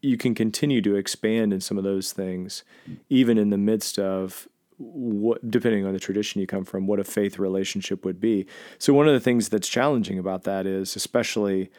you 0.00 0.16
can 0.16 0.34
continue 0.34 0.82
to 0.82 0.96
expand 0.96 1.52
in 1.52 1.60
some 1.60 1.78
of 1.78 1.84
those 1.84 2.12
things, 2.12 2.64
even 3.08 3.38
in 3.38 3.50
the 3.50 3.58
midst 3.58 3.98
of 3.98 4.48
what 4.78 5.48
depending 5.48 5.86
on 5.86 5.92
the 5.92 5.98
tradition 5.98 6.40
you 6.40 6.46
come 6.46 6.64
from 6.64 6.86
what 6.86 6.98
a 6.98 7.04
faith 7.04 7.38
relationship 7.38 8.04
would 8.04 8.20
be 8.20 8.46
so 8.78 8.92
one 8.92 9.06
of 9.06 9.14
the 9.14 9.20
things 9.20 9.48
that's 9.48 9.68
challenging 9.68 10.18
about 10.18 10.42
that 10.42 10.66
is 10.66 10.96
especially 10.96 11.70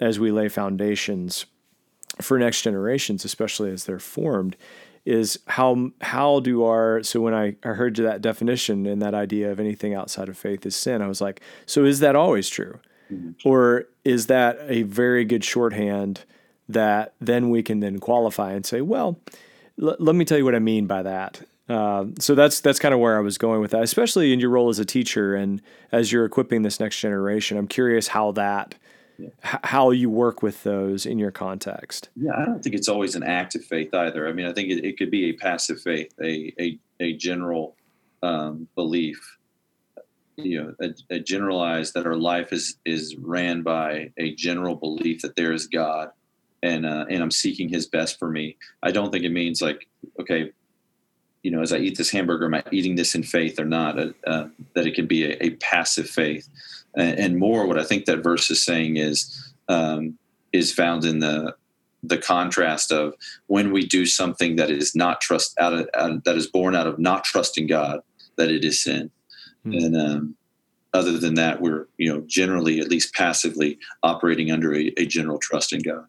as 0.00 0.18
we 0.18 0.30
lay 0.30 0.48
foundations 0.48 1.44
for 2.20 2.38
next 2.38 2.62
generations 2.62 3.24
especially 3.24 3.70
as 3.70 3.84
they're 3.84 3.98
formed 3.98 4.56
is 5.04 5.38
how 5.46 5.90
how 6.00 6.40
do 6.40 6.64
our 6.64 7.02
so 7.02 7.20
when 7.20 7.34
I, 7.34 7.56
I 7.62 7.68
heard 7.68 7.96
that 7.96 8.20
definition 8.20 8.86
and 8.86 9.00
that 9.02 9.14
idea 9.14 9.52
of 9.52 9.60
anything 9.60 9.94
outside 9.94 10.28
of 10.28 10.36
faith 10.36 10.66
is 10.66 10.74
sin 10.74 11.02
i 11.02 11.06
was 11.06 11.20
like 11.20 11.40
so 11.64 11.84
is 11.84 12.00
that 12.00 12.16
always 12.16 12.48
true 12.48 12.78
mm-hmm. 13.12 13.48
or 13.48 13.86
is 14.04 14.26
that 14.26 14.58
a 14.62 14.82
very 14.82 15.24
good 15.24 15.44
shorthand 15.44 16.24
that 16.68 17.14
then 17.20 17.50
we 17.50 17.62
can 17.62 17.80
then 17.80 17.98
qualify 17.98 18.52
and 18.52 18.66
say 18.66 18.80
well 18.80 19.20
l- 19.80 19.96
let 19.98 20.16
me 20.16 20.24
tell 20.24 20.38
you 20.38 20.44
what 20.44 20.54
i 20.54 20.60
mean 20.60 20.86
by 20.86 21.02
that 21.02 21.42
uh, 21.68 22.06
so 22.18 22.34
that's 22.34 22.60
that's 22.60 22.78
kind 22.78 22.94
of 22.94 23.00
where 23.00 23.16
I 23.16 23.20
was 23.20 23.38
going 23.38 23.60
with 23.60 23.72
that, 23.72 23.82
especially 23.82 24.32
in 24.32 24.38
your 24.38 24.50
role 24.50 24.68
as 24.68 24.78
a 24.78 24.84
teacher 24.84 25.34
and 25.34 25.60
as 25.90 26.12
you're 26.12 26.24
equipping 26.24 26.62
this 26.62 26.78
next 26.78 27.00
generation. 27.00 27.58
I'm 27.58 27.66
curious 27.66 28.08
how 28.08 28.30
that 28.32 28.76
yeah. 29.18 29.28
h- 29.44 29.60
how 29.64 29.90
you 29.90 30.10
work 30.10 30.42
with 30.42 30.62
those 30.62 31.06
in 31.06 31.18
your 31.18 31.30
context. 31.30 32.08
Yeah, 32.16 32.32
I 32.36 32.44
don't 32.44 32.62
think 32.62 32.74
it's 32.74 32.88
always 32.88 33.14
an 33.14 33.22
active 33.22 33.64
faith 33.64 33.94
either. 33.94 34.28
I 34.28 34.32
mean, 34.32 34.46
I 34.46 34.52
think 34.52 34.70
it, 34.70 34.84
it 34.84 34.98
could 34.98 35.10
be 35.10 35.30
a 35.30 35.32
passive 35.32 35.80
faith, 35.80 36.12
a 36.22 36.52
a, 36.58 36.78
a 37.00 37.12
general 37.14 37.76
um, 38.22 38.68
belief, 38.74 39.38
you 40.36 40.62
know, 40.62 40.74
a, 40.80 41.16
a 41.16 41.20
generalized 41.20 41.94
that 41.94 42.06
our 42.06 42.16
life 42.16 42.52
is 42.52 42.76
is 42.84 43.16
ran 43.16 43.62
by 43.62 44.12
a 44.18 44.34
general 44.34 44.74
belief 44.76 45.22
that 45.22 45.36
there 45.36 45.52
is 45.52 45.66
God, 45.66 46.10
and 46.62 46.86
uh, 46.86 47.06
and 47.10 47.22
I'm 47.22 47.30
seeking 47.30 47.68
His 47.68 47.86
best 47.86 48.18
for 48.18 48.30
me. 48.30 48.56
I 48.82 48.90
don't 48.90 49.10
think 49.10 49.24
it 49.24 49.30
means 49.30 49.62
like 49.62 49.86
okay 50.20 50.52
you 51.46 51.52
know, 51.52 51.62
as 51.62 51.72
I 51.72 51.78
eat 51.78 51.96
this 51.96 52.10
hamburger, 52.10 52.46
am 52.46 52.54
I 52.54 52.64
eating 52.72 52.96
this 52.96 53.14
in 53.14 53.22
faith 53.22 53.60
or 53.60 53.64
not? 53.64 53.96
Uh, 53.96 54.08
uh, 54.26 54.48
that 54.74 54.84
it 54.84 54.96
can 54.96 55.06
be 55.06 55.26
a, 55.26 55.36
a 55.40 55.50
passive 55.50 56.10
faith, 56.10 56.48
and, 56.96 57.38
more. 57.38 57.66
What 57.66 57.78
I 57.78 57.84
think 57.84 58.06
that 58.06 58.22
verse 58.22 58.50
is 58.50 58.64
saying 58.64 58.96
is 58.96 59.52
um, 59.68 60.18
is 60.52 60.72
found 60.72 61.04
in 61.04 61.20
the 61.20 61.54
the 62.02 62.18
contrast 62.18 62.92
of 62.92 63.14
when 63.46 63.72
we 63.72 63.84
do 63.84 64.06
something 64.06 64.56
that 64.56 64.70
is 64.70 64.94
not 64.94 65.20
trust 65.20 65.58
out 65.58 65.72
of, 65.72 65.88
out 65.94 66.10
of 66.10 66.24
that 66.24 66.36
is 66.36 66.46
born 66.46 66.74
out 66.74 66.86
of 66.86 66.98
not 66.98 67.24
trusting 67.24 67.66
God, 67.66 68.00
that 68.36 68.50
it 68.50 68.64
is 68.64 68.82
sin, 68.82 69.10
hmm. 69.64 69.72
and 69.72 69.96
um, 69.96 70.36
other 70.94 71.18
than 71.18 71.34
that, 71.34 71.60
we're 71.60 71.86
you 71.98 72.12
know 72.12 72.22
generally 72.26 72.80
at 72.80 72.88
least 72.88 73.14
passively 73.14 73.78
operating 74.02 74.50
under 74.50 74.74
a, 74.74 74.92
a 74.96 75.06
general 75.06 75.38
trust 75.38 75.72
in 75.72 75.82
God. 75.82 76.06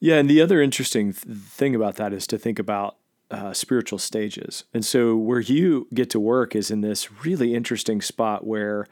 Yeah, 0.00 0.16
and 0.16 0.30
the 0.30 0.40
other 0.40 0.62
interesting 0.62 1.12
th- 1.12 1.36
thing 1.38 1.74
about 1.74 1.96
that 1.96 2.12
is 2.12 2.26
to 2.28 2.38
think 2.38 2.58
about 2.58 2.96
uh, 3.30 3.52
spiritual 3.52 3.98
stages. 3.98 4.64
And 4.72 4.84
so, 4.84 5.16
where 5.16 5.40
you 5.40 5.88
get 5.92 6.10
to 6.10 6.20
work 6.20 6.54
is 6.54 6.70
in 6.70 6.80
this 6.80 7.24
really 7.24 7.54
interesting 7.54 8.00
spot 8.00 8.46
where 8.46 8.86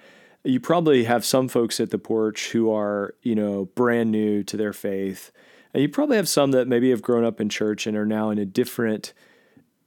you 0.46 0.60
probably 0.60 1.04
have 1.04 1.24
some 1.24 1.48
folks 1.48 1.80
at 1.80 1.90
the 1.90 1.98
porch 1.98 2.50
who 2.50 2.72
are, 2.72 3.14
you 3.22 3.34
know, 3.34 3.66
brand 3.74 4.10
new 4.10 4.42
to 4.44 4.56
their 4.56 4.72
faith. 4.72 5.32
And 5.74 5.82
you 5.82 5.88
probably 5.88 6.16
have 6.16 6.28
some 6.28 6.52
that 6.52 6.68
maybe 6.68 6.90
have 6.90 7.02
grown 7.02 7.24
up 7.24 7.40
in 7.40 7.48
church 7.48 7.86
and 7.86 7.96
are 7.96 8.06
now 8.06 8.30
in 8.30 8.38
a 8.38 8.46
different 8.46 9.12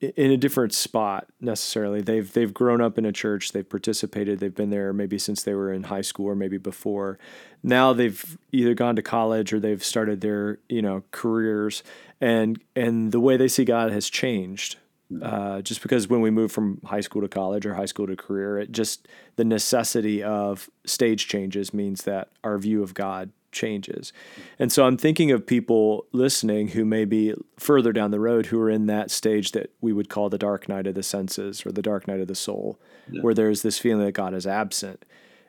in 0.02 0.32
a 0.32 0.38
different 0.38 0.74
spot 0.74 1.28
necessarily. 1.42 2.02
They've 2.02 2.32
they've 2.32 2.54
grown 2.54 2.80
up 2.80 2.98
in 2.98 3.06
a 3.06 3.12
church, 3.12 3.52
they've 3.52 3.68
participated, 3.68 4.40
they've 4.40 4.54
been 4.54 4.70
there 4.70 4.94
maybe 4.94 5.18
since 5.18 5.44
they 5.44 5.54
were 5.54 5.74
in 5.74 5.84
high 5.84 6.02
school 6.02 6.28
or 6.28 6.36
maybe 6.36 6.58
before. 6.58 7.20
Now 7.64 7.92
they've 7.92 8.38
either 8.52 8.74
gone 8.74 8.96
to 8.96 9.02
college 9.02 9.52
or 9.52 9.60
they've 9.60 9.84
started 9.84 10.22
their, 10.22 10.60
you 10.70 10.82
know, 10.82 11.04
careers 11.12 11.84
and 12.22 12.62
and 12.76 13.12
the 13.12 13.20
way 13.20 13.36
they 13.36 13.48
see 13.48 13.66
God 13.66 13.92
has 13.92 14.10
changed. 14.10 14.78
Uh, 15.24 15.60
just 15.62 15.82
because 15.82 16.08
when 16.08 16.22
we 16.22 16.30
move 16.30 16.52
from 16.52 16.80
high 16.86 17.02
school 17.02 17.22
to 17.22 17.28
college 17.28 17.66
or 17.66 17.74
high 17.74 17.86
school 17.86 18.06
to 18.06 18.16
career, 18.16 18.60
it 18.60 18.72
just 18.72 19.08
the 19.38 19.44
necessity 19.44 20.22
of 20.22 20.70
stage 20.86 21.28
changes 21.28 21.74
means 21.74 22.04
that 22.04 22.30
our 22.44 22.60
view 22.60 22.84
of 22.84 22.94
God 22.94 23.32
changes. 23.52 24.14
And 24.60 24.72
so 24.72 24.86
I'm 24.86 24.98
thinking 24.98 25.32
of 25.32 25.46
people 25.46 26.06
listening 26.12 26.70
who 26.70 26.86
may 26.86 27.06
be 27.06 27.34
further 27.58 27.92
down 27.92 28.12
the 28.12 28.20
road 28.20 28.48
who 28.48 28.60
are 28.60 28.70
in 28.70 28.86
that 28.86 29.10
stage 29.12 29.52
that 29.54 29.72
we 29.82 29.94
would 29.94 30.10
call 30.10 30.30
the 30.30 30.38
dark 30.38 30.70
night 30.70 30.88
of 30.88 30.96
the 30.96 31.04
senses 31.04 31.66
or 31.66 31.72
the 31.72 31.82
dark 31.82 32.08
night 32.08 32.20
of 32.20 32.28
the 32.28 32.36
soul, 32.36 32.80
yeah. 33.12 33.22
where 33.22 33.34
there's 33.34 33.62
this 33.62 33.80
feeling 33.80 34.06
that 34.06 34.12
God 34.12 34.34
is 34.34 34.46
absent. 34.46 35.06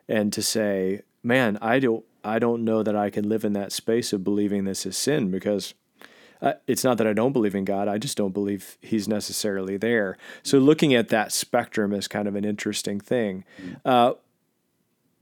And 0.09 0.33
to 0.33 0.43
say, 0.43 1.03
man, 1.23 1.59
I 1.61 1.79
don't 1.79 2.05
I 2.23 2.39
don't 2.39 2.65
know 2.65 2.83
that 2.83 2.97
I 2.97 3.09
can 3.09 3.29
live 3.29 3.45
in 3.45 3.55
that 3.55 3.73
space 3.73 4.13
of 4.13 4.25
believing 4.25 4.65
this 4.65 4.85
is 4.85 4.97
sin 4.97 5.31
because 5.31 5.75
uh, 6.43 6.55
it's 6.67 6.85
not 6.85 6.99
that 6.99 7.07
I 7.07 7.13
don't 7.13 7.33
believe 7.33 7.55
in 7.55 7.65
God, 7.65 7.89
I 7.89 7.99
just 7.99 8.17
don't 8.17 8.33
believe 8.33 8.79
He's 8.81 9.09
necessarily 9.09 9.77
there. 9.77 10.17
So 10.43 10.59
looking 10.59 10.95
at 10.95 11.09
that 11.09 11.33
spectrum 11.33 11.93
is 11.93 12.09
kind 12.09 12.29
of 12.29 12.37
an 12.37 12.45
interesting 12.45 13.01
thing. 13.01 13.45
Mm. 13.63 13.81
Uh, 13.85 14.15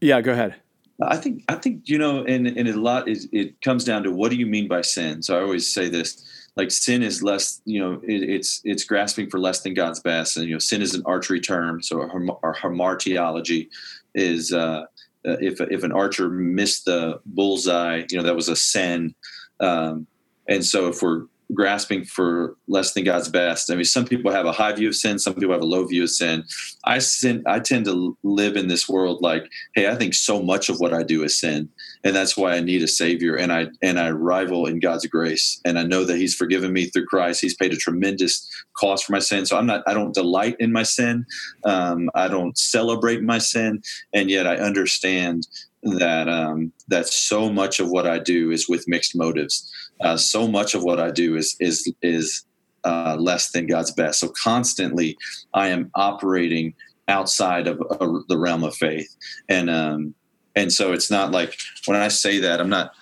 yeah, 0.01 0.21
go 0.21 0.33
ahead. 0.33 0.57
I 1.01 1.17
think 1.17 1.45
I 1.49 1.55
think 1.55 1.89
you 1.89 1.99
know, 1.99 2.25
and 2.25 2.47
and 2.47 2.69
a 2.69 2.79
lot 2.79 3.09
is 3.09 3.29
it 3.33 3.61
comes 3.61 3.85
down 3.85 4.03
to 4.03 4.11
what 4.11 4.31
do 4.31 4.37
you 4.37 4.47
mean 4.47 4.67
by 4.67 4.81
sin. 4.81 5.23
So 5.23 5.39
I 5.39 5.43
always 5.43 5.73
say 5.73 5.89
this: 5.89 6.51
like 6.57 6.73
sin 6.73 7.05
is 7.05 7.23
less, 7.23 7.63
you 7.65 7.79
know, 7.79 8.01
it, 8.03 8.29
it's 8.29 8.61
it's 8.65 8.83
grasping 8.83 9.31
for 9.31 9.39
less 9.39 9.61
than 9.61 9.75
God's 9.75 10.01
best, 10.01 10.37
and 10.37 10.47
you 10.47 10.55
know, 10.55 10.59
sin 10.59 10.83
is 10.83 10.95
an 10.95 11.03
archery 11.07 11.41
term. 11.41 11.81
So 11.83 12.01
our, 12.01 12.11
our 12.43 12.55
hamartiology 12.55 13.69
is 14.17 14.53
uh, 14.53 14.87
uh, 15.25 15.37
if 15.41 15.61
if 15.61 15.85
an 15.85 15.93
archer 15.93 16.29
missed 16.29 16.87
the 16.87 17.21
bullseye, 17.27 18.03
you 18.11 18.17
know, 18.17 18.25
that 18.25 18.35
was 18.35 18.49
a 18.49 18.57
sin. 18.57 19.15
Um, 19.61 20.09
and 20.49 20.65
so 20.65 20.89
if 20.89 21.03
we're 21.03 21.27
grasping 21.55 22.05
for 22.05 22.57
less 22.67 22.93
than 22.93 23.05
God's 23.05 23.29
best. 23.29 23.71
I 23.71 23.75
mean, 23.75 23.85
some 23.85 24.05
people 24.05 24.31
have 24.31 24.47
a 24.47 24.53
high 24.53 24.73
view 24.73 24.89
of 24.89 24.95
sin, 24.95 25.19
some 25.19 25.35
people 25.35 25.53
have 25.53 25.63
a 25.63 25.67
low 25.67 25.85
view 25.85 26.03
of 26.03 26.11
sin. 26.11 26.45
I 26.85 26.99
sin, 26.99 27.43
I 27.47 27.61
tend 27.61 27.87
to 27.87 28.17
live 28.23 28.57
in 28.57 28.69
this 28.69 28.89
world 28.89 29.23
like, 29.23 29.49
hey, 29.75 29.89
I 29.89 29.95
think 29.95 30.15
so 30.15 30.43
much 30.43 30.69
of 30.69 30.79
what 30.79 30.93
I 30.93 31.03
do 31.03 31.23
is 31.23 31.41
sin, 31.41 31.69
and 32.05 32.15
that's 32.15 32.37
why 32.37 32.55
I 32.55 32.61
need 32.61 32.83
a 32.83 32.89
savior, 32.89 33.35
and 33.35 33.53
I 33.53 33.69
and 33.83 33.99
I 33.99 34.11
rival 34.11 34.67
in 34.67 34.81
God's 34.81 35.07
grace, 35.07 35.61
and 35.65 35.79
I 35.79 35.85
know 35.85 36.05
that 36.05 36.17
He's 36.19 36.35
forgiven 36.35 36.73
me 36.73 36.87
through 36.87 37.07
Christ. 37.07 37.41
He's 37.41 37.57
paid 37.57 37.73
a 37.73 37.77
tremendous 37.77 38.47
cost 38.77 39.07
for 39.07 39.13
my 39.13 39.19
sin, 39.19 39.47
so 39.47 39.57
I'm 39.57 39.67
not, 39.67 39.83
I 39.87 39.95
don't 39.95 40.15
delight 40.15 40.57
in 40.59 40.73
my 40.73 40.83
sin, 40.83 41.25
um, 41.65 42.11
I 42.15 42.29
don't 42.29 42.57
celebrate 42.59 43.23
my 43.23 43.39
sin, 43.39 43.83
and 44.13 44.31
yet 44.31 44.47
I 44.47 44.57
understand 44.57 45.47
that 45.83 46.29
um, 46.29 46.73
that 46.89 47.07
so 47.07 47.51
much 47.51 47.81
of 47.81 47.89
what 47.89 48.07
I 48.07 48.19
do 48.19 48.51
is 48.51 48.69
with 48.69 48.89
mixed 48.89 49.17
motives. 49.17 49.73
Uh, 50.01 50.17
so 50.17 50.47
much 50.47 50.75
of 50.75 50.83
what 50.83 51.01
I 51.01 51.11
do 51.11 51.37
is 51.37 51.57
is 51.61 51.93
is 52.03 52.45
uh, 52.85 53.17
less 53.19 53.51
than 53.51 53.67
God's 53.67 53.93
best. 53.93 54.21
So 54.21 54.33
constantly, 54.43 55.17
I 55.55 55.69
am 55.69 55.91
operating 55.95 56.75
outside 57.09 57.67
of 57.67 57.81
uh, 57.81 58.21
the 58.29 58.39
realm 58.39 58.65
of 58.65 58.75
faith, 58.75 59.15
and 59.49 59.69
um, 59.71 60.15
and 60.55 60.73
so 60.73 60.93
it's 60.93 61.11
not 61.11 61.31
like 61.31 61.55
when 61.87 61.99
I 61.99 62.09
say 62.09 62.39
that 62.41 62.61
I'm 62.61 62.71
not. 62.71 62.93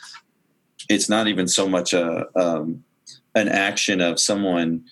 It's 0.89 1.09
not 1.09 1.27
even 1.27 1.49
so 1.49 1.69
much 1.69 1.93
a 1.93 2.27
um, 2.37 2.85
an 3.35 3.49
action 3.49 4.01
of 4.01 4.21
someone 4.21 4.85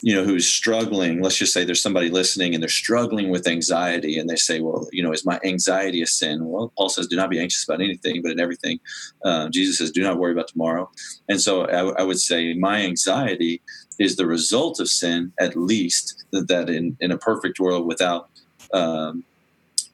you 0.00 0.14
know 0.14 0.24
who's 0.24 0.46
struggling 0.46 1.20
let's 1.20 1.36
just 1.36 1.52
say 1.52 1.64
there's 1.64 1.82
somebody 1.82 2.08
listening 2.08 2.54
and 2.54 2.62
they're 2.62 2.68
struggling 2.68 3.30
with 3.30 3.48
anxiety 3.48 4.18
and 4.18 4.30
they 4.30 4.36
say 4.36 4.60
well 4.60 4.86
you 4.92 5.02
know 5.02 5.12
is 5.12 5.26
my 5.26 5.40
anxiety 5.44 6.02
a 6.02 6.06
sin? 6.06 6.44
Well 6.44 6.72
paul 6.76 6.88
says 6.88 7.08
do 7.08 7.16
not 7.16 7.30
be 7.30 7.40
anxious 7.40 7.64
about 7.64 7.80
anything 7.80 8.22
but 8.22 8.30
in 8.30 8.40
everything 8.40 8.78
uh, 9.24 9.48
jesus 9.48 9.78
says 9.78 9.90
do 9.90 10.02
not 10.02 10.18
worry 10.18 10.32
about 10.32 10.48
tomorrow. 10.48 10.90
And 11.28 11.40
so 11.40 11.64
I, 11.66 12.00
I, 12.00 12.02
would 12.02 12.20
say 12.20 12.54
my 12.54 12.82
anxiety 12.82 13.60
is 13.98 14.16
the 14.16 14.26
result 14.26 14.80
of 14.80 14.88
sin 14.88 15.32
at 15.40 15.56
least 15.56 16.24
that 16.30 16.70
in, 16.70 16.96
in 17.00 17.10
a 17.10 17.18
perfect 17.18 17.58
world 17.60 17.86
without 17.86 18.30
um, 18.72 19.24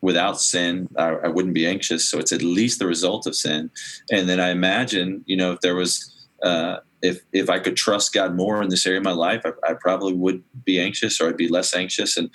without 0.01 0.41
sin 0.41 0.89
I, 0.99 1.09
I 1.27 1.29
wouldn't 1.29 1.55
be 1.55 1.67
anxious. 1.67 2.07
So 2.07 2.19
it's 2.19 2.33
at 2.33 2.43
least 2.43 2.79
the 2.79 2.87
result 2.87 3.27
of 3.27 3.35
sin. 3.35 3.71
And 4.11 4.29
then 4.29 4.41
i 4.41 4.51
imagine 4.51 5.25
you 5.27 5.37
know 5.37 5.53
if 5.53 5.61
there 5.61 5.77
was 5.77 6.11
uh, 6.43 6.77
if 7.05 7.21
if 7.33 7.51
I 7.51 7.59
could 7.59 7.77
trust 7.77 8.15
God 8.15 8.35
more 8.35 8.63
in 8.63 8.71
this 8.71 8.87
area 8.87 8.99
of 8.99 9.05
my 9.05 9.13
life, 9.13 9.43
I, 9.45 9.51
I, 9.71 9.75
probably 9.75 10.15
would 10.15 10.43
be 10.65 10.81
anxious 10.81 11.21
or 11.21 11.29
I'd 11.29 11.37
be 11.37 11.49
less 11.49 11.75
anxious. 11.75 12.17
And 12.17 12.31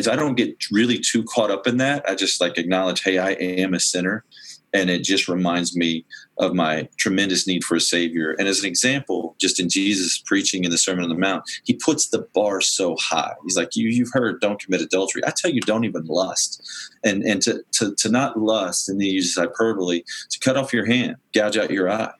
so 0.00 0.10
I 0.10 0.16
don't 0.16 0.34
get 0.34 0.56
really 0.72 0.98
too 0.98 1.24
caught 1.24 1.50
up 1.50 1.66
in 1.66 1.76
that. 1.76 2.08
I 2.08 2.14
just 2.14 2.40
like 2.40 2.56
acknowledge, 2.56 3.02
hey, 3.02 3.18
I 3.18 3.32
am 3.32 3.74
a 3.74 3.80
sinner. 3.80 4.24
And 4.72 4.90
it 4.90 5.04
just 5.04 5.28
reminds 5.28 5.76
me 5.76 6.04
of 6.38 6.52
my 6.52 6.88
tremendous 6.96 7.46
need 7.46 7.62
for 7.62 7.76
a 7.76 7.80
savior. 7.80 8.32
And 8.32 8.48
as 8.48 8.58
an 8.58 8.66
example, 8.66 9.36
just 9.38 9.60
in 9.60 9.68
Jesus 9.68 10.18
preaching 10.18 10.64
in 10.64 10.72
the 10.72 10.78
Sermon 10.78 11.04
on 11.04 11.10
the 11.10 11.14
Mount, 11.14 11.44
he 11.62 11.74
puts 11.74 12.08
the 12.08 12.26
bar 12.34 12.60
so 12.60 12.96
high. 12.98 13.34
He's 13.44 13.56
like, 13.56 13.76
you, 13.76 13.88
you've 13.88 14.10
heard, 14.12 14.40
don't 14.40 14.60
commit 14.60 14.80
adultery. 14.80 15.22
I 15.24 15.30
tell 15.36 15.52
you, 15.52 15.60
don't 15.60 15.84
even 15.84 16.06
lust. 16.06 16.60
And 17.04 17.22
and 17.22 17.40
to 17.42 17.62
to, 17.74 17.94
to 17.94 18.08
not 18.08 18.36
lust, 18.36 18.88
and 18.88 18.98
then 18.98 19.06
he 19.06 19.12
uses 19.12 19.36
hyperbole, 19.36 20.02
to 20.30 20.38
cut 20.40 20.56
off 20.56 20.72
your 20.72 20.86
hand, 20.86 21.16
gouge 21.32 21.56
out 21.56 21.70
your 21.70 21.88
eye 21.88 22.14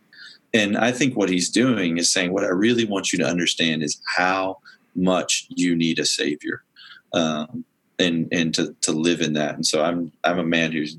and 0.55 0.79
I 0.79 0.93
think 0.93 1.17
what 1.17 1.29
he's 1.29 1.51
doing 1.51 1.99
is 1.99 2.11
saying, 2.11 2.33
what 2.33 2.45
I 2.45 2.49
really 2.49 2.85
want 2.85 3.13
you 3.13 3.19
to 3.19 3.27
understand 3.27 3.83
is 3.83 4.01
how 4.17 4.59
much 4.95 5.47
you 5.49 5.75
need 5.75 5.99
a 5.99 6.07
savior, 6.07 6.63
um, 7.13 7.65
and 7.99 8.29
and 8.33 8.55
to 8.55 8.75
to 8.83 8.93
live 8.93 9.21
in 9.21 9.33
that. 9.35 9.57
And 9.57 9.67
so 9.67 9.83
I'm 9.83 10.13
I'm 10.23 10.39
a 10.39 10.45
man 10.45 10.73
who's 10.73 10.97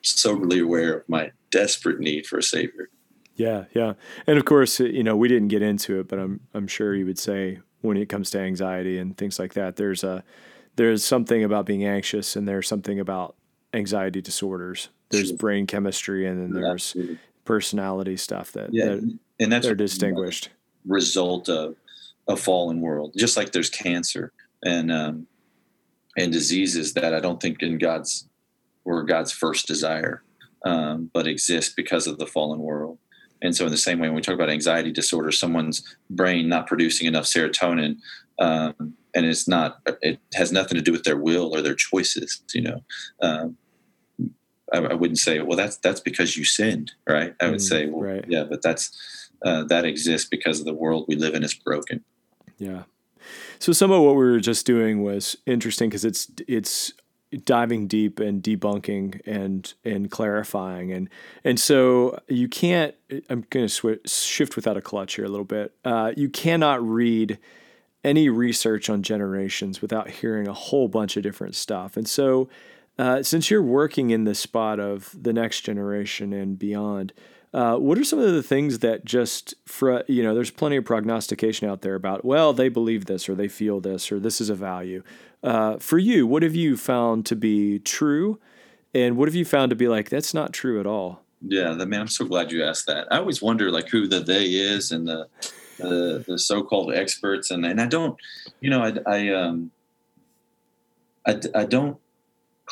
soberly 0.00 0.60
aware 0.60 0.94
of 0.98 1.08
my 1.08 1.30
desperate 1.50 2.00
need 2.00 2.26
for 2.26 2.38
a 2.38 2.42
savior. 2.42 2.88
Yeah, 3.36 3.64
yeah, 3.74 3.92
and 4.26 4.38
of 4.38 4.46
course, 4.46 4.80
you 4.80 5.02
know, 5.02 5.16
we 5.16 5.28
didn't 5.28 5.48
get 5.48 5.62
into 5.62 6.00
it, 6.00 6.08
but 6.08 6.18
I'm 6.18 6.40
I'm 6.54 6.66
sure 6.66 6.94
you 6.94 7.04
would 7.04 7.18
say 7.18 7.60
when 7.82 7.98
it 7.98 8.08
comes 8.08 8.30
to 8.30 8.40
anxiety 8.40 8.98
and 8.98 9.16
things 9.16 9.38
like 9.38 9.52
that, 9.54 9.76
there's 9.76 10.02
a 10.02 10.24
there's 10.76 11.04
something 11.04 11.44
about 11.44 11.66
being 11.66 11.84
anxious, 11.84 12.36
and 12.36 12.48
there's 12.48 12.68
something 12.68 12.98
about 12.98 13.36
anxiety 13.74 14.22
disorders. 14.22 14.88
There's 15.10 15.32
brain 15.32 15.66
chemistry, 15.66 16.26
and 16.26 16.40
then 16.40 16.52
there's 16.52 16.72
Absolutely 16.72 17.18
personality 17.44 18.16
stuff 18.16 18.52
that, 18.52 18.70
yeah, 18.72 18.86
that 18.86 19.18
and 19.40 19.52
that's 19.52 19.66
they're 19.66 19.74
distinguished. 19.74 20.50
Result 20.86 21.48
of 21.48 21.76
a 22.28 22.36
fallen 22.36 22.80
world, 22.80 23.14
just 23.16 23.36
like 23.36 23.52
there's 23.52 23.70
cancer 23.70 24.32
and 24.64 24.90
um, 24.92 25.26
and 26.16 26.32
diseases 26.32 26.94
that 26.94 27.14
I 27.14 27.20
don't 27.20 27.40
think 27.40 27.62
in 27.62 27.78
God's 27.78 28.28
were 28.84 29.02
God's 29.02 29.32
first 29.32 29.66
desire, 29.66 30.22
um, 30.64 31.10
but 31.12 31.26
exist 31.26 31.76
because 31.76 32.06
of 32.06 32.18
the 32.18 32.26
fallen 32.26 32.60
world. 32.60 32.98
And 33.40 33.56
so, 33.56 33.64
in 33.64 33.70
the 33.70 33.76
same 33.76 33.98
way, 33.98 34.08
when 34.08 34.14
we 34.14 34.22
talk 34.22 34.34
about 34.34 34.50
anxiety 34.50 34.92
disorder, 34.92 35.32
someone's 35.32 35.96
brain 36.10 36.48
not 36.48 36.66
producing 36.66 37.08
enough 37.08 37.24
serotonin, 37.24 37.96
um, 38.38 38.94
and 39.14 39.26
it's 39.26 39.48
not, 39.48 39.80
it 40.00 40.20
has 40.34 40.52
nothing 40.52 40.76
to 40.76 40.82
do 40.82 40.92
with 40.92 41.02
their 41.02 41.16
will 41.16 41.54
or 41.54 41.60
their 41.60 41.74
choices. 41.74 42.42
You 42.54 42.62
know, 42.62 42.80
um, 43.20 43.56
I, 44.72 44.78
I, 44.78 44.94
wouldn't 44.94 45.18
say, 45.18 45.40
well, 45.40 45.56
that's 45.56 45.76
that's 45.78 46.00
because 46.00 46.36
you 46.36 46.44
sinned, 46.44 46.92
right? 47.08 47.34
I 47.40 47.50
would 47.50 47.58
mm, 47.58 47.68
say, 47.68 47.86
well, 47.86 48.02
right. 48.02 48.24
yeah, 48.28 48.44
but 48.44 48.62
that's 48.62 49.30
uh, 49.44 49.64
that 49.64 49.84
exists 49.84 50.28
because 50.28 50.60
of 50.60 50.66
the 50.66 50.74
world 50.74 51.06
we 51.08 51.16
live 51.16 51.34
in 51.34 51.42
is 51.42 51.54
broken. 51.54 52.04
Yeah. 52.58 52.84
So 53.58 53.72
some 53.72 53.90
of 53.90 54.02
what 54.02 54.12
we 54.12 54.24
were 54.24 54.40
just 54.40 54.66
doing 54.66 55.02
was 55.02 55.36
interesting 55.46 55.88
because 55.88 56.04
it's 56.04 56.30
it's 56.48 56.92
diving 57.44 57.86
deep 57.86 58.20
and 58.20 58.42
debunking 58.42 59.20
and 59.26 59.72
and 59.84 60.10
clarifying 60.10 60.92
and 60.92 61.08
and 61.44 61.58
so 61.58 62.18
you 62.28 62.48
can't. 62.48 62.94
I'm 63.30 63.44
going 63.50 63.66
to 63.66 63.68
sw- 63.68 64.10
shift 64.10 64.56
without 64.56 64.76
a 64.76 64.82
clutch 64.82 65.14
here 65.14 65.24
a 65.24 65.28
little 65.28 65.44
bit. 65.44 65.74
Uh, 65.84 66.12
you 66.16 66.28
cannot 66.28 66.86
read 66.86 67.38
any 68.04 68.28
research 68.28 68.90
on 68.90 69.02
generations 69.02 69.80
without 69.80 70.10
hearing 70.10 70.48
a 70.48 70.52
whole 70.52 70.88
bunch 70.88 71.16
of 71.16 71.22
different 71.22 71.54
stuff, 71.54 71.96
and 71.96 72.08
so 72.08 72.48
uh, 72.98 73.22
since 73.22 73.50
you're 73.50 73.62
working 73.62 74.10
in 74.10 74.24
the 74.24 74.34
spot 74.34 74.78
of 74.78 75.14
the 75.20 75.32
next 75.32 75.62
generation 75.62 76.32
and 76.32 76.58
beyond, 76.58 77.12
uh, 77.54 77.76
what 77.76 77.98
are 77.98 78.04
some 78.04 78.18
of 78.18 78.32
the 78.32 78.42
things 78.42 78.78
that 78.78 79.04
just, 79.04 79.54
for, 79.66 80.04
you 80.08 80.22
know, 80.22 80.34
there's 80.34 80.50
plenty 80.50 80.76
of 80.76 80.84
prognostication 80.84 81.68
out 81.68 81.82
there 81.82 81.94
about, 81.94 82.24
well, 82.24 82.52
they 82.52 82.68
believe 82.68 83.04
this 83.04 83.28
or 83.28 83.34
they 83.34 83.48
feel 83.48 83.80
this 83.80 84.10
or 84.10 84.18
this 84.18 84.40
is 84.40 84.48
a 84.48 84.54
value. 84.54 85.02
Uh, 85.42 85.76
for 85.76 85.98
you, 85.98 86.26
what 86.26 86.42
have 86.42 86.54
you 86.54 86.76
found 86.76 87.26
to 87.26 87.36
be 87.36 87.78
true? 87.78 88.38
And 88.94 89.16
what 89.16 89.28
have 89.28 89.34
you 89.34 89.44
found 89.44 89.70
to 89.70 89.76
be 89.76 89.88
like, 89.88 90.08
that's 90.08 90.32
not 90.32 90.52
true 90.52 90.80
at 90.80 90.86
all? 90.86 91.22
Yeah, 91.46 91.72
I 91.72 91.84
mean, 91.84 92.00
I'm 92.00 92.08
so 92.08 92.24
glad 92.24 92.52
you 92.52 92.64
asked 92.64 92.86
that. 92.86 93.06
I 93.10 93.18
always 93.18 93.42
wonder 93.42 93.70
like 93.70 93.88
who 93.88 94.06
the 94.06 94.20
they 94.20 94.44
is 94.44 94.92
and 94.92 95.08
the, 95.08 95.28
the, 95.78 96.24
the 96.26 96.38
so-called 96.38 96.94
experts. 96.94 97.50
And, 97.50 97.66
and 97.66 97.80
I 97.80 97.86
don't, 97.86 98.16
you 98.60 98.70
know, 98.70 98.82
I, 98.82 98.92
I, 99.06 99.28
um, 99.28 99.72
I, 101.26 101.40
I 101.54 101.64
don't 101.64 101.98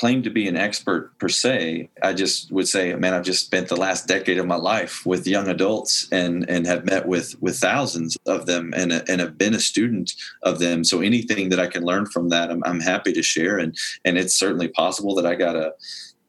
claim 0.00 0.22
to 0.22 0.30
be 0.30 0.48
an 0.48 0.56
expert 0.56 1.12
per 1.18 1.28
se. 1.28 1.90
I 2.02 2.14
just 2.14 2.50
would 2.50 2.66
say, 2.66 2.94
man, 2.94 3.12
I've 3.12 3.22
just 3.22 3.44
spent 3.44 3.68
the 3.68 3.76
last 3.76 4.08
decade 4.08 4.38
of 4.38 4.46
my 4.46 4.56
life 4.56 5.04
with 5.04 5.26
young 5.26 5.46
adults 5.46 6.08
and 6.10 6.48
and 6.48 6.66
have 6.66 6.86
met 6.86 7.06
with 7.06 7.36
with 7.42 7.58
thousands 7.58 8.16
of 8.24 8.46
them 8.46 8.72
and 8.74 8.92
and 8.92 9.20
have 9.20 9.36
been 9.36 9.54
a 9.54 9.60
student 9.60 10.14
of 10.42 10.58
them. 10.58 10.84
So 10.84 11.02
anything 11.02 11.50
that 11.50 11.60
I 11.60 11.66
can 11.66 11.82
learn 11.82 12.06
from 12.06 12.30
that, 12.30 12.50
I'm, 12.50 12.62
I'm 12.64 12.80
happy 12.80 13.12
to 13.12 13.22
share. 13.22 13.58
And 13.58 13.76
and 14.06 14.16
it's 14.16 14.34
certainly 14.34 14.68
possible 14.68 15.14
that 15.16 15.26
I 15.26 15.34
got 15.34 15.54
a 15.54 15.74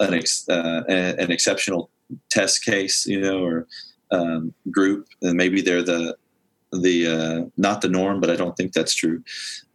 an 0.01 0.15
ex, 0.15 0.49
uh, 0.49 0.83
an 0.89 1.31
exceptional 1.31 1.89
test 2.29 2.65
case, 2.65 3.05
you 3.05 3.21
know, 3.21 3.41
or 3.41 3.67
um, 4.11 4.53
group, 4.69 5.07
and 5.21 5.37
maybe 5.37 5.61
they're 5.61 5.81
the 5.93 6.17
the 6.73 7.07
uh, 7.07 7.49
not 7.55 7.79
the 7.79 7.87
norm, 7.87 8.19
but 8.19 8.29
I 8.29 8.35
don't 8.35 8.57
think 8.57 8.73
that's 8.73 8.93
true. 8.93 9.23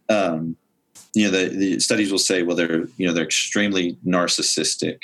Um, 0.09 0.55
you 1.17 1.25
know 1.25 1.37
the, 1.37 1.47
the 1.49 1.79
studies 1.79 2.11
will 2.11 2.19
say 2.29 2.43
well 2.43 2.55
they're 2.55 2.85
you 2.97 3.07
know 3.07 3.13
they're 3.13 3.23
extremely 3.23 3.97
narcissistic 4.05 4.99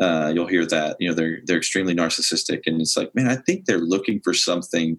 uh, 0.00 0.32
you'll 0.34 0.46
hear 0.46 0.64
that 0.66 0.96
you 0.98 1.08
know 1.08 1.14
they're 1.14 1.40
they're 1.44 1.58
extremely 1.58 1.94
narcissistic, 1.94 2.62
and 2.66 2.80
it's 2.80 2.96
like, 2.96 3.14
man, 3.14 3.28
I 3.28 3.36
think 3.36 3.66
they're 3.66 3.78
looking 3.78 4.20
for 4.20 4.32
something 4.32 4.98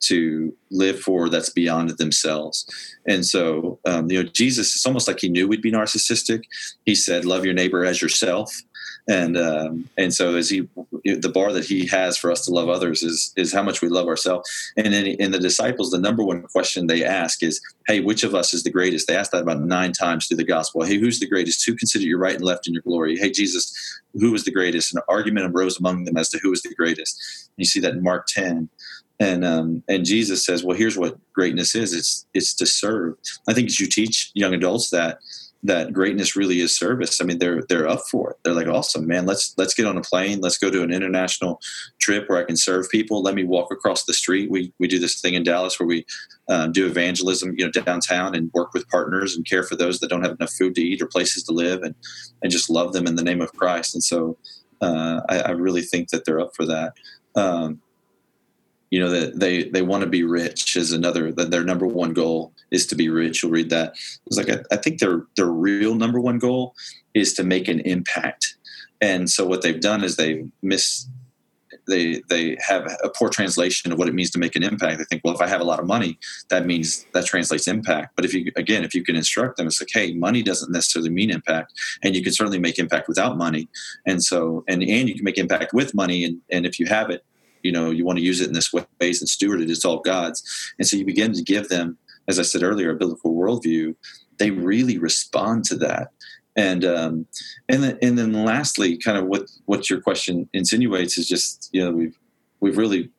to 0.00 0.54
live 0.70 0.98
for 1.00 1.28
that's 1.28 1.50
beyond 1.50 1.90
themselves. 1.90 2.64
And 3.06 3.26
so, 3.26 3.80
um, 3.84 4.10
you 4.10 4.22
know, 4.22 4.28
Jesus, 4.32 4.74
it's 4.74 4.86
almost 4.86 5.08
like 5.08 5.18
he 5.20 5.28
knew 5.28 5.48
we'd 5.48 5.60
be 5.60 5.72
narcissistic. 5.72 6.44
He 6.86 6.94
said, 6.94 7.26
"Love 7.26 7.44
your 7.44 7.54
neighbor 7.54 7.84
as 7.84 8.00
yourself." 8.00 8.62
And 9.08 9.38
um, 9.38 9.88
and 9.96 10.12
so 10.12 10.36
as 10.36 10.50
he 10.50 10.68
the 11.04 11.30
bar 11.32 11.52
that 11.52 11.64
he 11.64 11.86
has 11.86 12.18
for 12.18 12.30
us 12.30 12.44
to 12.44 12.52
love 12.52 12.68
others 12.68 13.02
is 13.02 13.32
is 13.36 13.52
how 13.52 13.62
much 13.62 13.80
we 13.80 13.88
love 13.88 14.06
ourselves. 14.06 14.48
And 14.76 14.94
in, 14.94 15.06
in 15.06 15.30
the 15.30 15.38
disciples 15.38 15.90
the 15.90 15.98
number 15.98 16.22
one 16.22 16.42
question 16.42 16.86
they 16.86 17.04
ask 17.04 17.42
is 17.42 17.60
hey 17.86 18.00
which 18.00 18.22
of 18.22 18.34
us 18.34 18.52
is 18.52 18.64
the 18.64 18.70
greatest? 18.70 19.08
They 19.08 19.16
ask 19.16 19.30
that 19.32 19.42
about 19.42 19.62
nine 19.62 19.92
times 19.92 20.26
through 20.26 20.36
the 20.36 20.44
gospel. 20.44 20.82
Hey 20.82 20.98
who's 20.98 21.20
the 21.20 21.28
greatest? 21.28 21.64
Who 21.66 21.74
consider 21.74 22.04
your 22.04 22.18
right 22.18 22.36
and 22.36 22.44
left 22.44 22.68
in 22.68 22.74
your 22.74 22.82
glory? 22.82 23.16
Hey 23.16 23.30
jesus 23.30 23.74
who 24.14 24.30
was 24.32 24.44
the 24.44 24.52
greatest? 24.52 24.94
An 24.94 25.00
argument 25.08 25.54
arose 25.54 25.78
among 25.78 26.04
them 26.04 26.18
as 26.18 26.28
to 26.30 26.38
who 26.42 26.50
was 26.50 26.62
the 26.62 26.74
greatest. 26.74 27.48
And 27.56 27.62
you 27.62 27.66
see 27.66 27.80
that 27.80 27.94
in 27.94 28.02
mark 28.02 28.26
10 28.26 28.68
and 29.20 29.44
um, 29.44 29.82
and 29.88 30.04
Jesus 30.04 30.44
says, 30.44 30.62
"Well, 30.62 30.76
here's 30.76 30.96
what 30.96 31.18
greatness 31.32 31.74
is. 31.74 31.92
It's 31.92 32.26
it's 32.34 32.54
to 32.54 32.66
serve." 32.66 33.16
I 33.48 33.54
think 33.54 33.66
as 33.66 33.80
you 33.80 33.88
teach 33.88 34.30
young 34.34 34.54
adults 34.54 34.90
that 34.90 35.18
that 35.64 35.92
greatness 35.92 36.36
really 36.36 36.60
is 36.60 36.76
service. 36.76 37.20
I 37.20 37.24
mean, 37.24 37.38
they're 37.38 37.62
they're 37.68 37.88
up 37.88 38.02
for 38.10 38.30
it. 38.30 38.36
They're 38.44 38.54
like, 38.54 38.68
awesome, 38.68 39.06
man. 39.06 39.26
Let's 39.26 39.54
let's 39.58 39.74
get 39.74 39.86
on 39.86 39.96
a 39.96 40.02
plane. 40.02 40.40
Let's 40.40 40.58
go 40.58 40.70
to 40.70 40.82
an 40.82 40.92
international 40.92 41.60
trip 41.98 42.28
where 42.28 42.38
I 42.38 42.44
can 42.44 42.56
serve 42.56 42.88
people. 42.90 43.22
Let 43.22 43.34
me 43.34 43.44
walk 43.44 43.72
across 43.72 44.04
the 44.04 44.14
street. 44.14 44.50
We 44.50 44.72
we 44.78 44.86
do 44.86 45.00
this 45.00 45.20
thing 45.20 45.34
in 45.34 45.42
Dallas 45.42 45.78
where 45.80 45.86
we 45.86 46.06
um, 46.48 46.70
do 46.70 46.86
evangelism, 46.86 47.54
you 47.58 47.64
know, 47.64 47.72
downtown 47.72 48.36
and 48.36 48.50
work 48.54 48.72
with 48.72 48.88
partners 48.88 49.34
and 49.34 49.44
care 49.44 49.64
for 49.64 49.74
those 49.74 49.98
that 49.98 50.10
don't 50.10 50.22
have 50.22 50.36
enough 50.38 50.52
food 50.52 50.76
to 50.76 50.82
eat 50.82 51.02
or 51.02 51.06
places 51.06 51.42
to 51.44 51.52
live, 51.52 51.82
and 51.82 51.96
and 52.42 52.52
just 52.52 52.70
love 52.70 52.92
them 52.92 53.06
in 53.08 53.16
the 53.16 53.24
name 53.24 53.40
of 53.40 53.52
Christ. 53.54 53.94
And 53.94 54.04
so, 54.04 54.38
uh, 54.80 55.22
I, 55.28 55.40
I, 55.40 55.50
really 55.50 55.82
think 55.82 56.10
that 56.10 56.24
they're 56.24 56.40
up 56.40 56.54
for 56.54 56.66
that. 56.66 56.92
Um, 57.34 57.80
you 58.90 59.00
know 59.00 59.10
that 59.10 59.38
they 59.38 59.64
they 59.64 59.82
want 59.82 60.02
to 60.02 60.08
be 60.08 60.22
rich 60.22 60.76
is 60.76 60.92
another 60.92 61.32
that 61.32 61.50
their 61.50 61.64
number 61.64 61.86
one 61.86 62.12
goal 62.12 62.52
is 62.70 62.86
to 62.86 62.94
be 62.94 63.08
rich. 63.08 63.42
You'll 63.42 63.52
read 63.52 63.70
that. 63.70 63.92
It's 64.26 64.36
like 64.36 64.48
I, 64.48 64.58
I, 64.70 64.76
think 64.76 65.00
their 65.00 65.26
their 65.36 65.46
real 65.46 65.94
number 65.94 66.20
one 66.20 66.38
goal 66.38 66.74
is 67.14 67.34
to 67.34 67.44
make 67.44 67.68
an 67.68 67.80
impact. 67.80 68.56
And 69.00 69.30
so 69.30 69.46
what 69.46 69.62
they've 69.62 69.80
done 69.80 70.02
is 70.02 70.16
they 70.16 70.46
miss 70.62 71.06
they 71.86 72.22
they 72.28 72.56
have 72.60 72.86
a 73.02 73.08
poor 73.08 73.28
translation 73.28 73.90
of 73.92 73.98
what 73.98 74.08
it 74.08 74.14
means 74.14 74.30
to 74.30 74.38
make 74.38 74.56
an 74.56 74.62
impact. 74.62 74.98
They 74.98 75.04
think 75.04 75.22
well 75.24 75.34
if 75.34 75.40
i 75.40 75.46
have 75.46 75.60
a 75.60 75.64
lot 75.64 75.80
of 75.80 75.86
money 75.86 76.18
that 76.48 76.66
means 76.66 77.04
that 77.12 77.26
translates 77.26 77.66
impact. 77.66 78.14
But 78.16 78.24
if 78.24 78.32
you 78.32 78.50
again 78.56 78.84
if 78.84 78.94
you 78.94 79.02
can 79.02 79.16
instruct 79.16 79.56
them 79.56 79.66
it's 79.66 79.80
like 79.80 79.88
hey 79.92 80.14
money 80.14 80.42
doesn't 80.42 80.72
necessarily 80.72 81.10
mean 81.10 81.30
impact 81.30 81.72
and 82.02 82.14
you 82.14 82.22
can 82.22 82.32
certainly 82.32 82.58
make 82.58 82.78
impact 82.78 83.08
without 83.08 83.36
money. 83.36 83.68
And 84.06 84.22
so 84.22 84.64
and 84.68 84.82
and 84.82 85.08
you 85.08 85.14
can 85.14 85.24
make 85.24 85.38
impact 85.38 85.72
with 85.72 85.94
money 85.94 86.24
and 86.24 86.40
and 86.50 86.64
if 86.66 86.78
you 86.78 86.86
have 86.86 87.10
it 87.10 87.24
you 87.62 87.72
know 87.72 87.90
you 87.90 88.04
want 88.04 88.18
to 88.18 88.24
use 88.24 88.40
it 88.40 88.48
in 88.48 88.54
this 88.54 88.72
ways 88.72 89.20
and 89.20 89.28
steward 89.28 89.60
it 89.60 89.70
it's 89.70 89.84
all 89.84 90.00
god's. 90.00 90.42
And 90.78 90.86
so 90.86 90.96
you 90.96 91.04
begin 91.04 91.32
to 91.32 91.42
give 91.42 91.68
them 91.68 91.98
as 92.28 92.38
i 92.38 92.42
said 92.42 92.62
earlier 92.62 92.90
a 92.90 92.96
biblical 92.96 93.34
worldview. 93.34 93.94
They 94.38 94.50
really 94.50 94.98
respond 94.98 95.64
to 95.66 95.76
that. 95.76 96.12
And 96.56 96.84
um, 96.84 97.26
and 97.68 97.82
then 97.82 97.98
and 98.02 98.18
then 98.18 98.32
lastly 98.32 98.96
kind 98.98 99.18
of 99.18 99.26
what 99.26 99.50
what 99.66 99.88
your 99.88 100.00
question 100.00 100.48
insinuates 100.52 101.18
is 101.18 101.28
just 101.28 101.70
you 101.72 101.84
know 101.84 101.92
we've 101.92 102.18
we've 102.60 102.76
really 102.76 103.10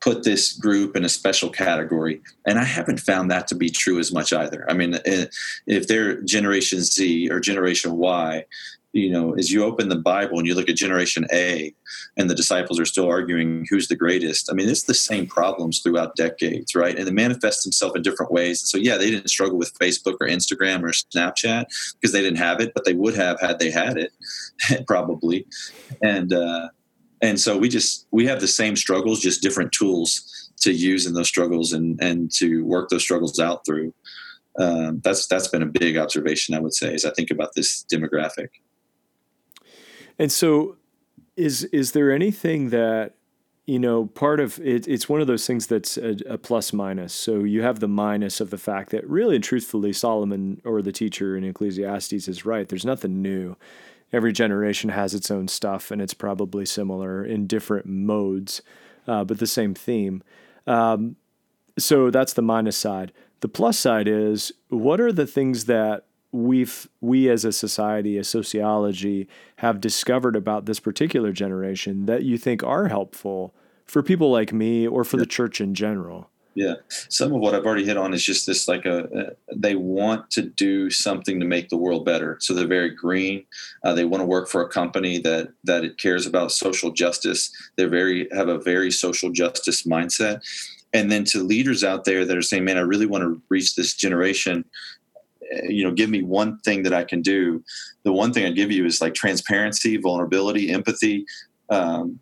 put 0.00 0.22
this 0.22 0.52
group 0.52 0.94
in 0.94 1.04
a 1.04 1.08
special 1.08 1.50
category. 1.50 2.20
And 2.46 2.58
i 2.58 2.64
haven't 2.64 3.00
found 3.00 3.30
that 3.30 3.48
to 3.48 3.54
be 3.54 3.70
true 3.70 3.98
as 3.98 4.12
much 4.12 4.32
either. 4.32 4.64
I 4.70 4.74
mean 4.74 4.98
eh, 5.04 5.26
if 5.66 5.88
they're 5.88 6.22
generation 6.22 6.80
z 6.80 7.28
or 7.30 7.40
generation 7.40 7.96
y 7.96 8.44
you 8.92 9.10
know, 9.10 9.34
as 9.34 9.52
you 9.52 9.64
open 9.64 9.88
the 9.88 9.96
Bible 9.96 10.38
and 10.38 10.46
you 10.46 10.54
look 10.54 10.68
at 10.68 10.76
Generation 10.76 11.26
A, 11.32 11.74
and 12.16 12.30
the 12.30 12.34
disciples 12.34 12.80
are 12.80 12.86
still 12.86 13.06
arguing 13.06 13.66
who's 13.68 13.88
the 13.88 13.96
greatest. 13.96 14.50
I 14.50 14.54
mean, 14.54 14.68
it's 14.68 14.84
the 14.84 14.94
same 14.94 15.26
problems 15.26 15.80
throughout 15.80 16.16
decades, 16.16 16.74
right? 16.74 16.98
And 16.98 17.06
it 17.06 17.12
manifests 17.12 17.64
themselves 17.64 17.96
in 17.96 18.02
different 18.02 18.32
ways. 18.32 18.62
So, 18.68 18.78
yeah, 18.78 18.96
they 18.96 19.10
didn't 19.10 19.28
struggle 19.28 19.58
with 19.58 19.78
Facebook 19.78 20.16
or 20.20 20.26
Instagram 20.26 20.82
or 20.82 20.92
Snapchat 20.92 21.66
because 22.00 22.12
they 22.12 22.22
didn't 22.22 22.38
have 22.38 22.60
it, 22.60 22.72
but 22.74 22.84
they 22.84 22.94
would 22.94 23.14
have 23.14 23.38
had 23.40 23.58
they 23.58 23.70
had 23.70 23.98
it, 23.98 24.12
probably. 24.86 25.46
And 26.02 26.32
uh, 26.32 26.68
and 27.20 27.38
so 27.38 27.58
we 27.58 27.68
just 27.68 28.06
we 28.10 28.26
have 28.26 28.40
the 28.40 28.48
same 28.48 28.76
struggles, 28.76 29.20
just 29.20 29.42
different 29.42 29.72
tools 29.72 30.50
to 30.60 30.72
use 30.72 31.06
in 31.06 31.14
those 31.14 31.28
struggles 31.28 31.72
and 31.72 32.00
and 32.00 32.30
to 32.36 32.64
work 32.64 32.88
those 32.88 33.02
struggles 33.02 33.38
out 33.38 33.66
through. 33.66 33.92
Um, 34.58 35.00
that's 35.04 35.26
that's 35.26 35.48
been 35.48 35.62
a 35.62 35.66
big 35.66 35.96
observation, 35.96 36.54
I 36.54 36.60
would 36.60 36.74
say, 36.74 36.94
as 36.94 37.04
I 37.04 37.10
think 37.10 37.30
about 37.30 37.54
this 37.54 37.84
demographic. 37.92 38.48
And 40.18 40.32
so, 40.32 40.76
is 41.36 41.64
is 41.64 41.92
there 41.92 42.10
anything 42.10 42.70
that 42.70 43.14
you 43.66 43.78
know 43.78 44.06
part 44.06 44.40
of 44.40 44.58
it, 44.60 44.88
it's 44.88 45.08
one 45.08 45.20
of 45.20 45.26
those 45.26 45.46
things 45.46 45.66
that's 45.66 45.96
a, 45.96 46.16
a, 46.26 46.38
plus 46.38 46.72
minus. 46.72 47.12
So 47.12 47.44
you 47.44 47.62
have 47.62 47.80
the 47.80 47.88
minus 47.88 48.40
of 48.40 48.50
the 48.50 48.58
fact 48.58 48.90
that 48.90 49.08
really 49.08 49.36
and 49.36 49.44
truthfully 49.44 49.92
solomon 49.92 50.60
or 50.64 50.82
the 50.82 50.90
teacher 50.90 51.36
in 51.36 51.44
ecclesiastes 51.44 52.28
is 52.28 52.44
right. 52.44 52.68
There's 52.68 52.86
nothing 52.86 53.20
new. 53.22 53.56
Every 54.10 54.32
generation 54.32 54.90
has 54.90 55.14
its 55.14 55.30
own 55.30 55.48
stuff 55.48 55.90
and 55.90 56.00
it's 56.00 56.14
probably 56.14 56.64
similar 56.64 57.22
in 57.24 57.46
different 57.46 57.84
modes 57.86 58.62
uh, 59.06 59.24
but 59.24 59.38
the 59.38 59.46
same 59.46 59.74
theme. 59.74 60.22
Um, 60.66 61.16
so 61.78 62.10
that's 62.10 62.34
the 62.34 62.42
minus 62.42 62.76
side. 62.76 63.12
The 63.40 63.48
plus 63.48 63.78
side 63.78 64.06
is 64.06 64.52
what 64.68 65.00
are 65.00 65.12
the 65.12 65.26
things 65.26 65.64
that 65.64 66.04
we've 66.32 66.88
we 67.00 67.28
as 67.28 67.44
a 67.44 67.52
society, 67.52 68.18
as 68.18 68.28
sociology, 68.28 69.28
have 69.56 69.80
discovered 69.80 70.36
about 70.36 70.66
this 70.66 70.80
particular 70.80 71.32
generation 71.32 72.06
that 72.06 72.24
you 72.24 72.38
think 72.38 72.62
are 72.62 72.88
helpful 72.88 73.54
for 73.86 74.02
people 74.02 74.30
like 74.30 74.52
me 74.52 74.86
or 74.86 75.04
for 75.04 75.16
yeah. 75.16 75.22
the 75.22 75.26
church 75.26 75.60
in 75.60 75.74
general? 75.74 76.30
Yeah, 76.54 76.74
some 76.88 77.32
of 77.32 77.40
what 77.40 77.54
I've 77.54 77.64
already 77.64 77.84
hit 77.84 77.96
on 77.96 78.12
is 78.12 78.24
just 78.24 78.44
this: 78.44 78.66
like 78.66 78.84
a, 78.84 79.04
a 79.04 79.54
they 79.54 79.76
want 79.76 80.28
to 80.32 80.42
do 80.42 80.90
something 80.90 81.38
to 81.38 81.46
make 81.46 81.68
the 81.68 81.76
world 81.76 82.04
better. 82.04 82.36
So 82.40 82.52
they're 82.52 82.66
very 82.66 82.90
green. 82.90 83.44
Uh, 83.84 83.94
they 83.94 84.04
want 84.04 84.22
to 84.22 84.26
work 84.26 84.48
for 84.48 84.62
a 84.62 84.68
company 84.68 85.18
that 85.18 85.52
that 85.62 85.84
it 85.84 85.98
cares 85.98 86.26
about 86.26 86.50
social 86.50 86.90
justice. 86.90 87.52
They're 87.76 87.88
very 87.88 88.28
have 88.32 88.48
a 88.48 88.58
very 88.58 88.90
social 88.90 89.30
justice 89.30 89.84
mindset. 89.84 90.40
And 90.92 91.12
then 91.12 91.24
to 91.26 91.44
leaders 91.44 91.84
out 91.84 92.04
there 92.04 92.24
that 92.24 92.36
are 92.36 92.42
saying, 92.42 92.64
"Man, 92.64 92.76
I 92.76 92.80
really 92.80 93.06
want 93.06 93.22
to 93.22 93.40
reach 93.50 93.76
this 93.76 93.94
generation," 93.94 94.64
you 95.68 95.84
know 95.84 95.92
give 95.92 96.10
me 96.10 96.22
one 96.22 96.58
thing 96.60 96.82
that 96.82 96.92
i 96.92 97.04
can 97.04 97.22
do. 97.22 97.62
The 98.04 98.12
one 98.12 98.32
thing 98.32 98.44
i 98.44 98.50
give 98.50 98.70
you 98.70 98.84
is 98.84 99.00
like 99.00 99.14
transparency 99.14 99.96
vulnerability 99.96 100.70
empathy 100.70 101.26
um, 101.70 102.20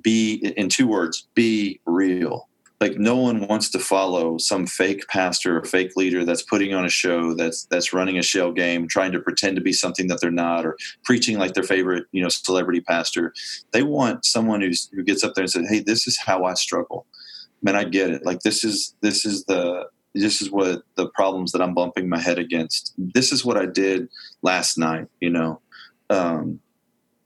be 0.00 0.34
in 0.56 0.68
two 0.68 0.86
words 0.86 1.28
be 1.34 1.80
real. 1.86 2.48
Like 2.78 2.98
no 2.98 3.16
one 3.16 3.46
wants 3.46 3.70
to 3.70 3.78
follow 3.78 4.36
some 4.36 4.66
fake 4.66 5.08
pastor 5.08 5.58
or 5.58 5.64
fake 5.64 5.92
leader 5.96 6.26
that's 6.26 6.42
putting 6.42 6.74
on 6.74 6.84
a 6.84 6.90
show 6.90 7.32
that's 7.32 7.64
that's 7.66 7.94
running 7.94 8.18
a 8.18 8.22
shell 8.22 8.52
game 8.52 8.86
trying 8.86 9.12
to 9.12 9.20
pretend 9.20 9.56
to 9.56 9.62
be 9.62 9.72
something 9.72 10.08
that 10.08 10.20
they're 10.20 10.30
not 10.30 10.66
or 10.66 10.76
preaching 11.02 11.38
like 11.38 11.54
their 11.54 11.62
favorite 11.62 12.04
you 12.12 12.22
know 12.22 12.28
celebrity 12.28 12.82
pastor. 12.82 13.32
They 13.72 13.82
want 13.82 14.26
someone 14.26 14.60
who's 14.60 14.90
who 14.92 15.02
gets 15.02 15.24
up 15.24 15.34
there 15.34 15.44
and 15.44 15.50
says 15.50 15.68
hey 15.70 15.80
this 15.80 16.06
is 16.06 16.18
how 16.18 16.44
i 16.44 16.54
struggle. 16.54 17.06
Man 17.62 17.76
i 17.76 17.84
get 17.84 18.10
it. 18.10 18.26
Like 18.26 18.40
this 18.40 18.62
is 18.62 18.94
this 19.00 19.24
is 19.24 19.44
the 19.46 19.86
this 20.20 20.40
is 20.40 20.50
what 20.50 20.82
the 20.96 21.08
problems 21.08 21.52
that 21.52 21.62
I'm 21.62 21.74
bumping 21.74 22.08
my 22.08 22.18
head 22.18 22.38
against. 22.38 22.94
This 22.98 23.32
is 23.32 23.44
what 23.44 23.56
I 23.56 23.66
did 23.66 24.08
last 24.42 24.78
night, 24.78 25.08
you 25.20 25.30
know. 25.30 25.60
Um, 26.10 26.60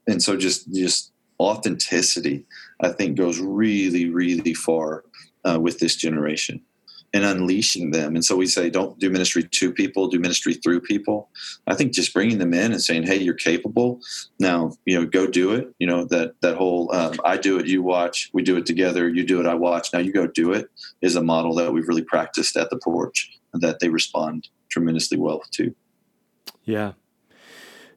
and 0.07 0.21
so 0.21 0.35
just 0.35 0.71
just 0.73 1.11
authenticity, 1.39 2.45
I 2.81 2.89
think, 2.89 3.17
goes 3.17 3.39
really 3.39 4.09
really 4.09 4.53
far 4.53 5.03
uh, 5.45 5.59
with 5.59 5.79
this 5.79 5.95
generation 5.95 6.61
and 7.13 7.25
unleashing 7.25 7.91
them. 7.91 8.15
And 8.15 8.23
so 8.23 8.35
we 8.35 8.45
say, 8.45 8.69
don't 8.69 8.97
do 8.99 9.09
ministry 9.09 9.43
to 9.43 9.73
people, 9.73 10.07
do 10.07 10.19
ministry 10.19 10.53
through 10.53 10.81
people. 10.81 11.29
I 11.67 11.75
think 11.75 11.93
just 11.93 12.13
bringing 12.13 12.37
them 12.37 12.53
in 12.53 12.71
and 12.71 12.81
saying, 12.81 13.03
hey, 13.03 13.17
you're 13.17 13.33
capable. 13.33 13.99
Now, 14.39 14.73
you 14.85 14.99
know, 14.99 15.05
go 15.05 15.27
do 15.27 15.53
it. 15.53 15.73
You 15.79 15.87
know, 15.87 16.05
that, 16.05 16.39
that 16.41 16.55
whole 16.55 16.93
um, 16.95 17.19
I 17.25 17.37
do 17.37 17.59
it, 17.59 17.67
you 17.67 17.83
watch, 17.83 18.29
we 18.33 18.43
do 18.43 18.55
it 18.55 18.65
together, 18.65 19.09
you 19.09 19.25
do 19.25 19.39
it, 19.41 19.45
I 19.45 19.55
watch. 19.55 19.91
Now 19.91 19.99
you 19.99 20.13
go 20.13 20.27
do 20.27 20.53
it 20.53 20.69
is 21.01 21.15
a 21.15 21.23
model 21.23 21.53
that 21.55 21.73
we've 21.73 21.87
really 21.87 22.03
practiced 22.03 22.55
at 22.55 22.69
the 22.69 22.77
porch 22.77 23.37
that 23.53 23.79
they 23.79 23.89
respond 23.89 24.47
tremendously 24.69 25.17
well 25.17 25.41
to. 25.51 25.75
Yeah. 26.63 26.93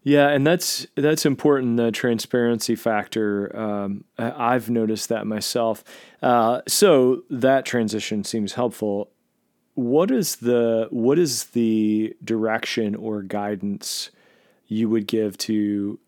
Yeah, 0.06 0.28
and 0.28 0.46
that's 0.46 0.86
that's 0.96 1.24
important. 1.24 1.78
The 1.78 1.90
transparency 1.90 2.76
factor. 2.76 3.56
Um, 3.56 4.04
I've 4.18 4.68
noticed 4.68 5.08
that 5.08 5.26
myself. 5.26 5.82
Uh, 6.22 6.60
so 6.68 7.22
that 7.30 7.64
transition 7.64 8.22
seems 8.22 8.52
helpful. 8.52 9.10
What 9.72 10.10
is 10.10 10.36
the 10.36 10.88
what 10.90 11.18
is 11.18 11.44
the 11.44 12.14
direction 12.22 12.94
or 12.94 13.22
guidance 13.22 14.10
you 14.66 14.90
would 14.90 15.06
give 15.06 15.38
to 15.38 15.98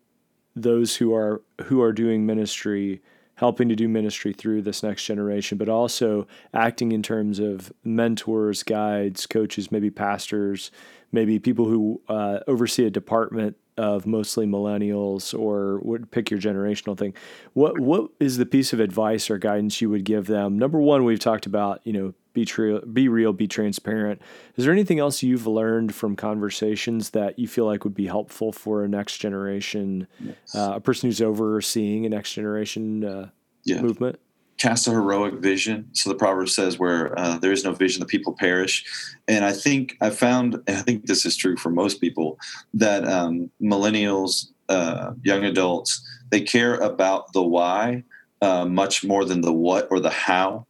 those 0.55 0.97
who 0.97 1.15
are 1.15 1.41
who 1.63 1.81
are 1.81 1.91
doing 1.91 2.23
ministry, 2.23 3.01
helping 3.33 3.67
to 3.67 3.75
do 3.75 3.89
ministry 3.89 4.31
through 4.31 4.61
this 4.61 4.83
next 4.83 5.05
generation, 5.05 5.57
but 5.57 5.69
also 5.69 6.27
acting 6.53 6.91
in 6.91 7.01
terms 7.01 7.39
of 7.39 7.73
mentors, 7.83 8.61
guides, 8.61 9.25
coaches, 9.25 9.71
maybe 9.71 9.89
pastors, 9.89 10.69
maybe 11.11 11.39
people 11.39 11.65
who 11.65 11.99
uh, 12.07 12.41
oversee 12.47 12.85
a 12.85 12.91
department 12.91 13.57
of 13.77 14.05
mostly 14.05 14.45
millennials 14.45 15.37
or 15.37 15.79
would 15.79 16.11
pick 16.11 16.31
your 16.31 16.39
generational 16.39 16.97
thing. 16.97 17.13
What 17.53 17.79
what 17.79 18.11
is 18.19 18.37
the 18.37 18.45
piece 18.45 18.73
of 18.73 18.79
advice 18.79 19.29
or 19.29 19.37
guidance 19.37 19.81
you 19.81 19.89
would 19.89 20.03
give 20.03 20.27
them? 20.27 20.57
Number 20.57 20.79
one, 20.79 21.03
we've 21.03 21.19
talked 21.19 21.45
about 21.45 21.81
you 21.85 21.93
know 21.93 22.13
be 22.33 22.45
true, 22.45 22.79
be 22.81 23.07
real, 23.07 23.33
be 23.33 23.47
transparent. 23.47 24.21
Is 24.57 24.65
there 24.65 24.71
anything 24.71 24.99
else 24.99 25.23
you've 25.23 25.47
learned 25.47 25.95
from 25.95 26.15
conversations 26.15 27.09
that 27.11 27.39
you 27.39 27.47
feel 27.47 27.65
like 27.65 27.83
would 27.83 27.95
be 27.95 28.05
helpful 28.05 28.51
for 28.51 28.83
a 28.83 28.87
next 28.87 29.17
generation, 29.17 30.07
yes. 30.19 30.55
uh, 30.55 30.73
a 30.75 30.79
person 30.79 31.09
who's 31.09 31.19
overseeing 31.19 32.05
a 32.05 32.09
next 32.09 32.33
generation 32.33 33.03
uh, 33.03 33.29
yeah. 33.63 33.81
movement? 33.81 34.19
Cast 34.57 34.87
a 34.87 34.91
heroic 34.91 35.35
vision. 35.35 35.87
So 35.93 36.09
the 36.09 36.15
proverb 36.15 36.49
says, 36.49 36.79
"Where 36.79 37.17
uh, 37.17 37.37
there 37.37 37.51
is 37.51 37.63
no 37.63 37.73
vision, 37.73 37.99
the 37.99 38.05
people 38.05 38.33
perish." 38.33 38.85
And 39.27 39.45
I 39.45 39.53
think 39.53 39.95
I 40.01 40.09
found, 40.09 40.55
and 40.67 40.77
I 40.77 40.81
think 40.81 41.05
this 41.05 41.25
is 41.25 41.37
true 41.37 41.57
for 41.57 41.69
most 41.69 42.01
people, 42.01 42.37
that 42.73 43.07
um, 43.07 43.49
millennials, 43.61 44.47
uh, 44.69 45.13
young 45.23 45.43
adults, 45.45 46.01
they 46.31 46.41
care 46.41 46.75
about 46.75 47.33
the 47.33 47.43
why 47.43 48.03
uh, 48.41 48.65
much 48.65 49.03
more 49.03 49.25
than 49.25 49.41
the 49.41 49.53
what 49.53 49.87
or 49.89 49.99
the 49.99 50.09
how. 50.09 50.65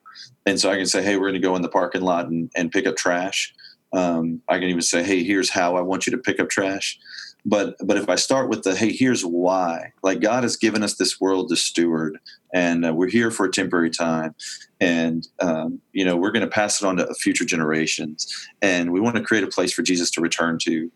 And 0.46 0.60
so 0.60 0.72
I 0.72 0.76
can 0.76 0.86
say, 0.86 1.02
"Hey, 1.02 1.16
we're 1.16 1.30
going 1.30 1.42
to 1.42 1.48
go 1.48 1.56
in 1.56 1.62
the 1.62 1.70
parking 1.70 2.02
lot 2.02 2.28
and, 2.28 2.52
and 2.56 2.72
pick 2.72 2.86
up 2.86 2.96
trash." 2.96 3.54
Um, 3.94 4.42
I 4.50 4.60
can 4.60 4.70
even 4.70 4.82
say, 4.82 5.04
"Hey, 5.04 5.24
here's 5.24 5.50
how 5.50 5.76
I 5.76 5.82
want 5.82 6.08
you 6.08 6.12
to 6.12 6.18
pick 6.18 6.40
up 6.40 6.50
trash." 6.50 7.00
But 7.48 7.76
but 7.84 7.98
if 7.98 8.10
i 8.10 8.16
start 8.16 8.50
with 8.50 8.64
the 8.64 8.76
hey 8.76 8.92
here's 8.92 9.26
why. 9.26 9.94
Like 10.04 10.22
god 10.22 10.44
has 10.44 10.56
given 10.56 10.84
us 10.84 10.96
this 10.96 11.20
world 11.20 11.50
to 11.50 11.56
steward 11.56 12.20
and 12.54 12.86
uh, 12.86 12.94
we're 12.94 13.10
here 13.10 13.32
for 13.32 13.46
a 13.46 13.52
temporary 13.52 13.90
time 13.90 14.36
and 14.80 15.28
um, 15.40 15.80
you 15.94 16.06
know 16.06 16.16
we're 16.16 16.32
going 16.32 16.46
to 16.46 16.52
pass 16.52 16.82
it 16.82 16.86
on 16.86 16.98
to 16.98 17.14
future 17.16 17.46
generations 17.46 18.28
and 18.62 18.92
we 18.92 19.00
want 19.00 19.16
to 19.16 19.24
create 19.24 19.44
a 19.44 19.48
place 19.48 19.74
for 19.74 19.82
jesus 19.82 20.12
to 20.12 20.22
return 20.22 20.58
to. 20.64 20.92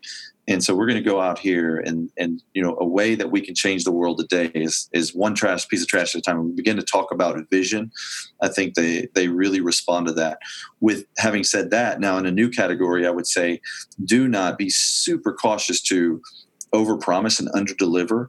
And 0.48 0.62
so 0.62 0.74
we're 0.74 0.86
going 0.86 1.02
to 1.02 1.08
go 1.08 1.20
out 1.20 1.38
here 1.38 1.78
and 1.78 2.10
and 2.18 2.42
you 2.52 2.62
know 2.62 2.76
a 2.80 2.86
way 2.86 3.14
that 3.14 3.30
we 3.30 3.40
can 3.40 3.54
change 3.54 3.84
the 3.84 3.92
world 3.92 4.18
today 4.18 4.50
is 4.54 4.88
is 4.92 5.14
one 5.14 5.34
trash 5.34 5.68
piece 5.68 5.82
of 5.82 5.88
trash 5.88 6.14
at 6.14 6.18
a 6.18 6.22
time. 6.22 6.38
When 6.38 6.48
we 6.48 6.54
begin 6.54 6.76
to 6.76 6.82
talk 6.82 7.12
about 7.12 7.38
a 7.38 7.44
vision 7.50 7.92
i 8.40 8.48
think 8.48 8.74
they 8.74 9.08
they 9.14 9.28
really 9.28 9.60
respond 9.60 10.08
to 10.08 10.12
that. 10.14 10.38
With 10.80 11.06
having 11.18 11.44
said 11.44 11.70
that 11.70 12.00
now 12.00 12.18
in 12.18 12.26
a 12.26 12.32
new 12.32 12.50
category 12.50 13.06
i 13.06 13.10
would 13.10 13.26
say 13.26 13.60
do 14.04 14.26
not 14.26 14.58
be 14.58 14.68
super 14.68 15.32
cautious 15.32 15.80
to 15.82 16.20
overpromise 16.74 17.38
and 17.38 17.48
underdeliver 17.50 18.28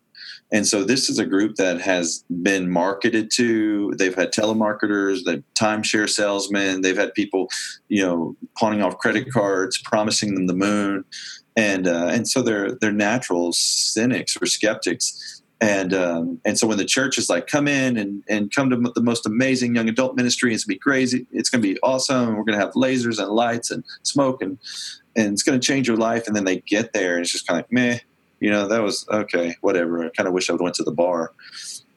and 0.51 0.67
so 0.67 0.83
this 0.83 1.09
is 1.09 1.17
a 1.17 1.25
group 1.25 1.55
that 1.55 1.81
has 1.81 2.23
been 2.43 2.69
marketed 2.69 3.31
to. 3.35 3.91
They've 3.97 4.13
had 4.13 4.31
telemarketers, 4.31 5.23
they've 5.25 5.43
timeshare 5.55 6.07
salesmen, 6.07 6.81
they've 6.81 6.97
had 6.97 7.15
people, 7.15 7.47
you 7.87 8.05
know, 8.05 8.35
pawning 8.59 8.83
off 8.83 8.99
credit 8.99 9.31
cards, 9.31 9.81
promising 9.83 10.35
them 10.35 10.45
the 10.45 10.53
moon 10.53 11.05
and 11.55 11.87
uh, 11.87 12.07
and 12.11 12.27
so 12.27 12.41
they're 12.41 12.73
they're 12.75 12.91
natural 12.91 13.51
cynics 13.53 14.37
or 14.41 14.45
skeptics. 14.45 15.41
And 15.61 15.93
um, 15.93 16.41
and 16.45 16.57
so 16.57 16.67
when 16.67 16.77
the 16.77 16.85
church 16.85 17.17
is 17.17 17.29
like, 17.29 17.47
come 17.47 17.67
in 17.67 17.95
and, 17.97 18.23
and 18.27 18.53
come 18.53 18.69
to 18.69 18.91
the 18.93 19.01
most 19.01 19.25
amazing 19.25 19.75
young 19.75 19.87
adult 19.87 20.15
ministry, 20.15 20.53
it's 20.53 20.65
gonna 20.65 20.75
be 20.75 20.79
crazy, 20.79 21.25
it's 21.31 21.49
gonna 21.49 21.61
be 21.61 21.79
awesome. 21.81 22.35
We're 22.35 22.43
gonna 22.43 22.59
have 22.59 22.73
lasers 22.73 23.17
and 23.17 23.31
lights 23.31 23.71
and 23.71 23.83
smoke 24.03 24.41
and 24.41 24.57
and 25.15 25.31
it's 25.33 25.43
gonna 25.43 25.59
change 25.59 25.87
your 25.87 25.97
life. 25.97 26.27
And 26.27 26.35
then 26.35 26.43
they 26.43 26.59
get 26.61 26.93
there 26.93 27.13
and 27.13 27.21
it's 27.21 27.31
just 27.31 27.47
kind 27.47 27.59
of 27.59 27.65
like, 27.65 27.71
meh, 27.71 27.99
you 28.43 28.51
know, 28.51 28.67
that 28.67 28.83
was 28.83 29.07
okay, 29.09 29.55
whatever. 29.61 30.03
I 30.03 30.09
kind 30.09 30.27
of 30.27 30.33
wish 30.33 30.49
I 30.49 30.53
would 30.53 30.61
went 30.61 30.75
to 30.75 30.83
the 30.83 30.91
bar. 30.91 31.31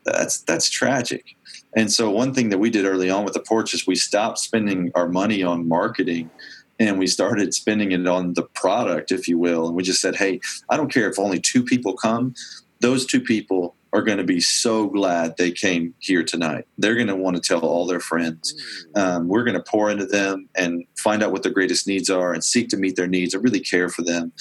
That's 0.05 0.43
that's 0.43 0.71
tragic. 0.71 1.35
And 1.75 1.93
so 1.93 2.09
one 2.09 2.33
thing 2.33 2.51
that 2.51 2.59
we 2.59 2.71
did 2.71 2.85
early 2.85 3.11
on 3.11 3.25
with 3.25 3.35
the 3.35 3.41
porch 3.41 3.75
is 3.75 3.85
we 3.85 3.97
stopped 3.97 4.39
spending 4.39 4.93
our 4.95 5.09
money 5.09 5.43
on 5.43 5.67
marketing 5.67 6.31
and 6.79 7.01
we 7.01 7.09
started 7.09 7.53
spending 7.53 7.91
it 7.91 8.07
on 8.07 8.35
the 8.35 8.45
product, 8.45 9.11
if 9.11 9.27
you 9.27 9.39
will. 9.39 9.67
And 9.67 9.75
we 9.75 9.83
just 9.83 10.01
said, 10.01 10.15
hey, 10.15 10.41
I 10.71 10.77
don't 10.77 10.93
care 10.93 11.11
if 11.11 11.19
only 11.19 11.41
two 11.41 11.65
people 11.65 11.95
come, 11.95 12.35
those 12.79 13.07
two 13.07 13.21
people 13.21 13.75
are 13.93 14.03
going 14.03 14.19
to 14.19 14.25
be 14.25 14.41
so 14.41 14.87
glad 14.87 15.37
they 15.37 15.51
came 15.51 15.95
here 15.99 16.23
tonight. 16.23 16.67
They're 16.79 16.95
going 16.95 17.07
to 17.09 17.17
want 17.17 17.37
to 17.37 17.43
tell 17.43 17.61
all 17.61 17.87
their 17.87 18.01
friends. 18.01 18.55
Mm. 18.95 19.01
Um, 19.01 19.29
we're 19.29 19.45
going 19.45 19.57
to 19.57 19.63
pour 19.63 19.91
into 19.91 20.07
them 20.07 20.49
and 20.55 20.85
find 20.99 21.23
out 21.23 21.33
what 21.33 21.43
their 21.43 21.53
greatest 21.53 21.89
needs 21.89 22.11
are 22.11 22.33
and 22.33 22.45
seek 22.45 22.69
to 22.69 22.77
meet 22.77 22.97
their 22.97 23.07
needs 23.07 23.35
and 23.35 23.43
really 23.43 23.61
care 23.61 23.89
for 23.89 24.03
them. 24.03 24.33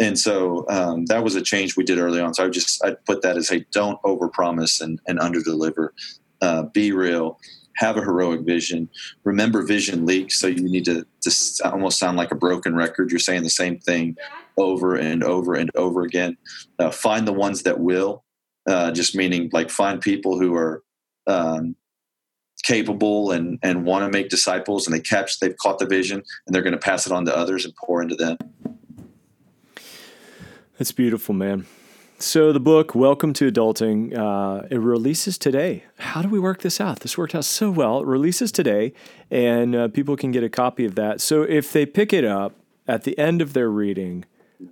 And 0.00 0.18
so 0.18 0.66
um, 0.68 1.06
that 1.06 1.22
was 1.22 1.36
a 1.36 1.42
change 1.42 1.76
we 1.76 1.84
did 1.84 1.98
early 1.98 2.20
on. 2.20 2.34
So 2.34 2.44
I 2.44 2.48
just 2.48 2.84
I 2.84 2.96
put 3.06 3.22
that 3.22 3.36
as 3.36 3.48
hey, 3.48 3.66
don't 3.72 4.00
overpromise 4.02 4.80
and, 4.80 5.00
and 5.06 5.18
underdeliver. 5.18 5.90
Uh, 6.40 6.64
be 6.64 6.90
real 6.92 7.38
have 7.76 7.96
a 7.96 8.02
heroic 8.02 8.42
vision. 8.42 8.88
Remember, 9.24 9.62
vision 9.62 10.06
leaks, 10.06 10.38
so 10.40 10.46
you 10.46 10.62
need 10.62 10.84
to, 10.84 11.06
to 11.22 11.70
almost 11.70 11.98
sound 11.98 12.16
like 12.16 12.30
a 12.30 12.36
broken 12.36 12.74
record. 12.74 13.10
You're 13.10 13.18
saying 13.18 13.42
the 13.42 13.50
same 13.50 13.78
thing 13.78 14.16
over 14.56 14.96
and 14.96 15.24
over 15.24 15.54
and 15.54 15.70
over 15.74 16.02
again. 16.02 16.36
Uh, 16.78 16.90
find 16.90 17.26
the 17.26 17.32
ones 17.32 17.62
that 17.62 17.80
will, 17.80 18.24
uh, 18.68 18.90
just 18.92 19.14
meaning 19.14 19.50
like 19.52 19.70
find 19.70 20.00
people 20.00 20.38
who 20.38 20.54
are 20.54 20.82
um, 21.26 21.74
capable 22.64 23.32
and 23.32 23.58
and 23.62 23.84
want 23.84 24.04
to 24.04 24.16
make 24.16 24.28
disciples, 24.28 24.86
and 24.86 24.94
they 24.94 25.00
catch 25.00 25.40
they've 25.40 25.56
caught 25.56 25.78
the 25.78 25.86
vision, 25.86 26.22
and 26.46 26.54
they're 26.54 26.62
going 26.62 26.72
to 26.72 26.78
pass 26.78 27.06
it 27.06 27.12
on 27.12 27.24
to 27.24 27.36
others 27.36 27.64
and 27.64 27.74
pour 27.76 28.02
into 28.02 28.14
them. 28.14 28.36
That's 30.82 30.90
beautiful, 30.90 31.32
man. 31.32 31.66
So 32.18 32.52
the 32.52 32.58
book, 32.58 32.92
Welcome 32.92 33.32
to 33.34 33.48
Adulting, 33.48 34.18
uh, 34.18 34.66
it 34.68 34.80
releases 34.80 35.38
today. 35.38 35.84
How 35.98 36.22
do 36.22 36.28
we 36.28 36.40
work 36.40 36.62
this 36.62 36.80
out? 36.80 36.98
This 37.02 37.16
worked 37.16 37.36
out 37.36 37.44
so 37.44 37.70
well. 37.70 38.00
It 38.00 38.06
releases 38.06 38.50
today, 38.50 38.92
and 39.30 39.76
uh, 39.76 39.86
people 39.86 40.16
can 40.16 40.32
get 40.32 40.42
a 40.42 40.48
copy 40.48 40.84
of 40.84 40.96
that. 40.96 41.20
So 41.20 41.42
if 41.42 41.72
they 41.72 41.86
pick 41.86 42.12
it 42.12 42.24
up 42.24 42.56
at 42.88 43.04
the 43.04 43.16
end 43.16 43.40
of 43.40 43.52
their 43.52 43.70
reading, 43.70 44.24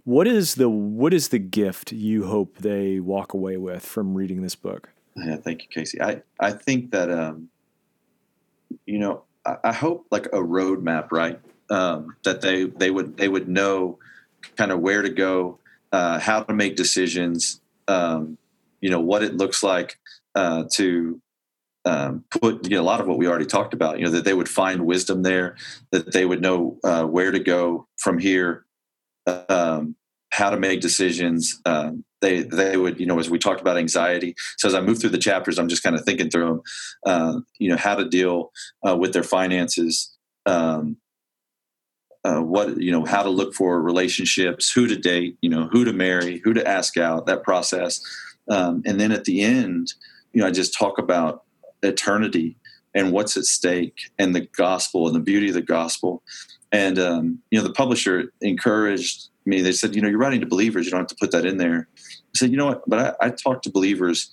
what 0.02 0.26
is 0.26 0.56
the 0.56 0.68
what 0.68 1.14
is 1.14 1.28
the 1.28 1.38
gift 1.38 1.92
you 1.92 2.26
hope 2.26 2.58
they 2.58 2.98
walk 2.98 3.32
away 3.32 3.56
with 3.56 3.86
from 3.86 4.14
reading 4.14 4.42
this 4.42 4.56
book? 4.56 4.88
Yeah, 5.14 5.36
thank 5.36 5.62
you, 5.62 5.68
Casey. 5.72 6.02
I 6.02 6.22
I 6.40 6.50
think 6.50 6.90
that 6.90 7.08
um, 7.08 7.50
you 8.84 8.98
know 8.98 9.22
I, 9.46 9.58
I 9.62 9.72
hope 9.72 10.08
like 10.10 10.26
a 10.26 10.40
roadmap, 10.40 11.12
right? 11.12 11.38
Um, 11.70 12.16
that 12.24 12.40
they 12.40 12.64
they 12.64 12.90
would 12.90 13.16
they 13.16 13.28
would 13.28 13.48
know 13.48 14.00
kind 14.56 14.72
of 14.72 14.80
where 14.80 15.02
to 15.02 15.10
go 15.10 15.60
uh, 15.92 16.18
how 16.18 16.42
to 16.42 16.54
make 16.54 16.76
decisions, 16.76 17.60
um, 17.88 18.38
you 18.80 18.90
know, 18.90 19.00
what 19.00 19.22
it 19.22 19.36
looks 19.36 19.62
like 19.62 19.98
uh, 20.34 20.64
to 20.74 21.20
um, 21.84 22.24
put 22.30 22.68
you 22.68 22.76
know, 22.76 22.82
a 22.82 22.84
lot 22.84 23.00
of 23.00 23.06
what 23.06 23.18
we 23.18 23.26
already 23.26 23.46
talked 23.46 23.74
about, 23.74 23.98
you 23.98 24.04
know, 24.04 24.10
that 24.10 24.24
they 24.24 24.34
would 24.34 24.48
find 24.48 24.86
wisdom 24.86 25.22
there, 25.22 25.56
that 25.92 26.12
they 26.12 26.26
would 26.26 26.42
know 26.42 26.78
uh, 26.84 27.04
where 27.04 27.30
to 27.30 27.40
go 27.40 27.86
from 27.96 28.18
here, 28.18 28.64
um, 29.26 29.96
how 30.30 30.50
to 30.50 30.58
make 30.58 30.80
decisions. 30.80 31.60
Um, 31.64 32.04
they 32.20 32.42
they 32.42 32.76
would 32.76 33.00
you 33.00 33.06
know 33.06 33.18
as 33.18 33.30
we 33.30 33.38
talked 33.38 33.60
about 33.60 33.78
anxiety. 33.78 34.34
So 34.58 34.68
as 34.68 34.74
I 34.74 34.80
move 34.80 35.00
through 35.00 35.10
the 35.10 35.18
chapters, 35.18 35.58
I'm 35.58 35.68
just 35.68 35.82
kind 35.82 35.96
of 35.96 36.04
thinking 36.04 36.30
through 36.30 36.46
them. 36.46 36.62
Uh, 37.06 37.40
you 37.58 37.70
know 37.70 37.76
how 37.76 37.94
to 37.94 38.04
deal 38.04 38.52
uh, 38.86 38.96
with 38.96 39.12
their 39.12 39.22
finances, 39.22 40.14
um, 40.46 40.96
uh, 42.24 42.40
what 42.40 42.76
you 42.80 42.92
know 42.92 43.04
how 43.04 43.22
to 43.22 43.30
look 43.30 43.54
for 43.54 43.80
relationships 43.80 44.70
who 44.70 44.86
to 44.86 44.96
date 44.96 45.38
you 45.40 45.48
know 45.50 45.68
who 45.72 45.84
to 45.84 45.92
marry 45.92 46.38
who 46.44 46.52
to 46.52 46.66
ask 46.66 46.96
out 46.96 47.26
that 47.26 47.42
process. 47.42 48.00
Um, 48.48 48.82
and 48.84 48.98
then 49.00 49.12
at 49.12 49.24
the 49.24 49.42
end 49.42 49.92
you 50.32 50.40
know 50.40 50.46
i 50.46 50.50
just 50.50 50.76
talk 50.76 50.98
about 50.98 51.44
eternity 51.82 52.56
and 52.94 53.12
what's 53.12 53.36
at 53.36 53.44
stake 53.44 54.10
and 54.18 54.34
the 54.34 54.48
gospel 54.56 55.06
and 55.06 55.14
the 55.14 55.20
beauty 55.20 55.48
of 55.48 55.54
the 55.54 55.62
gospel. 55.62 56.22
And 56.72 56.98
um, 56.98 57.38
you 57.50 57.58
know 57.58 57.66
the 57.66 57.72
publisher 57.72 58.32
encouraged 58.40 59.28
me. 59.44 59.60
They 59.60 59.72
said 59.72 59.94
you 59.94 60.02
know 60.02 60.08
you're 60.08 60.18
writing 60.18 60.40
to 60.40 60.46
believers. 60.46 60.86
You 60.86 60.92
don't 60.92 61.00
have 61.00 61.08
to 61.08 61.16
put 61.16 61.32
that 61.32 61.44
in 61.44 61.56
there. 61.56 61.88
I 61.96 62.36
said 62.36 62.50
you 62.50 62.56
know 62.56 62.66
what? 62.66 62.82
But 62.88 63.16
i, 63.20 63.26
I 63.26 63.30
talk 63.30 63.62
to 63.62 63.70
believers 63.70 64.32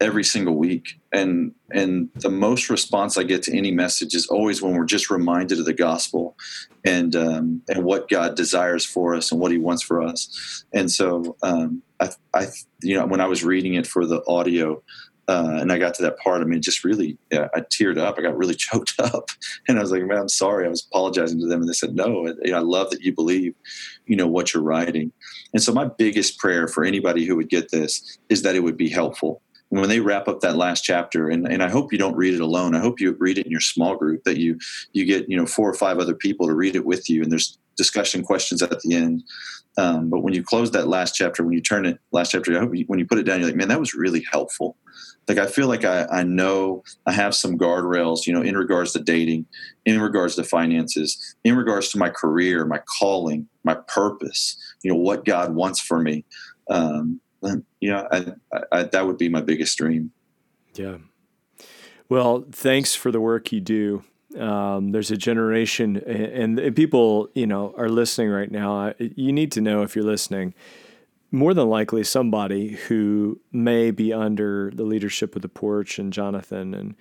every 0.00 0.24
single 0.24 0.56
week 0.56 0.98
and 1.12 1.52
and 1.72 2.08
the 2.16 2.28
most 2.28 2.68
response 2.68 3.16
i 3.16 3.22
get 3.22 3.42
to 3.42 3.56
any 3.56 3.70
message 3.70 4.14
is 4.14 4.26
always 4.26 4.60
when 4.60 4.74
we're 4.74 4.84
just 4.84 5.08
reminded 5.08 5.58
of 5.58 5.64
the 5.64 5.72
gospel 5.72 6.36
and 6.84 7.14
um, 7.14 7.62
and 7.68 7.84
what 7.84 8.08
god 8.08 8.34
desires 8.34 8.84
for 8.84 9.14
us 9.14 9.30
and 9.30 9.40
what 9.40 9.52
he 9.52 9.58
wants 9.58 9.82
for 9.82 10.02
us 10.02 10.64
and 10.72 10.90
so 10.90 11.36
um, 11.42 11.82
I, 12.00 12.10
I 12.32 12.46
you 12.82 12.98
know 12.98 13.06
when 13.06 13.20
i 13.20 13.26
was 13.26 13.44
reading 13.44 13.74
it 13.74 13.86
for 13.86 14.04
the 14.04 14.22
audio 14.26 14.82
uh, 15.26 15.56
and 15.60 15.72
I 15.72 15.78
got 15.78 15.94
to 15.94 16.02
that 16.02 16.18
part. 16.18 16.42
I 16.42 16.44
mean, 16.44 16.60
just 16.60 16.84
really, 16.84 17.16
yeah, 17.32 17.48
I 17.54 17.60
teared 17.60 17.96
up. 17.96 18.16
I 18.18 18.22
got 18.22 18.36
really 18.36 18.54
choked 18.58 18.94
up, 18.98 19.30
and 19.66 19.78
I 19.78 19.80
was 19.80 19.90
like, 19.90 20.04
"Man, 20.04 20.18
I'm 20.18 20.28
sorry." 20.28 20.66
I 20.66 20.68
was 20.68 20.86
apologizing 20.86 21.40
to 21.40 21.46
them, 21.46 21.60
and 21.60 21.68
they 21.68 21.72
said, 21.72 21.94
"No, 21.94 22.28
I, 22.28 22.50
I 22.50 22.58
love 22.58 22.90
that 22.90 23.00
you 23.00 23.14
believe, 23.14 23.54
you 24.06 24.16
know, 24.16 24.26
what 24.26 24.52
you're 24.52 24.62
writing." 24.62 25.12
And 25.54 25.62
so, 25.62 25.72
my 25.72 25.86
biggest 25.86 26.38
prayer 26.38 26.68
for 26.68 26.84
anybody 26.84 27.24
who 27.24 27.36
would 27.36 27.48
get 27.48 27.70
this 27.70 28.18
is 28.28 28.42
that 28.42 28.54
it 28.54 28.60
would 28.60 28.76
be 28.76 28.90
helpful 28.90 29.40
when 29.80 29.88
they 29.88 30.00
wrap 30.00 30.28
up 30.28 30.40
that 30.40 30.56
last 30.56 30.82
chapter 30.82 31.28
and, 31.28 31.46
and 31.46 31.62
i 31.62 31.68
hope 31.68 31.92
you 31.92 31.98
don't 31.98 32.16
read 32.16 32.34
it 32.34 32.40
alone. 32.40 32.74
I 32.74 32.80
hope 32.80 33.00
you 33.00 33.12
read 33.18 33.38
it 33.38 33.46
in 33.46 33.52
your 33.52 33.60
small 33.60 33.96
group 33.96 34.24
that 34.24 34.38
you 34.38 34.58
you 34.92 35.04
get 35.04 35.28
you 35.28 35.36
know 35.36 35.46
four 35.46 35.68
or 35.68 35.74
five 35.74 35.98
other 35.98 36.14
people 36.14 36.46
to 36.46 36.54
read 36.54 36.76
it 36.76 36.84
with 36.84 37.08
you 37.08 37.22
and 37.22 37.30
there's 37.30 37.58
discussion 37.76 38.22
questions 38.22 38.62
at 38.62 38.70
the 38.70 38.94
end. 38.94 39.24
Um, 39.76 40.08
but 40.08 40.20
when 40.20 40.34
you 40.34 40.44
close 40.44 40.70
that 40.70 40.86
last 40.86 41.16
chapter 41.16 41.42
when 41.42 41.52
you 41.52 41.60
turn 41.60 41.84
it 41.84 41.98
last 42.12 42.30
chapter 42.30 42.56
i 42.56 42.60
hope 42.60 42.76
you, 42.76 42.84
when 42.86 43.00
you 43.00 43.06
put 43.06 43.18
it 43.18 43.24
down 43.24 43.40
you're 43.40 43.48
like 43.48 43.56
man 43.56 43.68
that 43.68 43.80
was 43.80 43.94
really 43.94 44.24
helpful. 44.30 44.76
Like 45.26 45.38
i 45.38 45.46
feel 45.46 45.66
like 45.66 45.84
I, 45.84 46.06
I 46.10 46.22
know 46.22 46.84
i 47.06 47.12
have 47.12 47.34
some 47.34 47.58
guardrails 47.58 48.26
you 48.26 48.32
know 48.32 48.42
in 48.42 48.56
regards 48.56 48.92
to 48.92 49.00
dating 49.00 49.46
in 49.84 50.00
regards 50.00 50.36
to 50.36 50.44
finances 50.44 51.36
in 51.42 51.56
regards 51.56 51.88
to 51.90 51.98
my 51.98 52.10
career 52.10 52.64
my 52.66 52.80
calling 52.98 53.48
my 53.64 53.74
purpose 53.88 54.56
you 54.82 54.92
know 54.92 54.98
what 54.98 55.24
god 55.24 55.54
wants 55.54 55.80
for 55.80 55.98
me. 55.98 56.24
Um, 56.70 57.20
yeah, 57.80 58.06
I, 58.10 58.24
I, 58.72 58.82
that 58.84 59.06
would 59.06 59.18
be 59.18 59.28
my 59.28 59.40
biggest 59.40 59.76
dream. 59.78 60.12
Yeah. 60.74 60.98
Well, 62.08 62.44
thanks 62.50 62.94
for 62.94 63.10
the 63.10 63.20
work 63.20 63.52
you 63.52 63.60
do. 63.60 64.04
Um, 64.38 64.90
there's 64.90 65.10
a 65.10 65.16
generation, 65.16 65.96
and, 65.96 66.58
and, 66.58 66.76
people, 66.76 67.28
you 67.34 67.46
know, 67.46 67.72
are 67.78 67.88
listening 67.88 68.30
right 68.30 68.50
now. 68.50 68.92
You 68.98 69.32
need 69.32 69.52
to 69.52 69.60
know 69.60 69.82
if 69.82 69.94
you're 69.94 70.04
listening. 70.04 70.54
More 71.30 71.54
than 71.54 71.68
likely, 71.68 72.02
somebody 72.04 72.70
who 72.88 73.40
may 73.52 73.90
be 73.90 74.12
under 74.12 74.72
the 74.74 74.82
leadership 74.82 75.36
of 75.36 75.42
the 75.42 75.48
porch 75.48 75.98
and 75.98 76.12
Jonathan, 76.12 76.74
and 76.74 76.94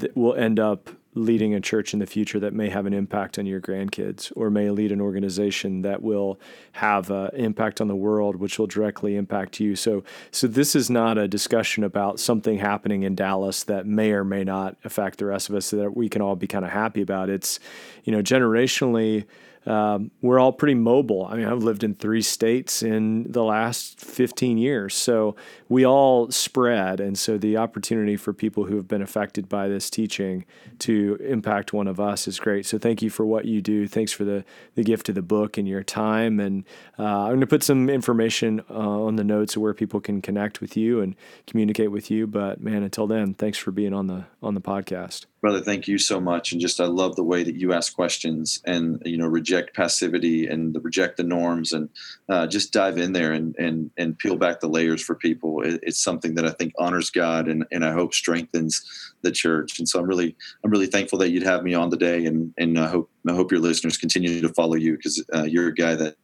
th- 0.00 0.12
will 0.14 0.34
end 0.34 0.60
up 0.60 0.90
leading 1.18 1.54
a 1.54 1.60
church 1.60 1.92
in 1.92 1.98
the 1.98 2.06
future 2.06 2.40
that 2.40 2.54
may 2.54 2.68
have 2.68 2.86
an 2.86 2.94
impact 2.94 3.38
on 3.38 3.46
your 3.46 3.60
grandkids 3.60 4.32
or 4.36 4.50
may 4.50 4.70
lead 4.70 4.92
an 4.92 5.00
organization 5.00 5.82
that 5.82 6.02
will 6.02 6.38
have 6.72 7.10
an 7.10 7.30
impact 7.34 7.80
on 7.80 7.88
the 7.88 7.96
world 7.96 8.36
which 8.36 8.58
will 8.58 8.66
directly 8.66 9.16
impact 9.16 9.60
you. 9.60 9.76
So 9.76 10.04
so 10.30 10.46
this 10.46 10.74
is 10.76 10.88
not 10.88 11.18
a 11.18 11.28
discussion 11.28 11.84
about 11.84 12.20
something 12.20 12.58
happening 12.58 13.02
in 13.02 13.14
Dallas 13.14 13.64
that 13.64 13.86
may 13.86 14.12
or 14.12 14.24
may 14.24 14.44
not 14.44 14.76
affect 14.84 15.18
the 15.18 15.26
rest 15.26 15.48
of 15.48 15.54
us 15.54 15.66
so 15.66 15.76
that 15.76 15.96
we 15.96 16.08
can 16.08 16.22
all 16.22 16.36
be 16.36 16.46
kind 16.46 16.64
of 16.64 16.70
happy 16.70 17.02
about. 17.02 17.28
It's 17.28 17.58
you 18.04 18.12
know 18.12 18.22
generationally 18.22 19.26
um, 19.68 20.10
we're 20.22 20.38
all 20.38 20.52
pretty 20.52 20.74
mobile. 20.74 21.26
I 21.30 21.36
mean, 21.36 21.44
I've 21.44 21.62
lived 21.62 21.84
in 21.84 21.94
three 21.94 22.22
states 22.22 22.82
in 22.82 23.30
the 23.30 23.44
last 23.44 24.00
15 24.00 24.56
years. 24.56 24.94
So 24.94 25.36
we 25.68 25.84
all 25.84 26.30
spread. 26.30 27.00
And 27.00 27.18
so 27.18 27.36
the 27.36 27.58
opportunity 27.58 28.16
for 28.16 28.32
people 28.32 28.64
who 28.64 28.76
have 28.76 28.88
been 28.88 29.02
affected 29.02 29.46
by 29.46 29.68
this 29.68 29.90
teaching 29.90 30.46
to 30.80 31.18
impact 31.20 31.74
one 31.74 31.86
of 31.86 32.00
us 32.00 32.26
is 32.26 32.40
great. 32.40 32.64
So 32.64 32.78
thank 32.78 33.02
you 33.02 33.10
for 33.10 33.26
what 33.26 33.44
you 33.44 33.60
do. 33.60 33.86
Thanks 33.86 34.10
for 34.10 34.24
the, 34.24 34.42
the 34.74 34.82
gift 34.82 35.10
of 35.10 35.14
the 35.14 35.22
book 35.22 35.58
and 35.58 35.68
your 35.68 35.82
time. 35.82 36.40
And 36.40 36.64
uh, 36.98 37.02
I'm 37.02 37.28
going 37.28 37.40
to 37.40 37.46
put 37.46 37.62
some 37.62 37.90
information 37.90 38.62
uh, 38.70 38.74
on 38.74 39.16
the 39.16 39.24
notes 39.24 39.54
of 39.54 39.60
where 39.60 39.74
people 39.74 40.00
can 40.00 40.22
connect 40.22 40.62
with 40.62 40.78
you 40.78 41.02
and 41.02 41.14
communicate 41.46 41.90
with 41.90 42.10
you. 42.10 42.26
But 42.26 42.62
man, 42.62 42.82
until 42.82 43.06
then, 43.06 43.34
thanks 43.34 43.58
for 43.58 43.70
being 43.70 43.92
on 43.92 44.06
the 44.06 44.24
on 44.42 44.54
the 44.54 44.60
podcast 44.60 45.26
brother 45.40 45.60
thank 45.60 45.86
you 45.86 45.98
so 45.98 46.20
much 46.20 46.52
and 46.52 46.60
just 46.60 46.80
i 46.80 46.84
love 46.84 47.16
the 47.16 47.24
way 47.24 47.42
that 47.42 47.54
you 47.54 47.72
ask 47.72 47.94
questions 47.94 48.60
and 48.64 49.00
you 49.04 49.16
know 49.16 49.26
reject 49.26 49.57
passivity 49.74 50.46
and 50.46 50.76
reject 50.82 51.16
the 51.16 51.22
norms 51.22 51.72
and 51.72 51.88
uh, 52.28 52.46
just 52.46 52.72
dive 52.72 52.98
in 52.98 53.12
there 53.12 53.32
and 53.32 53.54
and 53.58 53.90
and 53.96 54.18
peel 54.18 54.36
back 54.36 54.60
the 54.60 54.68
layers 54.68 55.02
for 55.02 55.14
people. 55.14 55.62
It, 55.62 55.80
it's 55.82 56.02
something 56.02 56.34
that 56.34 56.46
i 56.46 56.50
think 56.50 56.72
honors 56.78 57.10
god 57.10 57.48
and 57.48 57.64
and 57.70 57.84
i 57.84 57.92
hope 57.92 58.14
strengthens 58.14 58.82
the 59.22 59.32
church. 59.32 59.78
And 59.78 59.88
so 59.88 59.98
i'm 59.98 60.06
really 60.06 60.36
i'm 60.64 60.70
really 60.70 60.86
thankful 60.86 61.18
that 61.20 61.30
you'd 61.30 61.42
have 61.42 61.62
me 61.62 61.74
on 61.74 61.90
today 61.90 62.26
and 62.26 62.52
and 62.58 62.78
i 62.78 62.88
hope 62.88 63.10
i 63.28 63.32
hope 63.32 63.50
your 63.50 63.60
listeners 63.60 63.96
continue 63.96 64.40
to 64.40 64.48
follow 64.50 64.74
you 64.74 64.96
because 64.96 65.24
uh, 65.34 65.44
you're 65.44 65.68
a 65.68 65.74
guy 65.74 65.94
that 65.94 66.16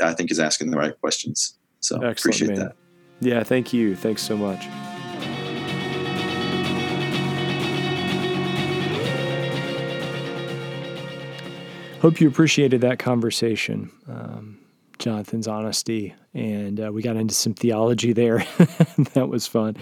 i 0.00 0.12
think 0.12 0.30
is 0.30 0.40
asking 0.40 0.70
the 0.70 0.76
right 0.76 0.98
questions. 1.00 1.58
So 1.80 1.96
Excellent, 1.96 2.18
appreciate 2.18 2.48
man. 2.50 2.58
that. 2.58 2.76
Yeah 3.20 3.42
thank 3.44 3.72
you. 3.72 3.96
Thanks 3.96 4.22
so 4.22 4.36
much 4.36 4.66
hope 12.02 12.20
you 12.20 12.26
appreciated 12.26 12.80
that 12.80 12.98
conversation. 12.98 13.88
Um, 14.08 14.58
Jonathan's 14.98 15.46
honesty, 15.46 16.12
and 16.34 16.80
uh, 16.80 16.90
we 16.92 17.00
got 17.00 17.14
into 17.14 17.32
some 17.32 17.54
theology 17.54 18.12
there. 18.12 18.38
that 19.14 19.28
was 19.28 19.46
fun. 19.46 19.76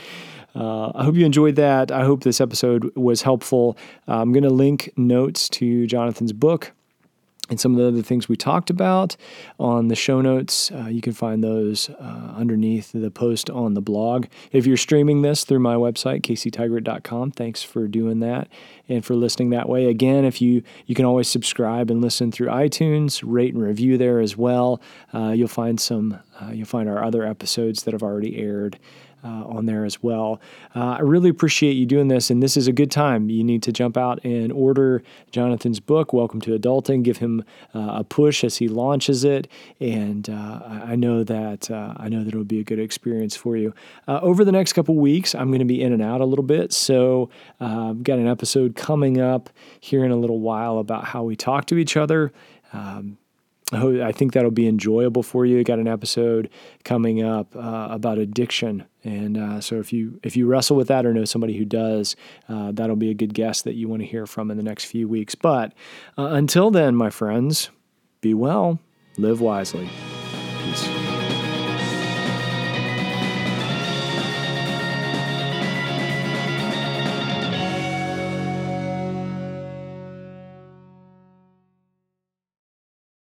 Uh, 0.54 0.92
I 0.94 1.04
hope 1.04 1.14
you 1.14 1.24
enjoyed 1.24 1.56
that. 1.56 1.90
I 1.90 2.04
hope 2.04 2.22
this 2.22 2.38
episode 2.38 2.94
was 2.94 3.22
helpful. 3.22 3.78
Uh, 4.06 4.20
I'm 4.20 4.32
going 4.32 4.42
to 4.42 4.50
link 4.50 4.92
notes 4.98 5.48
to 5.50 5.86
Jonathan's 5.86 6.34
book 6.34 6.72
and 7.50 7.60
some 7.60 7.72
of 7.72 7.78
the 7.78 7.88
other 7.88 8.02
things 8.02 8.28
we 8.28 8.36
talked 8.36 8.70
about 8.70 9.16
on 9.58 9.88
the 9.88 9.96
show 9.96 10.20
notes. 10.20 10.70
Uh, 10.70 10.86
you 10.86 11.00
can 11.00 11.12
find 11.12 11.42
those 11.42 11.90
uh, 11.90 12.32
underneath 12.36 12.92
the 12.92 13.10
post 13.10 13.50
on 13.50 13.74
the 13.74 13.80
blog. 13.80 14.26
If 14.52 14.66
you're 14.66 14.76
streaming 14.76 15.22
this 15.22 15.44
through 15.44 15.58
my 15.58 15.74
website, 15.74 16.22
caseytigert.com, 16.22 17.32
thanks 17.32 17.62
for 17.62 17.88
doing 17.88 18.20
that 18.20 18.48
and 18.88 19.04
for 19.04 19.14
listening 19.14 19.50
that 19.50 19.68
way. 19.68 19.86
Again, 19.86 20.24
if 20.24 20.40
you 20.40 20.62
you 20.86 20.94
can 20.94 21.04
always 21.04 21.28
subscribe 21.28 21.90
and 21.90 22.00
listen 22.00 22.30
through 22.32 22.48
iTunes, 22.48 23.22
rate 23.24 23.52
and 23.54 23.62
review 23.62 23.98
there 23.98 24.20
as 24.20 24.36
well. 24.36 24.80
Uh, 25.12 25.30
you'll 25.30 25.48
find 25.48 25.80
some. 25.80 26.18
Uh, 26.40 26.52
you'll 26.52 26.66
find 26.66 26.88
our 26.88 27.04
other 27.04 27.24
episodes 27.26 27.82
that 27.82 27.92
have 27.92 28.02
already 28.02 28.38
aired 28.38 28.78
uh, 29.24 29.44
on 29.46 29.66
there 29.66 29.84
as 29.84 30.02
well. 30.02 30.40
Uh, 30.74 30.96
I 30.98 31.00
really 31.00 31.30
appreciate 31.30 31.72
you 31.72 31.86
doing 31.86 32.08
this, 32.08 32.30
and 32.30 32.42
this 32.42 32.56
is 32.56 32.68
a 32.68 32.72
good 32.72 32.90
time. 32.90 33.30
You 33.30 33.44
need 33.44 33.62
to 33.64 33.72
jump 33.72 33.96
out 33.96 34.24
and 34.24 34.52
order 34.52 35.02
Jonathan's 35.30 35.80
book, 35.80 36.12
Welcome 36.12 36.40
to 36.42 36.58
Adulting. 36.58 37.02
Give 37.02 37.18
him 37.18 37.44
uh, 37.74 37.96
a 37.98 38.04
push 38.04 38.44
as 38.44 38.56
he 38.56 38.68
launches 38.68 39.24
it, 39.24 39.48
and 39.80 40.28
uh, 40.28 40.60
I 40.84 40.96
know 40.96 41.24
that 41.24 41.70
uh, 41.70 41.94
I 41.96 42.08
know 42.08 42.20
that 42.20 42.28
it'll 42.28 42.44
be 42.44 42.60
a 42.60 42.64
good 42.64 42.78
experience 42.78 43.36
for 43.36 43.56
you. 43.56 43.74
Uh, 44.08 44.20
over 44.22 44.44
the 44.44 44.52
next 44.52 44.72
couple 44.72 44.96
weeks, 44.96 45.34
I'm 45.34 45.48
going 45.48 45.60
to 45.60 45.64
be 45.64 45.82
in 45.82 45.92
and 45.92 46.02
out 46.02 46.20
a 46.20 46.26
little 46.26 46.44
bit, 46.44 46.72
so 46.72 47.30
I've 47.60 48.02
got 48.02 48.18
an 48.18 48.26
episode 48.26 48.76
coming 48.76 49.20
up 49.20 49.50
here 49.80 50.04
in 50.04 50.10
a 50.10 50.16
little 50.16 50.40
while 50.40 50.78
about 50.78 51.04
how 51.04 51.22
we 51.22 51.36
talk 51.36 51.66
to 51.66 51.76
each 51.78 51.96
other. 51.96 52.32
Um, 52.72 53.18
I 53.72 54.12
think 54.12 54.32
that'll 54.32 54.50
be 54.50 54.66
enjoyable 54.66 55.22
for 55.22 55.46
you. 55.46 55.62
Got 55.62 55.78
an 55.78 55.88
episode 55.88 56.50
coming 56.84 57.22
up 57.22 57.54
uh, 57.54 57.88
about 57.90 58.18
addiction, 58.18 58.84
and 59.04 59.38
uh, 59.38 59.60
so 59.60 59.76
if 59.76 59.92
you 59.92 60.18
if 60.22 60.36
you 60.36 60.46
wrestle 60.46 60.76
with 60.76 60.88
that 60.88 61.06
or 61.06 61.14
know 61.14 61.24
somebody 61.24 61.56
who 61.56 61.64
does, 61.64 62.16
uh, 62.48 62.72
that'll 62.72 62.96
be 62.96 63.10
a 63.10 63.14
good 63.14 63.34
guest 63.34 63.64
that 63.64 63.74
you 63.74 63.88
want 63.88 64.02
to 64.02 64.06
hear 64.06 64.26
from 64.26 64.50
in 64.50 64.56
the 64.56 64.62
next 64.62 64.86
few 64.86 65.06
weeks. 65.06 65.34
But 65.34 65.72
uh, 66.18 66.30
until 66.32 66.70
then, 66.70 66.96
my 66.96 67.10
friends, 67.10 67.70
be 68.20 68.34
well, 68.34 68.80
live 69.16 69.40
wisely. 69.40 69.88
Peace. 70.64 71.09